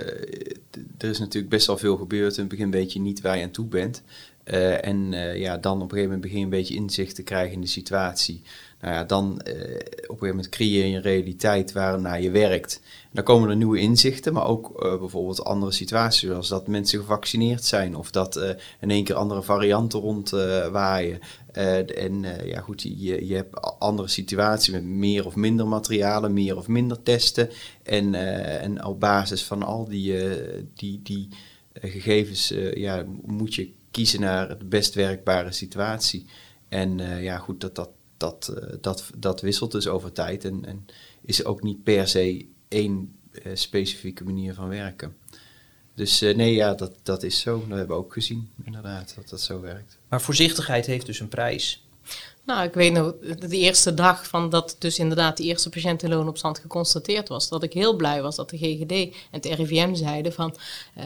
er 0.98 1.08
is 1.08 1.18
natuurlijk 1.18 1.48
best 1.48 1.66
wel 1.66 1.78
veel 1.78 1.96
gebeurd. 1.96 2.34
In 2.34 2.40
het 2.40 2.48
begin 2.48 2.70
weet 2.70 2.92
je 2.92 3.00
niet 3.00 3.20
waar 3.20 3.36
je 3.36 3.44
aan 3.44 3.50
toe 3.50 3.66
bent. 3.66 4.02
Eh, 4.44 4.84
en 4.86 5.12
ja, 5.38 5.56
dan 5.56 5.74
op 5.74 5.82
een 5.82 5.88
gegeven 5.88 6.04
moment 6.04 6.20
begin 6.20 6.38
je 6.38 6.44
een 6.44 6.50
beetje 6.50 6.74
inzicht 6.74 7.14
te 7.14 7.22
krijgen 7.22 7.52
in 7.52 7.60
de 7.60 7.66
situatie. 7.66 8.42
Nou 8.86 8.98
ja, 8.98 9.04
dan 9.04 9.40
eh, 9.40 9.54
op 9.54 9.60
een 9.62 10.06
gegeven 10.08 10.26
moment 10.28 10.48
creëer 10.48 10.86
je 10.86 10.96
een 10.96 11.02
realiteit 11.02 11.72
waarnaar 11.72 12.20
je 12.20 12.30
werkt. 12.30 12.80
Dan 13.12 13.24
komen 13.24 13.50
er 13.50 13.56
nieuwe 13.56 13.78
inzichten, 13.78 14.32
maar 14.32 14.46
ook 14.46 14.82
eh, 14.82 14.98
bijvoorbeeld 14.98 15.44
andere 15.44 15.72
situaties, 15.72 16.28
zoals 16.28 16.48
dat 16.48 16.66
mensen 16.66 16.98
gevaccineerd 16.98 17.64
zijn 17.64 17.96
of 17.96 18.10
dat 18.10 18.36
eh, 18.36 18.50
in 18.80 18.90
één 18.90 19.04
keer 19.04 19.14
andere 19.14 19.42
varianten 19.42 20.00
rondwaaien. 20.00 21.18
En 21.52 22.24
ja, 22.44 22.60
goed, 22.60 22.82
je, 22.82 23.26
je 23.26 23.34
hebt 23.34 23.60
andere 23.78 24.08
situaties 24.08 24.72
met 24.72 24.84
meer 24.84 25.26
of 25.26 25.36
minder 25.36 25.66
materialen, 25.66 26.32
meer 26.32 26.56
of 26.56 26.68
minder 26.68 27.02
testen. 27.02 27.50
En, 27.82 28.14
en 28.60 28.84
op 28.84 29.00
basis 29.00 29.44
van 29.44 29.62
al 29.62 29.88
die, 29.88 30.14
die, 30.74 31.00
die 31.02 31.28
gegevens 31.72 32.54
ja, 32.74 33.04
moet 33.24 33.54
je 33.54 33.72
kiezen 33.90 34.20
naar 34.20 34.58
de 34.58 34.64
best 34.64 34.94
werkbare 34.94 35.52
situatie. 35.52 36.26
En 36.68 36.98
ja, 37.22 37.38
goed, 37.38 37.60
dat, 37.60 37.74
dat, 37.74 37.90
dat, 38.16 38.48
eh, 38.48 38.76
dat, 38.80 39.10
dat 39.16 39.40
wisselt 39.40 39.72
dus 39.72 39.88
over 39.88 40.12
tijd 40.12 40.44
en, 40.44 40.64
en 40.64 40.86
is 41.20 41.44
ook 41.44 41.62
niet 41.62 41.82
per 41.82 42.08
se 42.08 42.46
één 42.68 43.16
eh, 43.32 43.50
specifieke 43.54 44.24
manier 44.24 44.54
van 44.54 44.68
werken. 44.68 45.16
Dus 45.94 46.22
eh, 46.22 46.36
nee, 46.36 46.54
ja, 46.54 46.74
dat, 46.74 46.92
dat 47.02 47.22
is 47.22 47.40
zo. 47.40 47.58
Dat 47.68 47.78
hebben 47.78 47.96
we 47.96 48.02
ook 48.02 48.12
gezien, 48.12 48.50
inderdaad, 48.64 49.14
dat 49.16 49.28
dat 49.28 49.40
zo 49.40 49.60
werkt. 49.60 49.98
Maar 50.08 50.20
voorzichtigheid 50.20 50.86
heeft 50.86 51.06
dus 51.06 51.20
een 51.20 51.28
prijs. 51.28 51.84
Nou, 52.44 52.66
ik 52.66 52.74
weet 52.74 52.92
nog, 52.92 53.14
de 53.38 53.56
eerste 53.56 53.94
dag 53.94 54.26
van 54.26 54.50
dat 54.50 54.76
dus 54.78 54.98
inderdaad 54.98 55.36
de 55.36 55.42
eerste 55.42 55.68
patiënt 55.68 56.02
in 56.02 56.08
loonopstand 56.08 56.58
geconstateerd 56.58 57.28
was, 57.28 57.48
dat 57.48 57.62
ik 57.62 57.72
heel 57.72 57.96
blij 57.96 58.22
was 58.22 58.36
dat 58.36 58.50
de 58.50 58.58
GGD 58.58 58.90
en 58.92 59.12
het 59.30 59.44
RIVM 59.44 59.94
zeiden 59.94 60.32
van, 60.32 60.56
eh, 60.94 61.04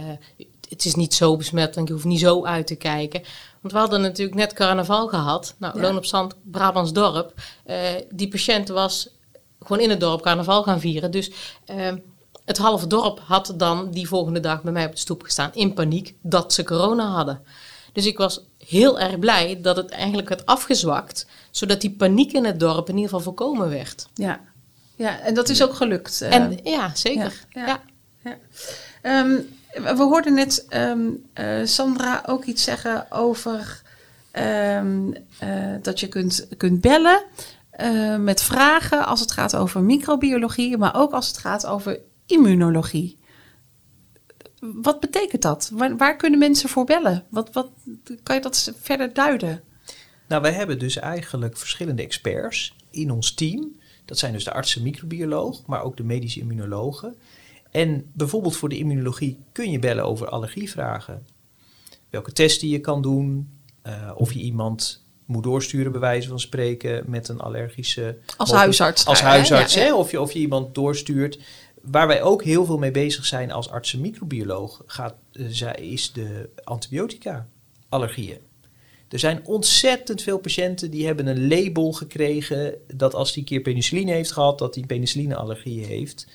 het 0.69 0.85
is 0.85 0.95
niet 0.95 1.15
zo 1.15 1.37
besmettelijk, 1.37 1.89
je 1.89 1.95
hoeft 1.95 2.07
niet 2.07 2.21
zo 2.21 2.45
uit 2.45 2.67
te 2.67 2.77
kijken. 2.77 3.23
Want 3.61 3.73
we 3.73 3.79
hadden 3.79 4.01
natuurlijk 4.01 4.37
net 4.37 4.53
carnaval 4.53 5.09
gehad, 5.09 5.55
nou, 5.59 5.77
Ja. 5.77 5.83
loonopstand 5.83 6.35
Brabants 6.43 6.93
dorp, 6.93 7.35
eh, 7.65 7.79
die 8.11 8.29
patiënt 8.29 8.69
was 8.69 9.09
gewoon 9.61 9.83
in 9.83 9.91
het 9.91 10.01
dorp 10.01 10.23
carnaval 10.23 10.63
gaan 10.63 10.81
vieren, 10.81 11.11
dus... 11.11 11.31
eh, 11.67 11.93
het 12.45 12.59
halve 12.59 12.87
dorp 12.87 13.21
had 13.25 13.55
dan 13.57 13.91
die 13.91 14.09
volgende 14.09 14.41
dag 14.41 14.63
bij 14.63 14.73
mij 14.73 14.85
op 14.87 14.91
de 14.93 14.99
stoep 14.99 15.23
gestaan 15.23 15.51
in 15.55 15.75
paniek 15.75 16.15
dat 16.23 16.53
ze 16.53 16.65
corona 16.65 17.07
hadden. 17.07 17.43
Dus 17.93 18.07
ik 18.07 18.17
was 18.19 18.41
heel 18.67 19.01
erg 19.01 19.19
blij 19.19 19.61
dat 19.63 19.77
het 19.77 19.91
eigenlijk 19.91 20.29
werd 20.29 20.47
afgezwakt, 20.47 21.27
zodat 21.51 21.81
die 21.81 21.91
paniek 21.91 22.33
in 22.33 22.45
het 22.45 22.61
dorp 22.61 22.89
in 22.89 22.95
ieder 22.95 23.09
geval 23.11 23.21
voorkomen 23.25 23.69
werd. 23.69 24.07
Ja, 24.15 24.41
ja 24.97 25.21
en 25.21 25.35
dat 25.35 25.49
is 25.49 25.63
ook 25.63 25.75
gelukt. 25.75 26.21
eh. 26.23 26.35
En 26.35 26.59
ja, 26.65 26.95
zeker. 26.95 27.47
Ja, 27.51 27.67
Ja, 27.67 27.81
ja. 28.25 28.39
Ehm, 29.03 29.37
we 29.73 30.03
hoorden 30.03 30.35
net 30.35 30.67
ehm, 30.69 31.09
eh, 31.33 31.65
Sandra 31.65 32.23
ook 32.27 32.45
iets 32.45 32.63
zeggen 32.63 33.11
over 33.11 33.83
ehm, 34.31 35.13
eh, 35.39 35.75
dat 35.83 36.01
je 36.01 36.09
kunt, 36.09 36.49
kunt 36.57 36.81
bellen 36.81 37.23
eh, 37.71 38.17
met 38.17 38.43
vragen 38.43 39.07
als 39.07 39.21
het 39.21 39.33
gaat 39.33 39.57
over 39.57 39.83
microbiologie, 39.83 40.77
maar 40.77 40.97
ook 40.97 41.13
als 41.13 41.29
het 41.29 41.39
gaat 41.39 41.67
over 41.67 41.99
immunologie. 42.27 43.19
Wat 44.61 45.01
betekent 45.01 45.43
dat? 45.43 45.71
Waar, 45.73 45.97
waar 45.97 46.17
kunnen 46.17 46.39
mensen 46.39 46.69
voor 46.69 46.85
bellen? 46.85 47.25
Wat, 47.29 47.53
wat, 47.53 47.69
kan 48.23 48.37
je 48.37 48.43
dat 48.43 48.73
verder 48.81 49.13
duiden? 49.13 49.63
Nou, 50.29 50.43
wij 50.43 50.53
hebben 50.53 50.79
dus 50.79 50.97
eigenlijk 50.97 51.57
verschillende 51.57 52.03
experts 52.03 52.75
in 52.91 53.11
ons 53.11 53.35
team. 53.35 53.79
Dat 54.05 54.19
zijn 54.19 54.33
dus 54.33 54.45
de 54.45 54.53
artsen 54.53 54.83
microbioloog, 54.83 55.67
maar 55.67 55.83
ook 55.83 55.97
de 55.97 56.05
medische 56.05 56.41
immunologen. 56.41 57.17
En 57.71 58.11
bijvoorbeeld 58.13 58.57
voor 58.57 58.69
de 58.69 58.79
immunologie 58.79 59.39
kun 59.53 59.71
je 59.71 59.79
bellen 59.79 60.05
over 60.05 60.29
allergievragen. 60.29 61.27
Welke 62.11 62.33
testen 62.33 62.69
je 62.69 62.81
kan 62.81 63.03
doen, 63.03 63.51
eh, 63.83 64.11
of 64.15 64.33
je 64.33 64.41
iemand 64.41 65.05
moet 65.25 65.43
doorsturen 65.43 65.93
bij 65.93 66.01
wijze 66.01 66.29
van 66.29 66.41
spreken 66.41 67.03
met 67.07 67.29
een 67.29 67.41
allergische... 67.41 68.19
Als 68.37 68.53
huisarts. 68.53 69.07
Als 69.07 69.21
hè? 69.21 69.27
huisarts, 69.27 69.75
Ja, 69.75 69.81
ja. 69.81 69.87
hè? 69.87 69.95
Of, 69.95 70.11
je, 70.11 70.21
of 70.21 70.33
je 70.33 70.39
iemand 70.39 70.75
doorstuurt. 70.75 71.39
Waar 71.83 72.07
wij 72.07 72.23
ook 72.23 72.45
heel 72.45 72.65
veel 72.65 72.79
mee 72.79 72.91
bezig 72.91 73.27
zijn 73.27 73.53
als 73.53 73.71
artsen 73.71 74.01
microbioloog, 74.01 74.83
gaat, 74.87 75.15
eh, 75.33 75.45
zij- 75.49 75.75
is 75.75 76.13
de 76.13 76.49
antibiotica-allergieën. 76.65 78.39
Er 79.09 79.19
zijn 79.19 79.47
ontzettend 79.47 80.23
veel 80.23 80.39
patiënten 80.39 80.91
die 80.91 81.07
hebben 81.07 81.27
een 81.27 81.49
label 81.49 81.93
gekregen 81.93 82.75
dat 82.95 83.15
als 83.15 83.33
die 83.33 83.43
een 83.43 83.49
keer 83.49 83.61
penicilline 83.61 84.13
heeft 84.13 84.33
gehad, 84.33 84.59
dat 84.59 84.75
die 84.75 84.87
penicillineallergie 84.87 85.85
heeft. 85.85 86.27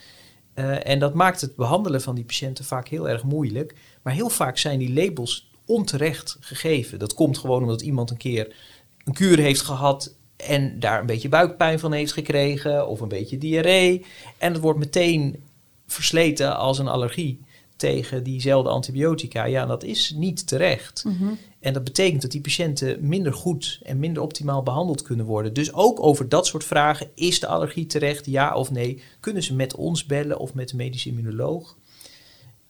Eh, 0.55 0.87
en 0.87 0.99
dat 0.99 1.13
maakt 1.13 1.41
het 1.41 1.55
behandelen 1.55 2.01
van 2.01 2.15
die 2.15 2.23
patiënten 2.23 2.65
vaak 2.65 2.87
heel 2.87 3.09
erg 3.09 3.23
moeilijk. 3.23 3.75
Maar 4.01 4.13
heel 4.13 4.29
vaak 4.29 4.57
zijn 4.57 4.79
die 4.79 4.93
labels 4.93 5.49
onterecht 5.65 6.37
gegeven. 6.39 6.99
Dat 6.99 7.13
komt 7.13 7.37
gewoon 7.37 7.61
omdat 7.61 7.81
iemand 7.81 8.09
een 8.09 8.17
keer 8.17 8.55
een 9.03 9.13
kuur 9.13 9.37
heeft 9.37 9.61
gehad 9.61 10.13
en 10.35 10.79
daar 10.79 10.99
een 10.99 11.05
beetje 11.05 11.29
buikpijn 11.29 11.79
van 11.79 11.91
heeft 11.91 12.13
gekregen 12.13 12.87
of 12.87 12.99
een 12.99 13.07
beetje 13.07 13.37
diarree. 13.37 14.05
En 14.37 14.53
het 14.53 14.61
wordt 14.61 14.79
meteen 14.79 15.43
versleten 15.87 16.57
als 16.57 16.79
een 16.79 16.87
allergie 16.87 17.39
tegen 17.75 18.23
diezelfde 18.23 18.69
antibiotica. 18.69 19.45
Ja, 19.45 19.65
dat 19.65 19.83
is 19.83 20.13
niet 20.15 20.47
terecht. 20.47 21.03
Mhm. 21.05 21.33
En 21.65 21.73
dat 21.73 21.83
betekent 21.83 22.21
dat 22.21 22.31
die 22.31 22.41
patiënten 22.41 23.07
minder 23.07 23.33
goed 23.33 23.79
en 23.83 23.99
minder 23.99 24.23
optimaal 24.23 24.63
behandeld 24.63 25.01
kunnen 25.01 25.25
worden. 25.25 25.53
Dus 25.53 25.73
ook 25.73 26.03
over 26.03 26.29
dat 26.29 26.47
soort 26.47 26.63
vragen, 26.63 27.07
is 27.15 27.39
de 27.39 27.47
allergie 27.47 27.85
terecht, 27.85 28.25
ja 28.25 28.55
of 28.55 28.71
nee, 28.71 29.03
kunnen 29.19 29.43
ze 29.43 29.55
met 29.55 29.75
ons 29.75 30.05
bellen 30.05 30.37
of 30.37 30.53
met 30.53 30.69
de 30.69 30.75
medische 30.75 31.09
immunoloog. 31.09 31.77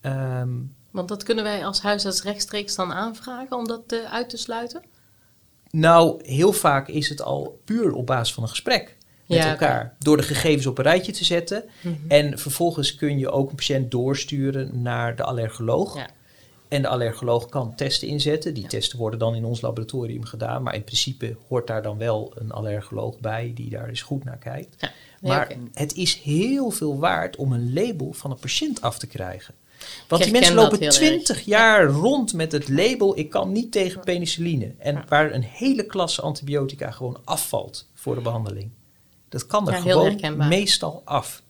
Ehm, 0.02 0.50
Want 0.92 1.08
dat 1.08 1.24
kunnen 1.24 1.44
wij 1.44 1.66
als 1.66 1.82
huisarts 1.82 2.24
rechtstreeks 2.24 2.76
dan 2.76 2.94
aanvragen 2.94 3.58
om 3.58 3.68
dat 3.68 3.82
eh, 3.88 4.14
uit 4.14 4.30
te 4.30 4.38
sluiten? 4.38 4.84
nou, 5.72 6.26
heel 6.26 6.54
vaak 6.54 6.88
is 6.88 7.10
het 7.10 7.22
al 7.22 7.62
puur 7.66 7.94
op 7.94 8.06
basis 8.06 8.34
van 8.34 8.44
een 8.44 8.50
gesprek 8.50 8.98
met 9.26 9.38
Ja, 9.38 9.50
elkaar. 9.50 9.96
Door 10.00 10.18
de 10.18 10.24
gegevens 10.24 10.66
op 10.66 10.78
een 10.78 10.84
rijtje 10.84 11.12
te 11.12 11.26
zetten. 11.26 11.64
Mhm. 11.82 11.94
En 12.08 12.40
vervolgens 12.40 12.96
kun 12.96 13.18
je 13.20 13.30
ook 13.30 13.50
een 13.50 13.56
patiënt 13.56 13.92
doorsturen 13.92 14.82
naar 14.82 15.16
de 15.16 15.24
allergoloog. 15.24 15.96
Ja. 15.96 16.08
En 16.76 16.82
de 16.82 16.88
allergoloog 16.88 17.50
kan 17.50 17.76
testen 17.76 18.08
inzetten. 18.08 18.54
Die 18.54 18.68
testen 18.68 19.00
worden 19.00 19.20
dan 19.20 19.36
in 19.36 19.46
ons 19.46 19.62
laboratorium 19.62 20.26
gedaan. 20.26 20.64
Maar 20.64 20.76
in 20.76 20.84
principe 20.84 21.36
hoort 21.48 21.68
daar 21.68 21.82
dan 21.82 21.98
wel 21.98 22.34
een 22.36 22.52
allergoloog 22.52 23.20
bij 23.20 23.52
die 23.56 23.70
daar 23.70 23.90
eens 23.90 24.02
goed 24.02 24.24
naar 24.24 24.38
kijkt. 24.38 24.76
Ja, 24.80 24.92
nee, 25.22 25.32
Maar 25.32 25.52
het 25.74 25.94
is 25.94 26.16
heel 26.16 26.70
veel 26.70 27.00
waard 27.00 27.36
om 27.36 27.52
een 27.52 27.74
label 27.74 28.14
van 28.14 28.32
een 28.32 28.40
patiënt 28.40 28.82
af 28.82 28.98
te 28.98 29.08
krijgen. 29.08 29.54
Want 30.08 30.24
die 30.24 30.32
mensen 30.32 30.56
lopen 30.56 30.90
twintig 30.90 31.42
jaar 31.42 31.86
rond 31.86 32.34
met 32.34 32.52
het 32.52 32.70
label: 32.70 33.18
ik 33.18 33.30
kan 33.30 33.52
niet 33.52 33.72
tegen 33.72 34.02
penicilline. 34.02 34.74
En 34.78 35.04
waar 35.08 35.34
een 35.34 35.44
hele 35.44 35.86
klasse 35.86 36.22
antibiotica 36.22 36.92
gewoon 36.92 37.18
afvalt 37.24 37.88
voor 37.94 38.16
de 38.16 38.22
behandeling. 38.22 38.70
Dat 39.30 39.46
kan 39.46 39.70
er 39.70 39.82
gewoon 39.82 40.38
meestal 40.48 41.02
af. 41.06 41.44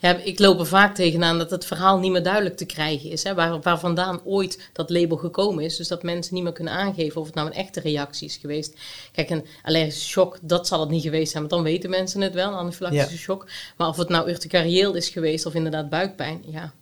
Ja, 0.00 0.16
ik 0.16 0.38
loop 0.38 0.58
er 0.58 0.66
vaak 0.66 0.94
tegenaan 0.94 1.38
dat 1.38 1.50
het 1.50 1.64
verhaal 1.64 1.98
niet 1.98 2.12
meer 2.12 2.22
duidelijk 2.22 2.56
te 2.56 2.66
krijgen 2.66 3.10
is. 3.10 3.22
Hè, 3.22 3.34
waar, 3.34 3.60
waar 3.60 3.78
vandaan 3.78 4.20
ooit 4.24 4.70
dat 4.72 4.90
label 4.90 5.16
gekomen 5.16 5.64
is. 5.64 5.76
Dus 5.76 5.88
dat 5.88 6.02
mensen 6.02 6.34
niet 6.34 6.42
meer 6.42 6.52
kunnen 6.52 6.72
aangeven 6.72 7.20
of 7.20 7.26
het 7.26 7.34
nou 7.34 7.46
een 7.46 7.54
echte 7.54 7.80
reactie 7.80 8.28
is 8.28 8.36
geweest. 8.36 8.76
Kijk, 9.12 9.30
een 9.30 9.46
allergische 9.62 10.08
shock, 10.08 10.38
dat 10.42 10.66
zal 10.66 10.80
het 10.80 10.90
niet 10.90 11.02
geweest 11.02 11.30
zijn. 11.30 11.42
Want 11.48 11.54
dan 11.54 11.72
weten 11.72 11.90
mensen 11.90 12.20
het 12.20 12.34
wel, 12.34 12.48
een 12.48 12.58
anafylactische 12.58 13.10
Ja. 13.10 13.16
shock. 13.16 13.46
Maar 13.76 13.88
of 13.88 13.96
het 13.96 14.08
nou 14.08 14.28
urticarieel 14.30 14.94
is 14.94 15.08
geweest 15.08 15.46
of 15.46 15.54
inderdaad 15.54 15.88
buikpijn, 15.88 16.42
ja... 16.46 16.72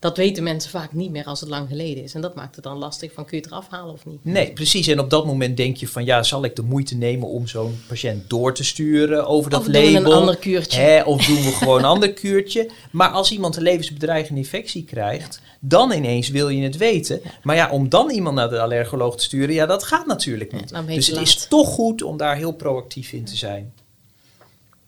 Dat 0.00 0.16
weten 0.16 0.42
mensen 0.42 0.70
vaak 0.70 0.92
niet 0.92 1.10
meer 1.10 1.24
als 1.24 1.40
het 1.40 1.48
lang 1.48 1.68
geleden 1.68 2.02
is. 2.02 2.14
En 2.14 2.20
dat 2.20 2.34
maakt 2.34 2.54
het 2.54 2.64
dan 2.64 2.76
lastig 2.78 3.12
van 3.12 3.24
kun 3.24 3.36
je 3.36 3.42
het 3.42 3.52
eraf 3.52 3.66
halen 3.68 3.92
of 3.92 4.06
niet. 4.06 4.24
Nee, 4.24 4.52
precies. 4.52 4.86
En 4.86 4.98
op 5.00 5.10
dat 5.10 5.26
moment 5.26 5.56
denk 5.56 5.76
je 5.76 5.88
van 5.88 6.04
ja, 6.04 6.22
zal 6.22 6.44
ik 6.44 6.56
de 6.56 6.62
moeite 6.62 6.94
nemen 6.94 7.28
om 7.28 7.46
zo'n 7.46 7.80
patiënt 7.88 8.30
door 8.30 8.54
te 8.54 8.64
sturen 8.64 9.26
over 9.26 9.50
dat 9.50 9.60
Of 9.60 9.66
doen 9.66 9.74
we 9.74 9.90
label? 9.92 10.12
een 10.12 10.18
ander 10.18 10.36
kuurtje. 10.36 10.80
Hè, 10.80 11.02
of 11.02 11.26
doen 11.26 11.36
we 11.42 11.52
gewoon 11.52 11.78
een 11.78 11.84
ander 11.94 12.12
kuurtje? 12.12 12.70
Maar 12.92 13.08
als 13.08 13.32
iemand 13.32 13.56
een 13.56 13.62
levensbedreigende 13.62 14.40
infectie 14.40 14.84
krijgt, 14.84 15.40
dan 15.60 15.92
ineens 15.92 16.28
wil 16.28 16.48
je 16.48 16.62
het 16.62 16.76
weten. 16.76 17.20
Maar 17.42 17.56
ja, 17.56 17.70
om 17.70 17.88
dan 17.88 18.10
iemand 18.10 18.34
naar 18.34 18.48
de 18.50 18.60
allergoloog 18.60 19.16
te 19.16 19.22
sturen, 19.22 19.54
ja, 19.54 19.66
dat 19.66 19.82
gaat 19.84 20.06
natuurlijk 20.06 20.52
niet. 20.52 20.72
dus 20.86 21.06
het 21.06 21.20
is 21.20 21.46
toch 21.48 21.68
goed 21.68 22.02
om 22.02 22.16
daar 22.16 22.36
heel 22.36 22.52
proactief 22.52 23.12
in 23.12 23.24
te 23.24 23.36
zijn. 23.36 23.72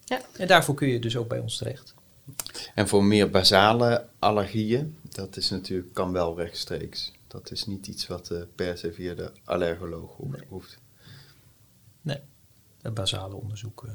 Ja. 0.04 0.20
En 0.36 0.46
daarvoor 0.46 0.74
kun 0.74 0.88
je 0.88 0.98
dus 0.98 1.16
ook 1.16 1.28
bij 1.28 1.38
ons 1.38 1.56
terecht. 1.56 1.94
En 2.74 2.88
voor 2.88 3.04
meer 3.04 3.30
basale 3.30 4.06
allergieën, 4.18 4.96
dat 5.02 5.36
is 5.36 5.50
natuurlijk, 5.50 5.94
kan 5.94 6.12
wel 6.12 6.36
rechtstreeks. 6.36 7.12
Dat 7.26 7.50
is 7.50 7.66
niet 7.66 7.86
iets 7.86 8.06
wat 8.06 8.30
eh, 8.30 8.38
per 8.54 8.78
se 8.78 8.92
via 8.92 9.14
de 9.14 9.32
allergoloog 9.44 10.16
ho- 10.16 10.30
hoeft. 10.48 10.78
Nee, 12.02 12.18
het 12.82 12.94
basale 12.94 13.34
onderzoek, 13.34 13.84
eh, 13.86 13.92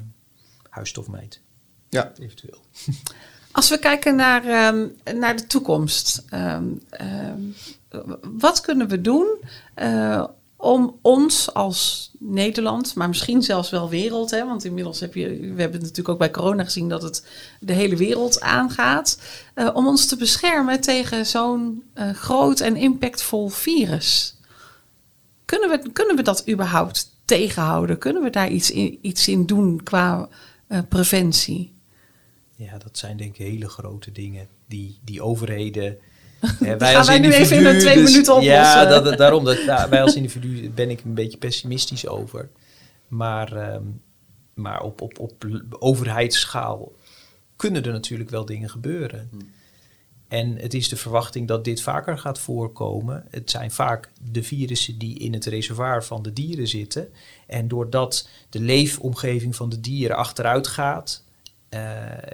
huisstofmeet, 0.70 1.42
Ja, 1.90 2.14
eventueel. 2.20 2.62
Als 3.52 3.70
we 3.70 3.80
kijken 3.80 4.16
naar, 4.16 4.44
ehm, 4.46 4.88
naar 5.20 5.36
de 5.36 5.48
toekomst, 5.48 6.24
ehm, 6.30 6.68
ehm, 6.90 7.42
wat 8.38 8.62
kunnen 8.62 8.88
we 8.88 9.02
doen 9.02 9.38
eh, 9.74 10.26
om 10.58 11.00
ons 11.02 11.54
als 11.54 12.12
Nederland, 12.20 12.96
maar 12.96 13.08
misschien 13.08 13.42
zelfs 13.42 13.70
wel 13.70 13.90
wereld, 13.90 14.32
hè, 14.32 14.46
want 14.46 14.66
inmiddels 14.66 15.00
heb 15.00 15.14
je, 15.14 15.54
we 15.54 15.62
hebben 15.62 15.80
natuurlijk 15.80 16.10
ook 16.10 16.18
bij 16.18 16.32
corona 16.32 16.64
gezien 16.64 16.90
dat 16.90 17.02
het 17.02 17.26
de 17.60 17.74
hele 17.74 17.96
wereld 17.96 18.42
aangaat, 18.42 19.22
eh, 19.54 19.70
om 19.74 19.88
ons 19.88 20.06
te 20.06 20.18
beschermen 20.18 20.82
tegen 20.82 21.26
zo'n 21.26 21.84
eh, 21.94 22.10
groot 22.10 22.60
en 22.60 22.76
impactvol 22.76 23.50
virus. 23.50 24.36
Kunnen 25.46 25.70
we, 25.70 25.92
kunnen 25.92 26.16
we 26.16 26.22
dat 26.22 26.50
überhaupt 26.50 27.12
tegenhouden? 27.26 27.98
Kunnen 27.98 28.24
we 28.24 28.30
daar 28.30 28.50
iets 28.50 28.72
in, 28.72 29.00
iets 29.02 29.28
in 29.28 29.46
doen 29.46 29.84
qua 29.84 30.30
eh, 30.68 30.80
preventie? 30.90 31.74
Ja, 32.56 32.78
dat 32.78 32.98
zijn 32.98 33.18
denk 33.18 33.38
ik 33.38 33.46
hele 33.46 33.70
grote 33.70 34.12
dingen 34.12 34.48
die, 34.66 35.00
die 35.04 35.22
overheden. 35.22 35.98
gaan 36.80 37.06
wij 37.06 37.20
nu 37.20 37.32
even 37.34 37.58
in 37.58 37.64
individu 37.66 37.80
twee 37.80 37.96
dus- 37.96 38.12
minuten 38.12 38.42
Ja, 38.42 38.60
oplossen. 38.60 38.90
dat, 38.90 39.04
dat- 39.04 39.18
daarom. 39.18 39.44
Dat, 39.44 39.64
ja, 39.64 39.90
wij 39.90 40.02
als 40.02 40.16
individu 40.16 40.70
ben 40.70 40.90
ik 40.90 41.04
een 41.04 41.14
beetje 41.14 41.38
pessimistisch 41.38 42.08
over. 42.08 42.50
Maar, 43.08 43.54
ehm, 43.54 43.84
maar 44.54 44.82
op, 44.82 45.02
op, 45.02 45.20
op 45.20 45.46
overheidsschaal 45.80 46.92
kunnen 47.56 47.84
er 47.86 47.92
natuurlijk 47.92 48.30
wel 48.30 48.46
dingen 48.46 48.70
gebeuren. 48.70 49.30
En 50.28 50.58
het 50.58 50.74
is 50.74 50.90
de 50.90 50.96
verwachting 50.96 51.48
dat 51.48 51.64
dit 51.64 51.82
vaker 51.82 52.18
gaat 52.18 52.40
voorkomen. 52.40 53.26
Het 53.30 53.50
zijn 53.52 53.72
vaak 53.72 54.10
de 54.32 54.44
virussen 54.44 54.98
die 54.98 55.20
in 55.20 55.34
het 55.34 55.46
reservoir 55.46 56.04
van 56.04 56.22
de 56.22 56.34
dieren 56.34 56.68
zitten. 56.68 57.10
En 57.48 57.68
doordat 57.68 58.30
de 58.50 58.60
leefomgeving 58.60 59.56
van 59.56 59.70
de 59.70 59.80
dieren 59.82 60.18
achteruit 60.18 60.68
gaat, 60.68 61.24
eh, 61.70 61.82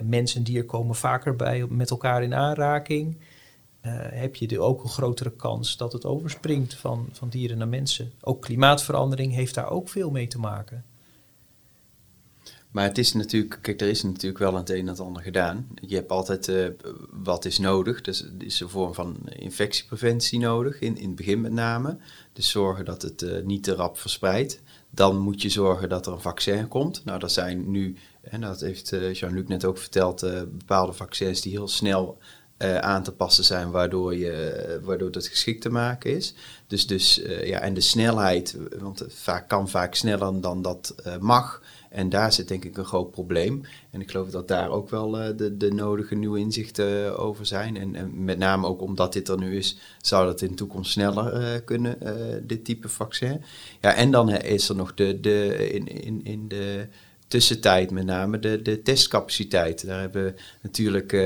mens 0.02 0.36
en 0.36 0.44
dier 0.44 0.66
komen 0.66 0.96
vaker 0.96 1.36
bij, 1.36 1.66
met 1.70 1.90
elkaar 1.90 2.24
in 2.24 2.34
aanraking, 2.34 3.18
eh, 3.84 3.92
heb 3.96 4.36
je 4.36 4.60
ook 4.60 4.84
een 4.84 4.90
grotere 4.90 5.32
kans 5.32 5.78
dat 5.78 5.94
het 5.94 6.06
overspringt 6.06 6.74
van, 6.74 7.08
van 7.12 7.30
dieren 7.30 7.58
naar 7.58 7.68
mensen. 7.68 8.12
Ook 8.22 8.42
klimaatverandering 8.42 9.34
heeft 9.34 9.54
daar 9.54 9.70
ook 9.70 9.90
veel 9.90 10.12
mee 10.12 10.28
te 10.28 10.40
maken. 10.40 10.84
Maar 12.72 12.84
het 12.84 12.98
is 12.98 13.14
natuurlijk, 13.14 13.60
kijk, 13.62 13.82
er 13.82 13.88
is 13.88 14.04
natuurlijk 14.04 14.38
wel 14.38 14.56
het 14.56 14.70
een 14.70 14.80
en 14.80 14.88
het 14.88 15.00
ander 15.00 15.22
gedaan. 15.22 15.68
Je 15.82 15.96
hebt 15.96 16.12
altijd 16.12 16.48
eh, 16.48 16.68
wat 17.10 17.46
is 17.46 17.58
nodig. 17.58 18.02
Dus 18.02 18.22
er 18.22 18.32
is 18.38 18.60
een 18.60 18.70
vorm 18.70 18.94
van 18.94 19.18
infectiepreventie 19.30 20.40
nodig, 20.40 20.80
in, 20.80 20.98
in 20.98 21.08
het 21.08 21.16
begin 21.16 21.42
met 21.42 21.52
name. 21.52 21.98
Dus 22.34 22.50
zorgen 22.50 22.86
dat 22.86 23.02
het 23.02 23.22
eh, 23.22 23.44
niet 23.44 23.64
te 23.64 23.74
rap 23.76 23.98
verspreidt. 23.98 24.62
Dan 24.90 25.18
moet 25.18 25.42
je 25.42 25.50
zorgen 25.50 25.90
dat 25.90 26.06
er 26.06 26.14
een 26.14 26.22
vaccin 26.22 26.68
komt. 26.68 27.06
Nou, 27.06 27.22
er 27.22 27.30
zijn 27.30 27.72
nu 27.72 27.96
En 28.22 28.42
dat 28.42 28.60
heeft 28.60 28.90
Jean-Luc 28.90 29.48
net 29.48 29.66
ook 29.66 29.78
verteld, 29.78 30.22
bepaalde 30.58 30.94
vaccins 30.94 31.42
die 31.42 31.52
heel 31.52 31.68
snel 31.68 32.18
eh, 32.64 32.78
aan 32.78 33.04
te 33.04 33.12
passen 33.12 33.44
zijn, 33.44 33.72
waardoor, 33.72 34.16
je, 34.16 34.80
waardoor 34.84 35.10
het 35.10 35.28
geschikt 35.28 35.62
te 35.62 35.70
maken 35.70 36.16
is. 36.16 36.34
Dus, 36.68 36.88
dus 36.88 37.22
ja, 37.44 37.60
en 37.60 37.74
de 37.74 37.82
snelheid, 37.82 38.58
want 38.80 39.00
het 39.00 39.14
vaak, 39.14 39.48
kan 39.48 39.70
vaak 39.70 39.96
sneller 39.96 40.42
dan 40.42 40.62
dat 40.62 40.96
mag. 41.20 41.62
En 41.90 42.10
daar 42.10 42.34
zit 42.34 42.48
denk 42.48 42.66
ik 42.66 42.78
een 42.78 42.86
groot 42.86 43.12
probleem. 43.12 43.62
En 43.92 44.02
ik 44.02 44.12
geloof 44.12 44.30
dat 44.30 44.48
daar 44.48 44.70
ook 44.70 44.90
wel 44.90 45.12
de, 45.12 45.58
de 45.58 45.74
nodige 45.74 46.16
nieuwe 46.16 46.40
inzichten 46.40 47.18
over 47.18 47.46
zijn. 47.46 47.78
En, 47.78 47.96
en, 47.96 48.24
met 48.24 48.38
name 48.38 48.68
ook 48.68 48.82
omdat 48.82 49.14
dit 49.14 49.28
er 49.28 49.38
nu 49.38 49.58
is, 49.58 49.78
zou 50.02 50.26
dat 50.26 50.42
in 50.42 50.48
de 50.50 50.54
toekomst 50.54 50.92
sneller 50.92 51.62
kunnen, 51.62 51.98
dit 52.48 52.66
type 52.66 52.90
vaccin. 52.90 53.44
Ja, 53.82 53.94
en 53.94 54.12
dan 54.12 54.30
is 54.30 54.70
er 54.70 54.76
nog 54.76 54.94
de, 54.94 55.20
de, 55.20 55.70
in, 55.72 55.88
in, 55.88 56.22
in 56.24 56.48
de 56.48 56.88
tussentijd 57.34 57.92
met 57.92 58.06
name 58.06 58.40
de, 58.40 58.62
de 58.62 58.82
testcapaciteit. 58.82 59.86
Daar 59.86 60.00
hebben 60.00 60.36
natuurlijk, 60.62 61.12
uh, 61.12 61.22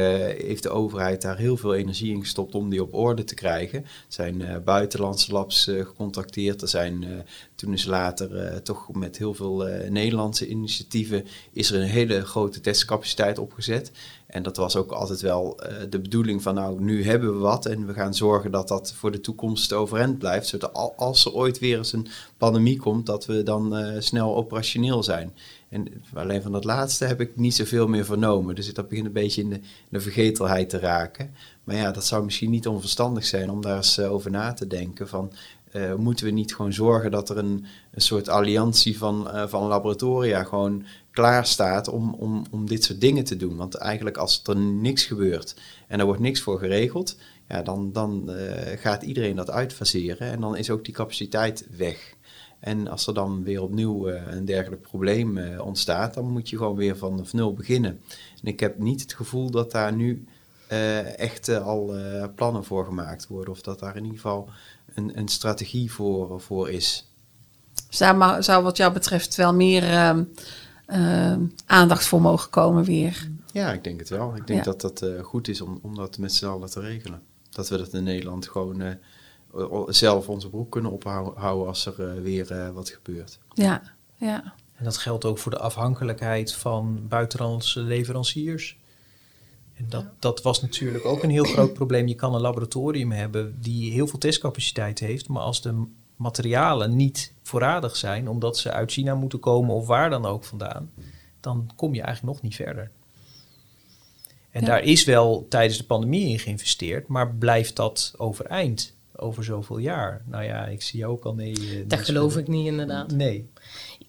heeft 0.47 0.63
de 0.63 0.69
overheid 0.69 1.21
daar 1.21 1.37
heel 1.37 1.57
veel 1.57 1.75
energie 1.75 2.13
in 2.13 2.21
gestopt 2.21 2.55
om 2.55 2.69
die 2.69 2.81
op 2.81 2.93
orde 2.93 3.23
te 3.23 3.33
krijgen. 3.33 3.79
Er 3.83 3.89
zijn 4.07 4.41
uh, 4.41 4.57
buitenlandse 4.65 5.31
labs 5.31 5.67
uh, 5.67 5.85
gecontacteerd. 5.85 6.61
Er 6.61 6.67
zijn 6.67 7.25
toen 7.55 7.73
is 7.73 7.85
later 7.85 8.61
toch 8.63 8.93
met 8.93 9.17
heel 9.17 9.33
veel 9.33 9.67
Nederlandse 9.89 10.47
initiatieven 10.47 11.25
is 11.51 11.71
er 11.71 11.81
een 11.81 11.87
hele 11.87 12.25
grote 12.25 12.61
testcapaciteit 12.61 13.39
opgezet. 13.39 13.91
En 14.27 14.43
dat 14.43 14.57
was 14.57 14.75
ook 14.75 14.91
altijd 14.91 15.21
wel 15.21 15.59
de 15.89 15.99
bedoeling 15.99 16.41
van 16.41 16.55
nou, 16.55 16.81
nu 16.81 17.03
hebben 17.03 17.33
we 17.33 17.39
wat 17.39 17.65
en 17.65 17.85
we 17.85 17.93
gaan 17.93 18.13
zorgen 18.13 18.51
dat 18.51 18.67
dat 18.67 18.93
voor 18.93 19.11
de 19.11 19.21
toekomst 19.21 19.73
overeind 19.73 20.17
blijft. 20.17 20.47
Zodat 20.47 20.93
als 20.97 21.25
er 21.25 21.33
ooit 21.33 21.59
weer 21.59 21.77
eens 21.77 21.93
een 21.93 22.07
pandemie 22.37 22.77
komt, 22.77 23.05
dat 23.05 23.25
we 23.25 23.43
dan 23.43 23.93
snel 23.99 24.35
operationeel 24.35 25.03
zijn. 25.03 25.33
En 25.69 26.03
alleen 26.13 26.41
van 26.41 26.51
dat 26.51 26.63
laatste 26.63 27.05
heb 27.05 27.21
ik 27.21 27.35
niet 27.35 27.55
zoveel 27.55 27.87
meer 27.87 28.05
vernomen. 28.05 28.55
Dus 28.55 28.73
dat 28.73 28.87
begint 28.87 29.07
een 29.07 29.13
beetje 29.13 29.41
in 29.41 29.49
de, 29.49 29.59
de 29.89 29.99
vergetelheid 29.99 30.69
te 30.69 30.79
raken. 30.79 31.33
Maar 31.63 31.75
ja, 31.75 31.91
dat 31.91 32.05
zou 32.05 32.23
misschien 32.23 32.49
niet 32.49 32.67
onverstandig 32.67 33.25
zijn 33.25 33.49
om 33.49 33.61
daar 33.61 33.75
eens 33.75 33.97
eh, 33.97 34.11
over 34.11 34.31
na 34.31 34.53
te 34.53 34.67
denken. 34.67 35.07
Van, 35.07 35.31
uh, 35.73 35.95
moeten 35.95 36.25
we 36.25 36.31
niet 36.31 36.55
gewoon 36.55 36.73
zorgen 36.73 37.11
dat 37.11 37.29
er 37.29 37.37
een, 37.37 37.65
een 37.91 38.01
soort 38.01 38.29
alliantie 38.29 38.97
van, 38.97 39.27
uh, 39.27 39.47
van 39.47 39.67
laboratoria 39.67 40.43
gewoon 40.43 40.85
klaar 41.11 41.45
staat 41.45 41.87
om, 41.87 42.13
om, 42.13 42.45
om 42.51 42.67
dit 42.67 42.83
soort 42.83 43.01
dingen 43.01 43.23
te 43.23 43.35
doen? 43.35 43.55
Want 43.55 43.75
eigenlijk 43.75 44.17
als 44.17 44.41
er 44.43 44.57
niks 44.57 45.05
gebeurt 45.05 45.55
en 45.87 45.99
er 45.99 46.05
wordt 46.05 46.21
niks 46.21 46.41
voor 46.41 46.59
geregeld, 46.59 47.17
ja, 47.47 47.61
dan, 47.61 47.91
dan 47.91 48.29
gaat 48.77 49.03
iedereen 49.03 49.35
dat 49.35 49.49
uitfaseren 49.49 50.31
en 50.31 50.39
dan 50.39 50.55
is 50.57 50.69
ook 50.69 50.85
die 50.85 50.93
capaciteit 50.93 51.67
weg. 51.77 52.15
En 52.59 52.87
als 52.87 53.07
er 53.07 53.13
dan 53.13 53.43
weer 53.43 53.61
opnieuw 53.61 54.09
uh, 54.09 54.21
een 54.27 54.45
dergelijk 54.45 54.81
probleem 54.81 55.37
uh, 55.37 55.65
ontstaat, 55.65 56.13
dan 56.13 56.31
moet 56.31 56.49
je 56.49 56.57
gewoon 56.57 56.75
weer 56.75 56.97
van 56.97 57.25
nul 57.31 57.53
beginnen. 57.53 58.01
En 58.41 58.47
ik 58.47 58.59
heb 58.59 58.77
niet 58.77 59.01
het 59.01 59.13
gevoel 59.13 59.49
dat 59.51 59.71
daar 59.71 59.93
nu 59.93 60.25
uh, 60.71 61.19
echt 61.19 61.49
al 61.49 61.95
plannen 62.35 62.63
voor 62.63 62.85
gemaakt 62.85 63.27
worden, 63.27 63.53
of 63.53 63.61
dat 63.61 63.79
daar 63.79 63.95
in 63.95 64.03
ieder 64.03 64.19
geval 64.19 64.49
een, 64.93 65.17
een 65.17 65.27
strategie 65.27 65.91
voor, 65.91 66.41
voor 66.41 66.69
is. 66.69 67.09
Zou, 67.89 68.43
zou 68.43 68.63
wat 68.63 68.77
jou 68.77 68.93
betreft 68.93 69.35
wel 69.35 69.53
meer 69.53 69.83
ehm, 69.83 70.23
ehm, 70.85 71.41
aandacht 71.65 72.05
voor 72.05 72.21
mogen 72.21 72.49
komen 72.49 72.83
weer? 72.83 73.29
Ja, 73.51 73.71
ik 73.71 73.83
denk 73.83 73.99
het 73.99 74.09
wel. 74.09 74.35
Ik 74.35 74.47
denk 74.47 74.63
dat 74.63 74.81
dat 74.81 75.05
goed 75.21 75.47
is 75.47 75.61
om, 75.61 75.79
om 75.81 75.95
dat 75.95 76.17
met 76.17 76.33
z'n 76.33 76.45
allen 76.45 76.69
te 76.69 76.79
regelen. 76.79 77.21
Dat 77.49 77.69
we 77.69 77.77
dat 77.77 77.93
in 77.93 78.03
Nederland 78.03 78.47
gewoon 78.47 78.97
zelf 79.87 80.29
onze 80.29 80.49
broek 80.49 80.71
kunnen 80.71 80.91
ophouden 80.91 81.67
als 81.67 81.85
er 81.85 82.09
eh, 82.09 82.21
weer 82.21 82.51
eh, 82.51 82.69
wat 82.69 82.89
gebeurt. 82.89 83.39
Ja, 83.53 83.81
ja. 84.15 84.53
En 84.75 84.83
dat 84.83 84.97
geldt 84.97 85.25
ook 85.25 85.37
voor 85.37 85.51
de 85.51 85.59
afhankelijkheid 85.59 86.53
van 86.53 87.07
buitenlandse 87.07 87.79
leveranciers. 87.79 88.77
En 89.75 89.85
dat, 89.89 90.05
dat 90.19 90.41
was 90.41 90.61
natuurlijk 90.61 91.05
ook 91.05 91.23
een 91.23 91.29
heel 91.29 91.43
groot 91.43 91.73
probleem. 91.73 92.07
Je 92.07 92.15
kan 92.15 92.33
een 92.33 92.41
laboratorium 92.41 93.11
hebben 93.11 93.57
die 93.61 93.91
heel 93.91 94.07
veel 94.07 94.19
testcapaciteit 94.19 94.99
heeft, 94.99 95.27
maar 95.27 95.41
als 95.41 95.61
de 95.61 95.83
materialen 96.15 96.95
niet 96.95 97.33
voorradig 97.41 97.95
zijn, 97.95 98.29
omdat 98.29 98.57
ze 98.57 98.71
uit 98.71 98.91
China 98.91 99.15
moeten 99.15 99.39
komen 99.39 99.75
of 99.75 99.87
waar 99.87 100.09
dan 100.09 100.25
ook 100.25 100.43
vandaan, 100.43 100.91
dan 101.39 101.69
kom 101.75 101.93
je 101.93 102.01
eigenlijk 102.01 102.33
nog 102.33 102.43
niet 102.43 102.55
verder. 102.55 102.91
En 104.51 104.65
daar 104.65 104.83
is 104.83 105.03
wel 105.03 105.45
tijdens 105.49 105.77
de 105.77 105.83
pandemie 105.83 106.27
in 106.27 106.39
geïnvesteerd, 106.39 107.07
maar 107.07 107.35
blijft 107.35 107.75
dat 107.75 108.13
overeind? 108.17 108.95
Over 109.19 109.43
zoveel 109.43 109.77
jaar. 109.77 110.21
Nou 110.25 110.43
ja, 110.43 110.65
ik 110.65 110.81
zie 110.81 111.05
ook 111.05 111.23
al 111.23 111.33
nee. 111.33 111.53
Uh, 111.59 111.83
dat 111.87 111.99
geloof 111.99 112.37
ik 112.37 112.47
niet 112.47 112.67
inderdaad. 112.67 113.11
Nee. 113.11 113.49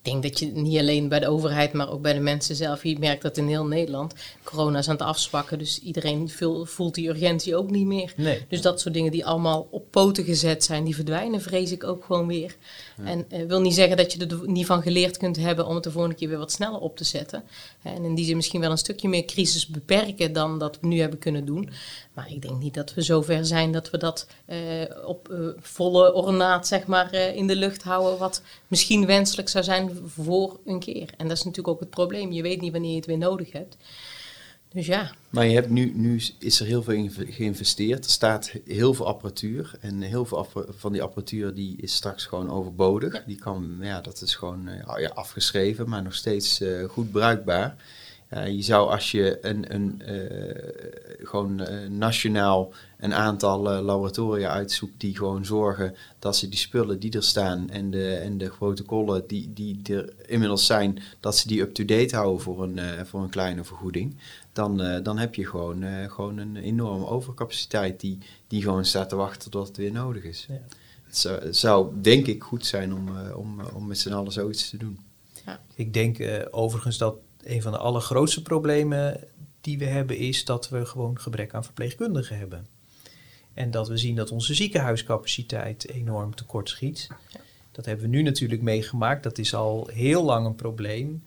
Ik 0.02 0.10
denk 0.10 0.22
dat 0.22 0.38
je 0.38 0.46
niet 0.46 0.78
alleen 0.78 1.08
bij 1.08 1.20
de 1.20 1.28
overheid, 1.28 1.72
maar 1.72 1.90
ook 1.90 2.02
bij 2.02 2.12
de 2.12 2.20
mensen 2.20 2.56
zelf. 2.56 2.82
Je 2.82 2.98
merkt 2.98 3.22
dat 3.22 3.36
in 3.36 3.46
heel 3.46 3.66
Nederland. 3.66 4.14
Corona 4.42 4.78
is 4.78 4.88
aan 4.88 4.94
het 4.94 5.04
afzwakken, 5.04 5.58
dus 5.58 5.80
iedereen 5.80 6.30
voelt 6.64 6.94
die 6.94 7.08
urgentie 7.08 7.56
ook 7.56 7.70
niet 7.70 7.86
meer. 7.86 8.12
Nee. 8.16 8.46
Dus 8.48 8.62
dat 8.62 8.80
soort 8.80 8.94
dingen 8.94 9.12
die 9.12 9.26
allemaal 9.26 9.68
op 9.70 9.90
poten 9.90 10.24
gezet 10.24 10.64
zijn, 10.64 10.84
die 10.84 10.94
verdwijnen, 10.94 11.40
vrees 11.40 11.72
ik 11.72 11.84
ook 11.84 12.04
gewoon 12.04 12.26
weer. 12.26 12.56
En 13.04 13.26
uh, 13.32 13.46
wil 13.46 13.60
niet 13.60 13.74
zeggen 13.74 13.96
dat 13.96 14.12
je 14.12 14.26
er 14.26 14.40
niet 14.44 14.66
van 14.66 14.82
geleerd 14.82 15.16
kunt 15.16 15.36
hebben 15.36 15.66
om 15.66 15.74
het 15.74 15.84
de 15.84 15.90
volgende 15.90 16.16
keer 16.16 16.28
weer 16.28 16.38
wat 16.38 16.52
sneller 16.52 16.80
op 16.80 16.96
te 16.96 17.04
zetten. 17.04 17.42
En 17.82 18.04
in 18.04 18.14
die 18.14 18.24
zin 18.24 18.36
misschien 18.36 18.60
wel 18.60 18.70
een 18.70 18.78
stukje 18.78 19.08
meer 19.08 19.24
crisis 19.24 19.66
beperken 19.66 20.32
dan 20.32 20.58
dat 20.58 20.78
we 20.80 20.86
nu 20.86 21.00
hebben 21.00 21.18
kunnen 21.18 21.44
doen. 21.44 21.70
Maar 22.14 22.30
ik 22.32 22.42
denk 22.42 22.60
niet 22.60 22.74
dat 22.74 22.94
we 22.94 23.02
zover 23.02 23.46
zijn 23.46 23.72
dat 23.72 23.90
we 23.90 23.98
dat 23.98 24.26
uh, 24.46 24.56
op 25.04 25.28
uh, 25.30 25.48
volle 25.60 26.14
ornaat 26.14 26.66
zeg 26.66 26.86
maar, 26.86 27.14
in 27.14 27.46
de 27.46 27.56
lucht 27.56 27.82
houden. 27.82 28.18
Wat 28.18 28.42
misschien 28.68 29.06
wenselijk 29.06 29.48
zou 29.48 29.64
zijn 29.64 29.90
voor 30.06 30.60
een 30.64 30.78
keer. 30.78 31.10
En 31.16 31.28
dat 31.28 31.36
is 31.36 31.44
natuurlijk 31.44 31.74
ook 31.74 31.80
het 31.80 31.90
probleem. 31.90 32.32
Je 32.32 32.42
weet 32.42 32.60
niet 32.60 32.72
wanneer 32.72 32.90
je 32.90 32.96
het 32.96 33.06
weer 33.06 33.18
nodig 33.18 33.52
hebt. 33.52 33.76
Dus 34.72 34.86
ja. 34.86 35.12
Maar 35.30 35.46
je 35.46 35.54
hebt 35.54 35.70
nu, 35.70 35.92
nu 35.94 36.22
is 36.38 36.60
er 36.60 36.66
heel 36.66 36.82
veel 36.82 36.94
in 36.94 37.10
geïnvesteerd. 37.10 38.04
Er 38.04 38.10
staat 38.10 38.52
heel 38.64 38.94
veel 38.94 39.06
apparatuur. 39.06 39.76
En 39.80 40.00
heel 40.00 40.24
veel 40.24 40.48
van 40.68 40.92
die 40.92 41.02
apparatuur 41.02 41.54
die 41.54 41.76
is 41.80 41.94
straks 41.94 42.26
gewoon 42.26 42.50
overbodig. 42.50 43.24
Die 43.24 43.38
kan, 43.38 43.78
ja, 43.80 44.00
dat 44.00 44.22
is 44.22 44.34
gewoon 44.34 44.68
uh, 44.68 44.98
ja, 44.98 45.08
afgeschreven, 45.08 45.88
maar 45.88 46.02
nog 46.02 46.14
steeds 46.14 46.60
uh, 46.60 46.88
goed 46.88 47.10
bruikbaar. 47.10 47.76
Uh, 48.34 48.46
je 48.46 48.62
zou 48.62 48.90
als 48.90 49.10
je 49.10 49.38
een, 49.40 49.74
een 49.74 50.02
gewoon 51.22 51.66
nationaal 51.98 52.72
een 52.98 53.14
aantal 53.14 53.60
laboratoria 53.82 54.50
uitzoekt 54.50 55.00
die 55.00 55.16
gewoon 55.16 55.44
zorgen 55.44 55.94
dat 56.18 56.36
ze 56.36 56.48
die 56.48 56.58
spullen 56.58 57.00
die 57.00 57.12
er 57.12 57.22
staan 57.22 57.70
en 57.70 57.90
de, 57.90 58.14
en 58.14 58.38
de 58.38 58.48
protocollen 58.58 59.24
die, 59.26 59.52
die 59.52 59.80
er 59.84 60.12
inmiddels 60.26 60.66
zijn, 60.66 61.02
dat 61.20 61.36
ze 61.36 61.48
die 61.48 61.60
up-to-date 61.60 62.16
houden 62.16 62.40
voor 62.40 62.62
een, 62.62 63.06
voor 63.06 63.22
een 63.22 63.30
kleine 63.30 63.64
vergoeding 63.64 64.16
dan, 64.58 64.84
uh, 64.84 65.02
dan 65.02 65.18
heb 65.18 65.34
je 65.34 65.46
gewoon, 65.46 65.82
uh, 65.82 66.10
gewoon 66.10 66.38
een 66.38 66.56
enorme 66.56 67.06
overcapaciteit 67.06 68.00
die, 68.00 68.18
die 68.48 68.62
gewoon 68.62 68.84
staat 68.84 69.08
te 69.08 69.16
wachten 69.16 69.50
tot 69.50 69.68
het 69.68 69.76
weer 69.76 69.92
nodig 69.92 70.24
is. 70.24 70.46
Ja. 70.48 70.60
Het, 71.04 71.16
zou, 71.16 71.52
zou, 71.52 72.00
denk 72.00 72.26
ik 72.26 72.42
goed 72.42 72.66
zijn 72.66 72.94
om, 72.94 73.08
uh, 73.08 73.36
om, 73.36 73.60
om 73.60 73.86
met 73.86 73.98
z'n 73.98 74.12
allen 74.12 74.32
zoiets 74.32 74.70
te 74.70 74.76
doen. 74.76 74.98
Ja. 75.46 75.60
Ik 75.74 75.92
denk 75.92 76.18
overigens 76.50 76.98
dat 76.98 77.16
een 77.48 77.62
van 77.62 77.72
de 77.72 77.78
allergrootste 77.78 78.42
problemen 78.42 79.24
die 79.60 79.78
we 79.78 79.84
hebben 79.84 80.16
is 80.16 80.44
dat 80.44 80.68
we 80.68 80.86
gewoon 80.86 81.20
gebrek 81.20 81.54
aan 81.54 81.64
verpleegkundigen 81.64 82.38
hebben. 82.38 82.66
En 83.54 83.70
dat 83.70 83.88
we 83.88 83.96
zien 83.96 84.16
dat 84.16 84.30
onze 84.30 84.54
ziekenhuiscapaciteit 84.54 85.88
enorm 85.88 86.34
tekort 86.34 86.68
schiet. 86.68 87.08
Dat 87.72 87.84
hebben 87.84 88.10
we 88.10 88.16
nu 88.16 88.22
natuurlijk 88.22 88.62
meegemaakt. 88.62 89.22
Dat 89.22 89.38
is 89.38 89.54
al 89.54 89.88
heel 89.92 90.24
lang 90.24 90.46
een 90.46 90.54
probleem. 90.54 91.24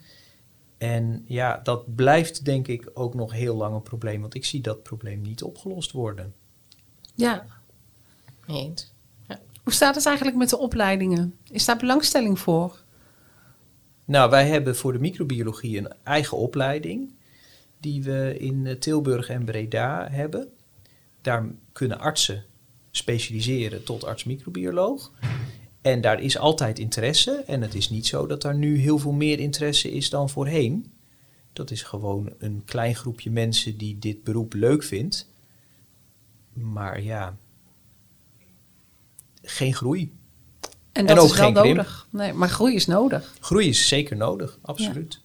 En 0.78 1.24
ja, 1.28 1.60
dat 1.64 1.96
blijft 1.96 2.46
denk 2.46 2.68
ik 2.68 2.90
ook 2.94 3.14
nog 3.14 3.32
heel 3.32 3.56
lang 3.56 3.76
een 3.76 3.82
probleem, 3.82 4.22
want 4.22 4.36
ik 4.36 4.46
zie 4.46 4.62
dat 4.62 4.84
probleem 4.84 5.22
niet 5.22 5.44
opgelost 5.44 5.92
worden. 5.92 6.34
Ja, 7.16 7.46
eens. 8.48 8.92
Ja. 9.28 9.40
Hoe 9.64 9.74
staat 9.74 9.96
het 9.96 10.06
eigenlijk 10.06 10.38
met 10.38 10.50
de 10.50 10.58
opleidingen? 10.58 11.36
Is 11.50 11.66
daar 11.66 11.78
belangstelling 11.78 12.40
voor? 12.40 12.81
Nou, 14.12 14.30
wij 14.30 14.48
hebben 14.48 14.76
voor 14.76 14.94
de 14.94 15.00
microbiologie 15.00 15.78
een 15.78 15.94
eigen 16.04 16.38
opleiding 16.38 17.14
die 17.80 18.04
we 18.04 18.36
in 18.38 18.80
Tilburg 18.80 19.30
en 19.30 19.46
Breda 19.46 20.10
hebben. 20.10 20.50
Daar 21.22 21.46
kunnen 21.72 22.00
artsen 22.00 22.46
specialiseren 22.90 23.84
tot 23.84 24.04
arts-microbioloog. 24.04 25.12
En 25.82 26.02
daar 26.02 26.22
is 26.22 26.38
altijd 26.38 26.80
interesse. 26.80 27.44
En 27.48 27.62
het 27.62 27.74
is 27.74 27.90
niet 27.90 28.08
zo 28.08 28.28
dat 28.28 28.44
er 28.44 28.56
nu 28.56 28.78
heel 28.78 28.98
veel 28.98 29.12
meer 29.12 29.40
interesse 29.40 29.92
is 29.92 30.10
dan 30.10 30.30
voorheen. 30.30 30.94
Dat 31.54 31.72
is 31.72 31.84
gewoon 31.84 32.34
een 32.38 32.62
klein 32.66 32.96
groepje 32.96 33.32
mensen 33.32 33.78
die 33.78 34.00
dit 34.00 34.24
beroep 34.24 34.54
leuk 34.54 34.84
vindt. 34.84 35.30
Maar 36.54 37.02
ja, 37.02 37.38
geen 39.42 39.74
groei. 39.74 40.12
En 40.92 41.06
dat 41.06 41.18
en 41.18 41.24
ook 41.24 41.30
is 41.30 41.38
wel 41.38 41.52
nodig. 41.52 42.08
Nee, 42.10 42.34
maar 42.34 42.50
groei 42.50 42.76
is 42.76 42.86
nodig. 42.86 43.34
Groei 43.40 43.68
is 43.68 43.88
zeker 43.88 44.18
nodig, 44.18 44.58
absoluut. 44.62 45.20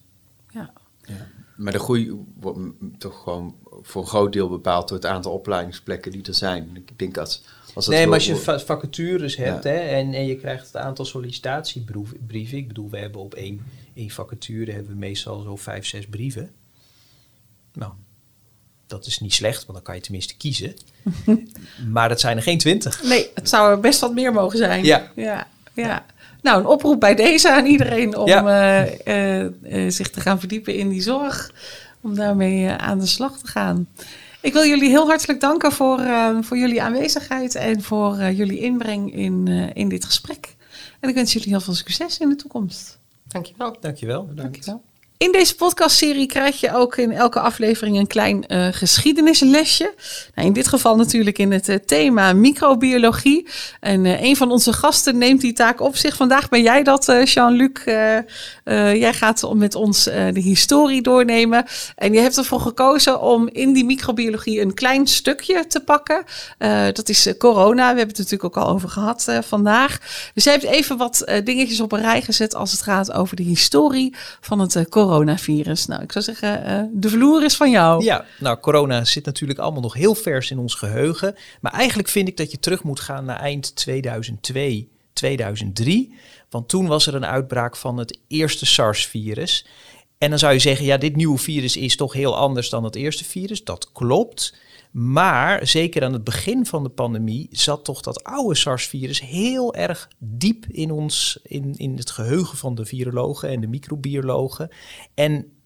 Ja. 0.49 0.71
ja. 1.01 1.13
ja. 1.13 1.27
Maar 1.55 1.71
de 1.71 1.79
groei 1.79 2.25
wordt 2.39 2.59
toch 2.97 3.23
gewoon 3.23 3.55
voor 3.81 4.01
een 4.01 4.07
groot 4.07 4.33
deel 4.33 4.49
bepaald 4.49 4.87
door 4.87 4.97
het 4.97 5.05
aantal 5.05 5.31
opleidingsplekken 5.31 6.11
die 6.11 6.23
er 6.23 6.33
zijn. 6.33 6.69
Ik 6.75 6.99
denk 6.99 7.13
dat 7.13 7.41
nee, 7.85 8.05
maar 8.05 8.13
als 8.13 8.25
je 8.25 8.59
vacatures 8.65 9.35
hebt 9.35 9.63
hè, 9.63 9.77
en, 9.77 10.13
en 10.13 10.25
je 10.25 10.35
krijgt 10.35 10.65
het 10.65 10.75
aantal 10.75 11.05
sollicitatiebrieven. 11.05 12.57
Ik 12.57 12.67
bedoel, 12.67 12.89
we 12.89 12.97
hebben 12.97 13.21
op 13.21 13.33
1, 13.33 13.65
In 13.93 14.11
vacature 14.11 14.71
hebben 14.71 14.91
we 14.91 14.97
meestal 14.97 15.41
zo 15.41 15.55
vijf, 15.55 15.85
zes 15.85 16.07
brieven. 16.07 16.51
Nou, 17.73 17.91
dat 18.87 19.05
is 19.05 19.19
niet 19.19 19.33
slecht, 19.33 19.65
want 19.65 19.73
dan 19.73 19.81
kan 19.81 19.95
je 19.95 20.01
tenminste 20.01 20.37
kiezen. 20.37 20.73
maar 21.93 22.09
dat 22.09 22.19
zijn 22.19 22.37
er 22.37 22.43
geen 22.43 22.57
twintig. 22.57 23.03
Nee, 23.03 23.29
het 23.33 23.49
zou 23.49 23.71
er 23.71 23.79
best 23.79 23.99
wat 23.99 24.13
meer 24.13 24.33
mogen 24.33 24.57
zijn. 24.57 24.83
Ja. 24.83 25.11
ja, 25.15 25.47
ja. 25.85 26.05
Nou, 26.41 26.59
een 26.59 26.65
oproep 26.65 26.99
bij 26.99 27.15
deze 27.15 27.51
aan 27.51 27.65
iedereen 27.65 28.17
om 28.17 28.27
Ja. 28.27 28.45
eh, 28.45 29.41
eh, 29.41 29.45
eh, 29.85 29.91
zich 29.91 30.09
te 30.09 30.19
gaan 30.19 30.39
verdiepen 30.39 30.75
in 30.75 30.89
die 30.89 31.01
zorg. 31.01 31.51
Om 32.01 32.15
daarmee 32.15 32.69
aan 32.69 32.99
de 32.99 33.05
slag 33.05 33.37
te 33.37 33.47
gaan. 33.47 33.87
Ik 34.41 34.53
wil 34.53 34.65
jullie 34.65 34.89
heel 34.89 35.07
hartelijk 35.07 35.39
danken 35.39 35.71
voor, 35.71 35.99
eh, 35.99 36.37
voor 36.41 36.57
jullie 36.57 36.81
aanwezigheid 36.81 37.55
en 37.55 37.81
voor 37.81 38.17
eh, 38.17 38.37
jullie 38.37 38.59
inbreng 38.59 39.13
in, 39.13 39.47
eh, 39.47 39.69
in 39.73 39.89
dit 39.89 40.05
gesprek. 40.05 40.55
En 40.99 41.09
ik 41.09 41.15
wens 41.15 41.33
jullie 41.33 41.49
heel 41.49 41.61
veel 41.61 41.73
succes 41.73 42.17
in 42.17 42.29
de 42.29 42.35
toekomst. 42.35 42.97
Dankjewel. 43.27 43.77
Dankjewel. 43.79 44.29
Dankjewel. 44.35 44.81
In 45.17 45.31
deze 45.31 45.55
podcastserie 45.55 46.25
krijg 46.25 46.59
je 46.59 46.73
ook 46.73 46.97
in 46.97 47.11
elke 47.11 47.39
aflevering 47.39 47.97
een 47.97 48.07
klein 48.07 48.47
eh, 48.47 48.67
geschiedenislesje. 48.71 49.93
Nou, 50.35 50.47
in 50.47 50.53
dit 50.53 50.67
geval 50.67 50.95
natuurlijk 50.95 51.37
in 51.37 51.51
het 51.51 51.69
eh, 51.69 51.75
thema 51.75 52.33
microbiologie. 52.33 53.47
En 53.79 54.05
eh, 54.05 54.21
een 54.21 54.35
van 54.35 54.51
onze 54.51 54.73
gasten 54.73 55.17
neemt 55.17 55.41
die 55.41 55.53
taak 55.53 55.81
op 55.81 55.95
zich. 55.95 56.15
Vandaag 56.15 56.49
ben 56.49 56.61
jij 56.61 56.83
dat, 56.83 57.05
Jean-Luc. 57.23 57.71
Jij 58.65 59.13
gaat 59.13 59.53
met 59.53 59.75
ons 59.75 60.03
de 60.03 60.31
historie 60.33 61.01
doornemen. 61.01 61.65
En 61.95 62.13
je 62.13 62.19
hebt 62.19 62.37
ervoor 62.37 62.59
gekozen 62.59 63.21
om 63.21 63.47
in 63.47 63.73
die 63.73 63.85
microbiologie 63.85 64.61
een 64.61 64.73
klein 64.73 65.07
stukje 65.07 65.67
te 65.67 65.79
pakken. 65.79 66.23
Dat 66.93 67.09
is 67.09 67.33
corona. 67.37 67.91
We 67.91 67.97
hebben 67.97 68.07
het 68.07 68.17
natuurlijk 68.17 68.43
ook 68.43 68.63
al 68.63 68.69
over 68.69 68.89
gehad 68.89 69.27
eh, 69.27 69.37
vandaag. 69.41 69.97
Dus 70.33 70.43
jij 70.43 70.53
hebt 70.53 70.65
even 70.65 70.97
wat 70.97 71.25
dingetjes 71.43 71.79
op 71.79 71.91
een 71.91 72.01
rij 72.01 72.21
gezet 72.21 72.55
als 72.55 72.71
het 72.71 72.81
gaat 72.81 73.11
over 73.11 73.35
de 73.35 73.43
historie 73.43 74.15
van 74.41 74.59
het 74.59 74.75
eh, 74.75 74.83
coronavirus. 75.07 75.85
Nou, 75.85 76.01
ik 76.01 76.11
zou 76.11 76.23
zeggen, 76.23 76.63
eh, 76.65 76.83
de 76.91 77.09
vloer 77.09 77.43
is 77.43 77.55
van 77.55 77.71
jou. 77.71 78.03
Ja, 78.03 78.25
nou, 78.39 78.59
corona 78.59 79.03
zit 79.03 79.25
natuurlijk 79.25 79.59
allemaal 79.59 79.81
nog 79.81 79.93
heel 79.93 80.15
vers 80.15 80.51
in 80.51 80.59
ons 80.59 80.75
geheugen. 80.75 81.35
Maar 81.61 81.71
eigenlijk 81.71 82.09
vind 82.09 82.27
ik 82.27 82.37
dat 82.37 82.51
je 82.51 82.59
terug 82.59 82.83
moet 82.83 82.99
gaan 82.99 83.25
naar 83.25 83.39
eind 83.39 83.75
2002, 83.75 84.89
2003. 85.13 86.15
Want 86.49 86.69
toen 86.69 86.87
was 86.87 87.07
er 87.07 87.15
een 87.15 87.25
uitbraak 87.25 87.75
van 87.75 87.97
het 87.97 88.19
eerste 88.27 88.65
SARS-virus. 88.65 89.65
En 90.17 90.29
dan 90.29 90.39
zou 90.39 90.53
je 90.53 90.59
zeggen, 90.59 90.85
ja, 90.85 90.97
dit 90.97 91.15
nieuwe 91.15 91.37
virus 91.37 91.77
is 91.77 91.95
toch 91.95 92.13
heel 92.13 92.37
anders 92.37 92.69
dan 92.69 92.83
het 92.83 92.95
eerste 92.95 93.23
virus. 93.23 93.63
Dat 93.63 93.91
klopt. 93.91 94.55
Maar 94.91 95.67
zeker 95.67 96.03
aan 96.03 96.13
het 96.13 96.23
begin 96.23 96.65
van 96.65 96.83
de 96.83 96.89
pandemie 96.89 97.47
zat 97.51 97.85
toch 97.85 98.01
dat 98.01 98.23
oude 98.23 98.55
SARS-virus 98.55 99.21
heel 99.21 99.75
erg 99.75 100.09
diep 100.17 100.65
in 100.65 100.91
ons, 100.91 101.39
in, 101.43 101.73
in 101.75 101.97
het 101.97 102.11
geheugen 102.11 102.57
van 102.57 102.75
de 102.75 102.85
virologen 102.85 103.49
en 103.49 103.61
de 103.61 103.67
microbiologen. 103.67 104.69
En 105.13 105.56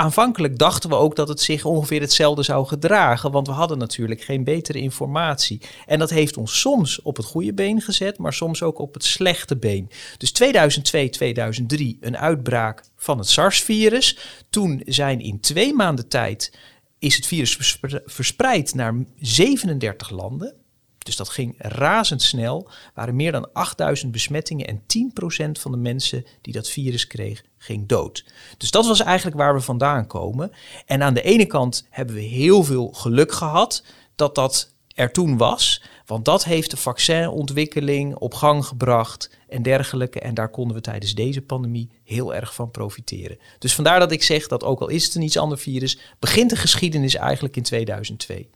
aanvankelijk 0.00 0.58
dachten 0.58 0.90
we 0.90 0.96
ook 0.96 1.16
dat 1.16 1.28
het 1.28 1.40
zich 1.40 1.64
ongeveer 1.64 2.00
hetzelfde 2.00 2.42
zou 2.42 2.66
gedragen, 2.66 3.30
want 3.30 3.46
we 3.46 3.52
hadden 3.52 3.78
natuurlijk 3.78 4.20
geen 4.20 4.44
betere 4.44 4.78
informatie. 4.78 5.60
En 5.86 5.98
dat 5.98 6.10
heeft 6.10 6.36
ons 6.36 6.60
soms 6.60 7.02
op 7.02 7.16
het 7.16 7.26
goede 7.26 7.54
been 7.54 7.80
gezet, 7.80 8.18
maar 8.18 8.32
soms 8.32 8.62
ook 8.62 8.78
op 8.78 8.94
het 8.94 9.04
slechte 9.04 9.56
been. 9.56 9.90
Dus 10.18 10.32
2002, 10.32 11.08
2003 11.10 11.98
een 12.00 12.16
uitbraak 12.16 12.84
van 12.96 13.18
het 13.18 13.28
SARS-virus. 13.28 14.18
Toen 14.50 14.82
zijn 14.84 15.20
in 15.20 15.40
twee 15.40 15.74
maanden 15.74 16.08
tijd 16.08 16.58
is 16.98 17.16
het 17.16 17.26
virus 17.26 17.54
verspre- 17.54 18.02
verspreid 18.04 18.74
naar 18.74 18.94
37 19.18 20.10
landen. 20.10 20.54
Dus 20.98 21.16
dat 21.16 21.28
ging 21.28 21.54
razendsnel. 21.58 22.66
Er 22.68 22.90
waren 22.94 23.16
meer 23.16 23.32
dan 23.32 23.52
8000 23.52 24.12
besmettingen 24.12 24.66
en 24.66 24.82
10% 24.86 25.60
van 25.60 25.70
de 25.70 25.76
mensen 25.76 26.24
die 26.40 26.52
dat 26.52 26.68
virus 26.68 27.06
kreeg, 27.06 27.44
ging 27.62 27.88
dood. 27.88 28.24
Dus 28.56 28.70
dat 28.70 28.86
was 28.86 29.00
eigenlijk 29.00 29.36
waar 29.36 29.54
we 29.54 29.60
vandaan 29.60 30.06
komen. 30.06 30.52
En 30.86 31.02
aan 31.02 31.14
de 31.14 31.22
ene 31.22 31.46
kant 31.46 31.86
hebben 31.90 32.14
we 32.14 32.20
heel 32.20 32.64
veel 32.64 32.88
geluk 32.92 33.32
gehad 33.32 33.84
dat 34.14 34.34
dat 34.34 34.72
er 34.94 35.12
toen 35.12 35.36
was. 35.36 35.82
Want 36.06 36.24
dat 36.24 36.44
heeft 36.44 36.70
de 36.70 36.76
vaccinontwikkeling 36.76 38.16
op 38.16 38.34
gang 38.34 38.64
gebracht 38.66 39.30
en 39.48 39.62
dergelijke. 39.62 40.20
En 40.20 40.34
daar 40.34 40.50
konden 40.50 40.76
we 40.76 40.82
tijdens 40.82 41.14
deze 41.14 41.42
pandemie 41.42 41.90
heel 42.04 42.34
erg 42.34 42.54
van 42.54 42.70
profiteren. 42.70 43.38
Dus 43.58 43.74
vandaar 43.74 43.98
dat 43.98 44.12
ik 44.12 44.22
zeg 44.22 44.46
dat 44.46 44.64
ook 44.64 44.80
al 44.80 44.88
is 44.88 45.04
het 45.04 45.14
een 45.14 45.22
iets 45.22 45.38
ander 45.38 45.58
virus, 45.58 45.98
begint 46.18 46.50
de 46.50 46.56
geschiedenis 46.56 47.14
eigenlijk 47.14 47.56
in 47.56 47.62
2002. 47.62 48.48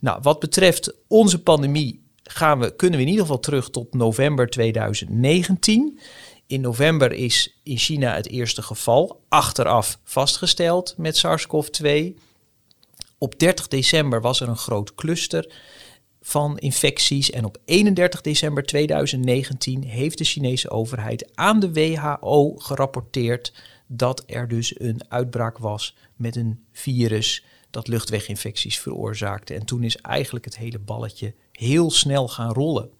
Nou, 0.00 0.18
wat 0.22 0.40
betreft 0.40 0.94
onze 1.06 1.42
pandemie 1.42 2.02
gaan 2.22 2.58
we, 2.58 2.76
kunnen 2.76 2.98
we 2.98 3.04
in 3.04 3.10
ieder 3.10 3.26
geval 3.26 3.40
terug 3.40 3.70
tot 3.70 3.94
november 3.94 4.48
2019. 4.48 5.98
In 6.52 6.60
november 6.60 7.12
is 7.12 7.60
in 7.62 7.78
China 7.78 8.14
het 8.14 8.28
eerste 8.28 8.62
geval 8.62 9.22
achteraf 9.28 9.98
vastgesteld 10.04 10.94
met 10.96 11.16
SARS-CoV-2. 11.16 11.88
Op 13.18 13.38
30 13.38 13.68
december 13.68 14.20
was 14.20 14.40
er 14.40 14.48
een 14.48 14.56
groot 14.56 14.94
cluster 14.94 15.52
van 16.20 16.58
infecties 16.58 17.30
en 17.30 17.44
op 17.44 17.58
31 17.64 18.20
december 18.20 18.62
2019 18.62 19.82
heeft 19.82 20.18
de 20.18 20.24
Chinese 20.24 20.70
overheid 20.70 21.30
aan 21.34 21.60
de 21.60 21.72
WHO 21.72 22.54
gerapporteerd 22.56 23.52
dat 23.86 24.22
er 24.26 24.48
dus 24.48 24.80
een 24.80 25.00
uitbraak 25.08 25.58
was 25.58 25.96
met 26.16 26.36
een 26.36 26.64
virus 26.72 27.44
dat 27.70 27.88
luchtweginfecties 27.88 28.78
veroorzaakte. 28.78 29.54
En 29.54 29.64
toen 29.64 29.82
is 29.82 29.96
eigenlijk 29.96 30.44
het 30.44 30.56
hele 30.56 30.78
balletje 30.78 31.34
heel 31.52 31.90
snel 31.90 32.28
gaan 32.28 32.52
rollen. 32.52 32.90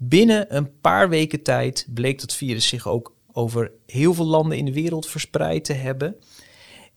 Binnen 0.00 0.56
een 0.56 0.80
paar 0.80 1.08
weken 1.08 1.42
tijd 1.42 1.86
bleek 1.94 2.20
dat 2.20 2.34
virus 2.34 2.68
zich 2.68 2.88
ook 2.88 3.14
over 3.32 3.72
heel 3.86 4.14
veel 4.14 4.26
landen 4.26 4.58
in 4.58 4.64
de 4.64 4.72
wereld 4.72 5.08
verspreid 5.08 5.64
te 5.64 5.72
hebben. 5.72 6.16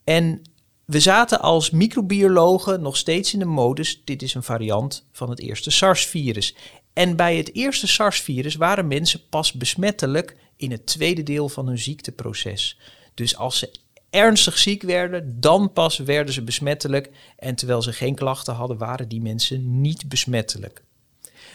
En 0.04 0.41
we 0.86 0.99
zaten 0.99 1.41
als 1.41 1.70
microbiologen 1.70 2.82
nog 2.82 2.97
steeds 2.97 3.34
in 3.34 3.39
de 3.39 3.45
modus, 3.45 4.02
dit 4.06 4.22
is 4.22 4.34
een 4.34 4.43
variant 4.43 5.08
van 5.12 5.30
het 5.30 5.39
eerste 5.39 5.72
SARS-virus. 5.72 6.56
En 6.93 7.16
bij 7.16 7.38
het 7.38 7.56
eerste 7.56 7.88
SARS-virus 7.88 8.56
waren 8.56 8.88
mensen 8.88 9.22
pas 9.30 9.54
besmettelijk 9.54 10.36
in 10.56 10.72
het 10.72 10.86
tweede 10.86 11.24
deel 11.24 11.49
van 11.49 11.68
hun 11.68 11.78
ziekteproces. 11.78 12.80
Dus 13.14 13.36
als 13.36 13.60
ze 13.60 13.72
ernstig 14.10 14.58
ziek 14.58 14.82
werden, 14.82 15.39
dan 15.39 15.74
pas 15.74 15.97
werden 15.97 16.34
ze 16.34 16.43
besmettelijk. 16.43 17.10
En 17.38 17.56
terwijl 17.56 17.82
ze 17.82 17.93
geen 17.93 18.16
klachten 18.16 18.54
hadden, 18.54 18.78
waren 18.78 19.08
die 19.08 19.22
mensen 19.22 19.82
niet 19.82 20.10
besmettelijk. 20.10 20.84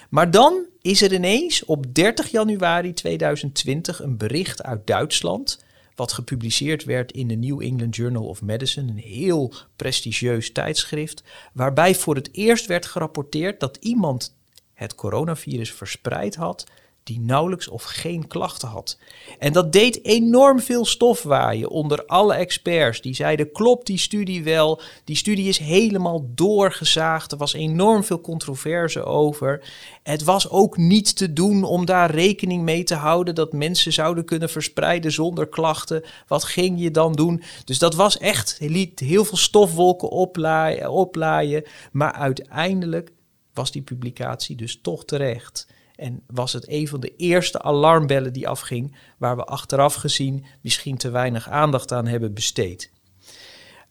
Maar 0.09 0.31
dan 0.31 0.65
is 0.81 1.01
er 1.01 1.13
ineens 1.13 1.65
op 1.65 1.95
30 1.95 2.31
januari 2.31 2.93
2020 2.93 4.01
een 4.01 4.17
bericht 4.17 4.63
uit 4.63 4.87
Duitsland, 4.87 5.65
wat 5.95 6.11
gepubliceerd 6.11 6.83
werd 6.83 7.11
in 7.11 7.27
de 7.27 7.35
New 7.35 7.61
England 7.61 7.95
Journal 7.95 8.25
of 8.25 8.41
Medicine, 8.41 8.91
een 8.91 8.97
heel 8.97 9.53
prestigieus 9.75 10.51
tijdschrift, 10.51 11.23
waarbij 11.53 11.95
voor 11.95 12.15
het 12.15 12.29
eerst 12.31 12.65
werd 12.65 12.85
gerapporteerd 12.85 13.59
dat 13.59 13.77
iemand 13.79 14.35
het 14.73 14.95
coronavirus 14.95 15.71
verspreid 15.73 16.35
had 16.35 16.65
die 17.07 17.19
nauwelijks 17.19 17.67
of 17.67 17.83
geen 17.83 18.27
klachten 18.27 18.67
had. 18.67 18.97
En 19.39 19.53
dat 19.53 19.71
deed 19.71 20.05
enorm 20.05 20.59
veel 20.59 20.85
stof 20.85 21.23
waaien 21.23 21.69
onder 21.69 22.05
alle 22.05 22.33
experts. 22.33 23.01
Die 23.01 23.13
zeiden, 23.13 23.51
klopt 23.51 23.85
die 23.85 23.97
studie 23.97 24.43
wel? 24.43 24.81
Die 25.03 25.15
studie 25.15 25.47
is 25.47 25.57
helemaal 25.57 26.25
doorgezaagd. 26.35 27.31
Er 27.31 27.37
was 27.37 27.53
enorm 27.53 28.03
veel 28.03 28.21
controverse 28.21 29.03
over. 29.03 29.63
Het 30.03 30.23
was 30.23 30.49
ook 30.49 30.77
niet 30.77 31.15
te 31.15 31.33
doen 31.33 31.63
om 31.63 31.85
daar 31.85 32.11
rekening 32.11 32.63
mee 32.63 32.83
te 32.83 32.95
houden... 32.95 33.35
dat 33.35 33.53
mensen 33.53 33.93
zouden 33.93 34.25
kunnen 34.25 34.49
verspreiden 34.49 35.11
zonder 35.11 35.47
klachten. 35.47 36.03
Wat 36.27 36.43
ging 36.43 36.81
je 36.81 36.91
dan 36.91 37.13
doen? 37.13 37.43
Dus 37.65 37.79
dat 37.79 37.95
was 37.95 38.17
echt, 38.17 38.57
liet 38.59 38.99
heel 38.99 39.25
veel 39.25 39.37
stofwolken 39.37 40.09
oplaaien, 40.09 40.91
oplaaien. 40.91 41.63
Maar 41.91 42.11
uiteindelijk 42.11 43.11
was 43.53 43.71
die 43.71 43.81
publicatie 43.81 44.55
dus 44.55 44.79
toch 44.81 45.05
terecht... 45.05 45.67
En 45.97 46.23
was 46.27 46.53
het 46.53 46.69
een 46.69 46.87
van 46.87 46.99
de 46.99 47.15
eerste 47.15 47.61
alarmbellen 47.61 48.33
die 48.33 48.47
afging, 48.47 48.95
waar 49.17 49.35
we 49.35 49.43
achteraf 49.43 49.93
gezien 49.93 50.45
misschien 50.61 50.97
te 50.97 51.09
weinig 51.09 51.49
aandacht 51.49 51.91
aan 51.91 52.07
hebben 52.07 52.33
besteed. 52.33 52.91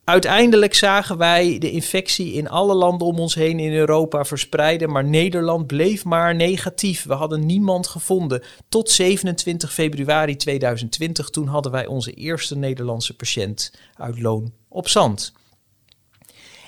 Uiteindelijk 0.06 0.74
zagen 0.74 1.18
wij 1.18 1.58
de 1.58 1.70
infectie 1.70 2.32
in 2.32 2.48
alle 2.48 2.74
landen 2.74 3.06
om 3.06 3.18
ons 3.18 3.34
heen 3.34 3.58
in 3.58 3.72
Europa 3.72 4.24
verspreiden, 4.24 4.90
maar 4.90 5.04
Nederland 5.04 5.66
bleef 5.66 6.04
maar 6.04 6.34
negatief. 6.34 7.04
We 7.04 7.14
hadden 7.14 7.46
niemand 7.46 7.86
gevonden. 7.86 8.42
Tot 8.68 8.90
27 8.90 9.72
februari 9.72 10.36
2020, 10.36 11.30
toen 11.30 11.46
hadden 11.46 11.72
wij 11.72 11.86
onze 11.86 12.12
eerste 12.12 12.56
Nederlandse 12.56 13.16
patiënt 13.16 13.72
uit 13.94 14.20
Loon 14.20 14.52
op 14.68 14.88
Zand. 14.88 15.32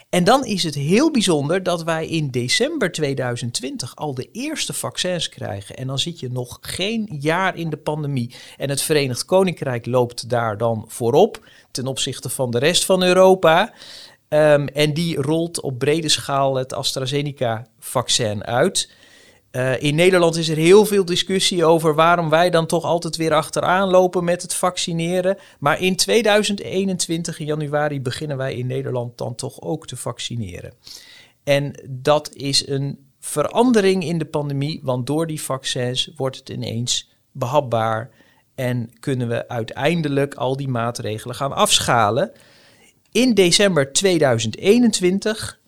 En 0.09 0.25
dan 0.25 0.45
is 0.45 0.63
het 0.63 0.75
heel 0.75 1.11
bijzonder 1.11 1.63
dat 1.63 1.83
wij 1.83 2.07
in 2.07 2.31
december 2.31 2.93
2020 2.93 3.97
al 3.97 4.15
de 4.15 4.29
eerste 4.33 4.73
vaccins 4.73 5.29
krijgen. 5.29 5.77
En 5.77 5.87
dan 5.87 5.99
zit 5.99 6.21
je 6.21 6.31
nog 6.31 6.59
geen 6.61 7.17
jaar 7.21 7.57
in 7.57 7.71
de 7.71 7.77
pandemie. 7.77 8.35
En 8.57 8.69
het 8.69 8.83
Verenigd 8.83 9.25
Koninkrijk 9.25 9.87
loopt 9.87 10.29
daar 10.29 10.57
dan 10.59 10.85
voorop 10.87 11.47
ten 11.71 11.87
opzichte 11.87 12.29
van 12.29 12.51
de 12.51 12.59
rest 12.59 12.85
van 12.85 13.03
Europa. 13.03 13.73
Um, 14.29 14.69
en 14.69 14.95
die 14.95 15.17
rolt 15.23 15.61
op 15.61 15.79
brede 15.79 16.09
schaal 16.09 16.55
het 16.55 16.73
AstraZeneca-vaccin 16.73 18.45
uit. 18.45 18.91
Uh, 19.53 19.83
in 19.83 19.95
Nederland 19.95 20.37
is 20.37 20.49
er 20.49 20.57
heel 20.57 20.87
veel 20.87 21.05
discussie 21.05 21.65
over 21.65 21.95
waarom 21.95 22.31
wij 22.31 22.51
dan 22.51 22.67
toch 22.67 22.85
altijd 22.85 23.17
weer 23.17 23.35
achteraan 23.35 23.91
lopen 23.91 24.25
met 24.25 24.43
het 24.43 24.55
vaccineren. 24.55 25.39
Maar 25.59 25.81
in 25.81 25.97
2021, 25.97 27.39
in 27.39 27.47
januari, 27.47 28.01
beginnen 28.01 28.37
wij 28.37 28.55
in 28.55 28.67
Nederland 28.67 29.19
dan 29.19 29.35
toch 29.35 29.61
ook 29.61 29.87
te 29.87 29.97
vaccineren. 29.97 30.73
En 31.45 31.75
dat 31.91 32.31
is 32.35 32.69
een 32.69 32.99
verandering 33.21 34.05
in 34.05 34.19
de 34.19 34.25
pandemie, 34.25 34.81
want 34.83 35.07
door 35.07 35.27
die 35.27 35.43
vaccins 35.43 36.11
wordt 36.17 36.37
het 36.37 36.49
ineens 36.49 37.11
behapbaar 37.33 38.11
en 38.55 38.91
kunnen 39.01 39.29
we 39.29 39.49
uiteindelijk 39.49 40.35
al 40.35 40.57
die 40.57 40.69
maatregelen 40.69 41.35
gaan 41.35 41.53
afschalen. 41.53 42.33
In 43.13 43.35
december 43.35 43.93
2021 43.93 45.61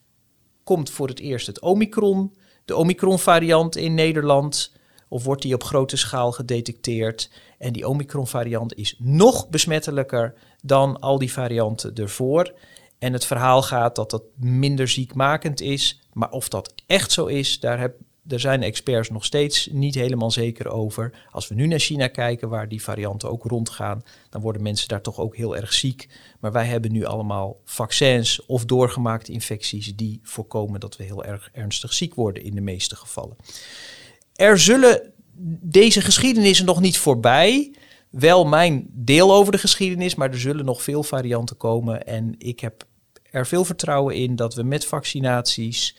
komt 0.64 0.90
voor 0.90 1.08
het 1.08 1.20
eerst 1.20 1.46
het 1.46 1.60
Omicron, 1.60 2.34
de 2.70 2.76
Omicron-variant 2.76 3.76
in 3.76 3.94
Nederland, 3.94 4.72
of 5.08 5.24
wordt 5.24 5.42
die 5.42 5.54
op 5.54 5.62
grote 5.62 5.96
schaal 5.96 6.32
gedetecteerd. 6.32 7.30
En 7.58 7.72
die 7.72 7.88
Omicron-variant 7.88 8.74
is 8.74 8.94
nog 8.98 9.48
besmettelijker 9.48 10.34
dan 10.62 11.00
al 11.00 11.18
die 11.18 11.32
varianten 11.32 11.94
ervoor. 11.94 12.54
En 12.98 13.12
het 13.12 13.24
verhaal 13.24 13.62
gaat 13.62 13.96
dat 13.96 14.10
dat 14.10 14.22
minder 14.36 14.88
ziekmakend 14.88 15.60
is. 15.60 16.00
Maar 16.12 16.30
of 16.30 16.48
dat 16.48 16.74
echt 16.86 17.12
zo 17.12 17.26
is, 17.26 17.60
daar, 17.60 17.80
heb, 17.80 17.96
daar 18.30 18.40
zijn 18.40 18.62
experts 18.62 19.10
nog 19.10 19.24
steeds 19.24 19.68
niet 19.72 19.94
helemaal 19.94 20.30
zeker 20.30 20.68
over. 20.68 21.12
Als 21.30 21.48
we 21.48 21.54
nu 21.54 21.66
naar 21.66 21.78
China 21.78 22.06
kijken, 22.06 22.48
waar 22.48 22.68
die 22.68 22.82
varianten 22.82 23.30
ook 23.30 23.44
rondgaan, 23.44 24.04
dan 24.30 24.40
worden 24.40 24.62
mensen 24.62 24.88
daar 24.88 25.00
toch 25.00 25.18
ook 25.18 25.36
heel 25.36 25.56
erg 25.56 25.72
ziek. 25.72 26.08
Maar 26.40 26.52
wij 26.52 26.66
hebben 26.66 26.92
nu 26.92 27.04
allemaal 27.04 27.60
vaccins 27.64 28.46
of 28.46 28.64
doorgemaakte 28.64 29.32
infecties 29.32 29.96
die 29.96 30.20
voorkomen 30.22 30.80
dat 30.80 30.96
we 30.96 31.04
heel 31.04 31.24
erg 31.24 31.50
ernstig 31.52 31.92
ziek 31.92 32.14
worden 32.14 32.42
in 32.42 32.54
de 32.54 32.60
meeste 32.60 32.96
gevallen. 32.96 33.36
Er 34.34 34.58
zullen 34.58 35.12
deze 35.62 36.00
geschiedenissen 36.00 36.66
nog 36.66 36.80
niet 36.80 36.98
voorbij 36.98 37.74
wel 38.10 38.44
mijn 38.44 38.86
deel 38.92 39.32
over 39.34 39.52
de 39.52 39.58
geschiedenis, 39.58 40.14
maar 40.14 40.30
er 40.30 40.40
zullen 40.40 40.64
nog 40.64 40.82
veel 40.82 41.02
varianten 41.02 41.56
komen. 41.56 42.06
En 42.06 42.34
ik 42.38 42.60
heb 42.60 42.86
er 43.30 43.46
veel 43.46 43.64
vertrouwen 43.64 44.14
in 44.14 44.36
dat 44.36 44.54
we 44.54 44.62
met 44.62 44.84
vaccinaties 44.84 45.96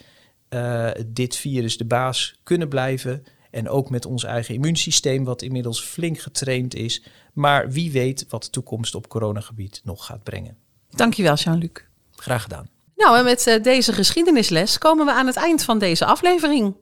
uh, 0.53 0.89
dit 1.05 1.35
virus 1.35 1.77
de 1.77 1.85
baas 1.85 2.39
kunnen 2.43 2.69
blijven. 2.69 3.23
En 3.51 3.69
ook 3.69 3.89
met 3.89 4.05
ons 4.05 4.23
eigen 4.23 4.53
immuunsysteem, 4.53 5.23
wat 5.23 5.41
inmiddels 5.41 5.81
flink 5.81 6.19
getraind 6.19 6.75
is. 6.75 7.03
Maar 7.33 7.69
wie 7.71 7.91
weet 7.91 8.25
wat 8.29 8.43
de 8.43 8.49
toekomst 8.49 8.95
op 8.95 9.07
coronagebied 9.07 9.81
nog 9.83 10.05
gaat 10.05 10.23
brengen. 10.23 10.57
Dankjewel, 10.89 11.35
Jean-Luc. 11.35 11.71
Graag 12.15 12.41
gedaan. 12.41 12.69
Nou, 12.95 13.17
en 13.17 13.23
met 13.23 13.47
uh, 13.47 13.63
deze 13.63 13.93
geschiedenisles 13.93 14.77
komen 14.77 15.05
we 15.05 15.11
aan 15.11 15.27
het 15.27 15.35
eind 15.35 15.63
van 15.63 15.79
deze 15.79 16.05
aflevering. 16.05 16.75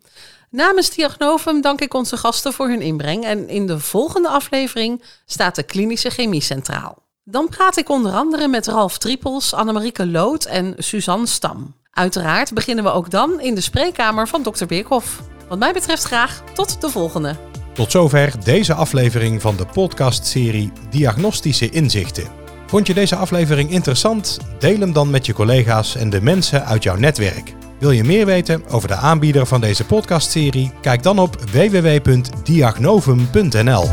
Namens 0.50 0.90
Diagnovum 0.90 1.62
dank 1.62 1.82
ik 1.82 1.94
onze 1.94 2.18
gasten 2.18 2.54
voor 2.54 2.68
hun 2.68 2.82
inbreng. 2.82 3.24
En 3.24 3.50
in 3.50 3.68
de 3.68 3.80
volgende 3.80 4.30
aflevering 4.30 5.04
staat 5.26 5.56
de 5.56 5.64
klinische 5.64 6.10
chemie 6.10 6.42
centraal. 6.42 7.08
Dan 7.24 7.50
praat 7.50 7.78
ik 7.78 7.90
onder 7.90 8.12
andere 8.12 8.48
met 8.48 8.68
Ralf 8.68 8.98
Triepels, 8.98 9.54
Annemarieke 9.54 10.08
Lood 10.08 10.46
en 10.46 10.76
Suzanne 10.78 11.28
Stam. 11.28 11.76
Uiteraard 11.92 12.54
beginnen 12.54 12.84
we 12.84 12.92
ook 12.92 13.10
dan 13.10 13.42
in 13.42 13.56
de 13.56 13.62
spreekkamer 13.62 14.28
van 14.28 14.44
Dr. 14.44 14.66
Beerkhoff. 14.66 15.22
Wat 15.48 15.60
mij 15.60 15.74
betreft 15.74 16.04
graag 16.04 16.44
tot 16.54 16.82
de 16.82 16.90
volgende. 16.90 17.36
Tot 17.74 17.92
zover 17.92 18.34
deze 18.44 18.74
aflevering 18.74 19.42
van 19.42 19.56
de 19.56 19.66
podcastserie 19.66 20.72
Diagnostische 20.90 21.70
Inzichten. 21.70 22.28
Vond 22.68 22.88
je 22.88 22.94
deze 22.94 23.16
aflevering 23.16 23.72
interessant? 23.72 24.38
Deel 24.60 24.80
hem 24.80 24.94
dan 24.94 25.10
met 25.10 25.26
je 25.26 25.34
collega's 25.34 25.96
en 25.96 26.10
de 26.10 26.22
mensen 26.22 26.66
uit 26.66 26.84
jouw 26.84 26.96
netwerk. 26.96 27.54
Wil 27.80 27.92
je 27.92 28.04
meer 28.04 28.26
weten 28.26 28.64
over 28.70 28.88
de 28.88 28.96
aanbieder 28.96 29.46
van 29.46 29.62
deze 29.62 29.86
podcastserie? 29.86 30.72
Kijk 30.82 31.04
dan 31.04 31.20
op 31.20 31.36
www.diagnovum.nl. 31.36 33.90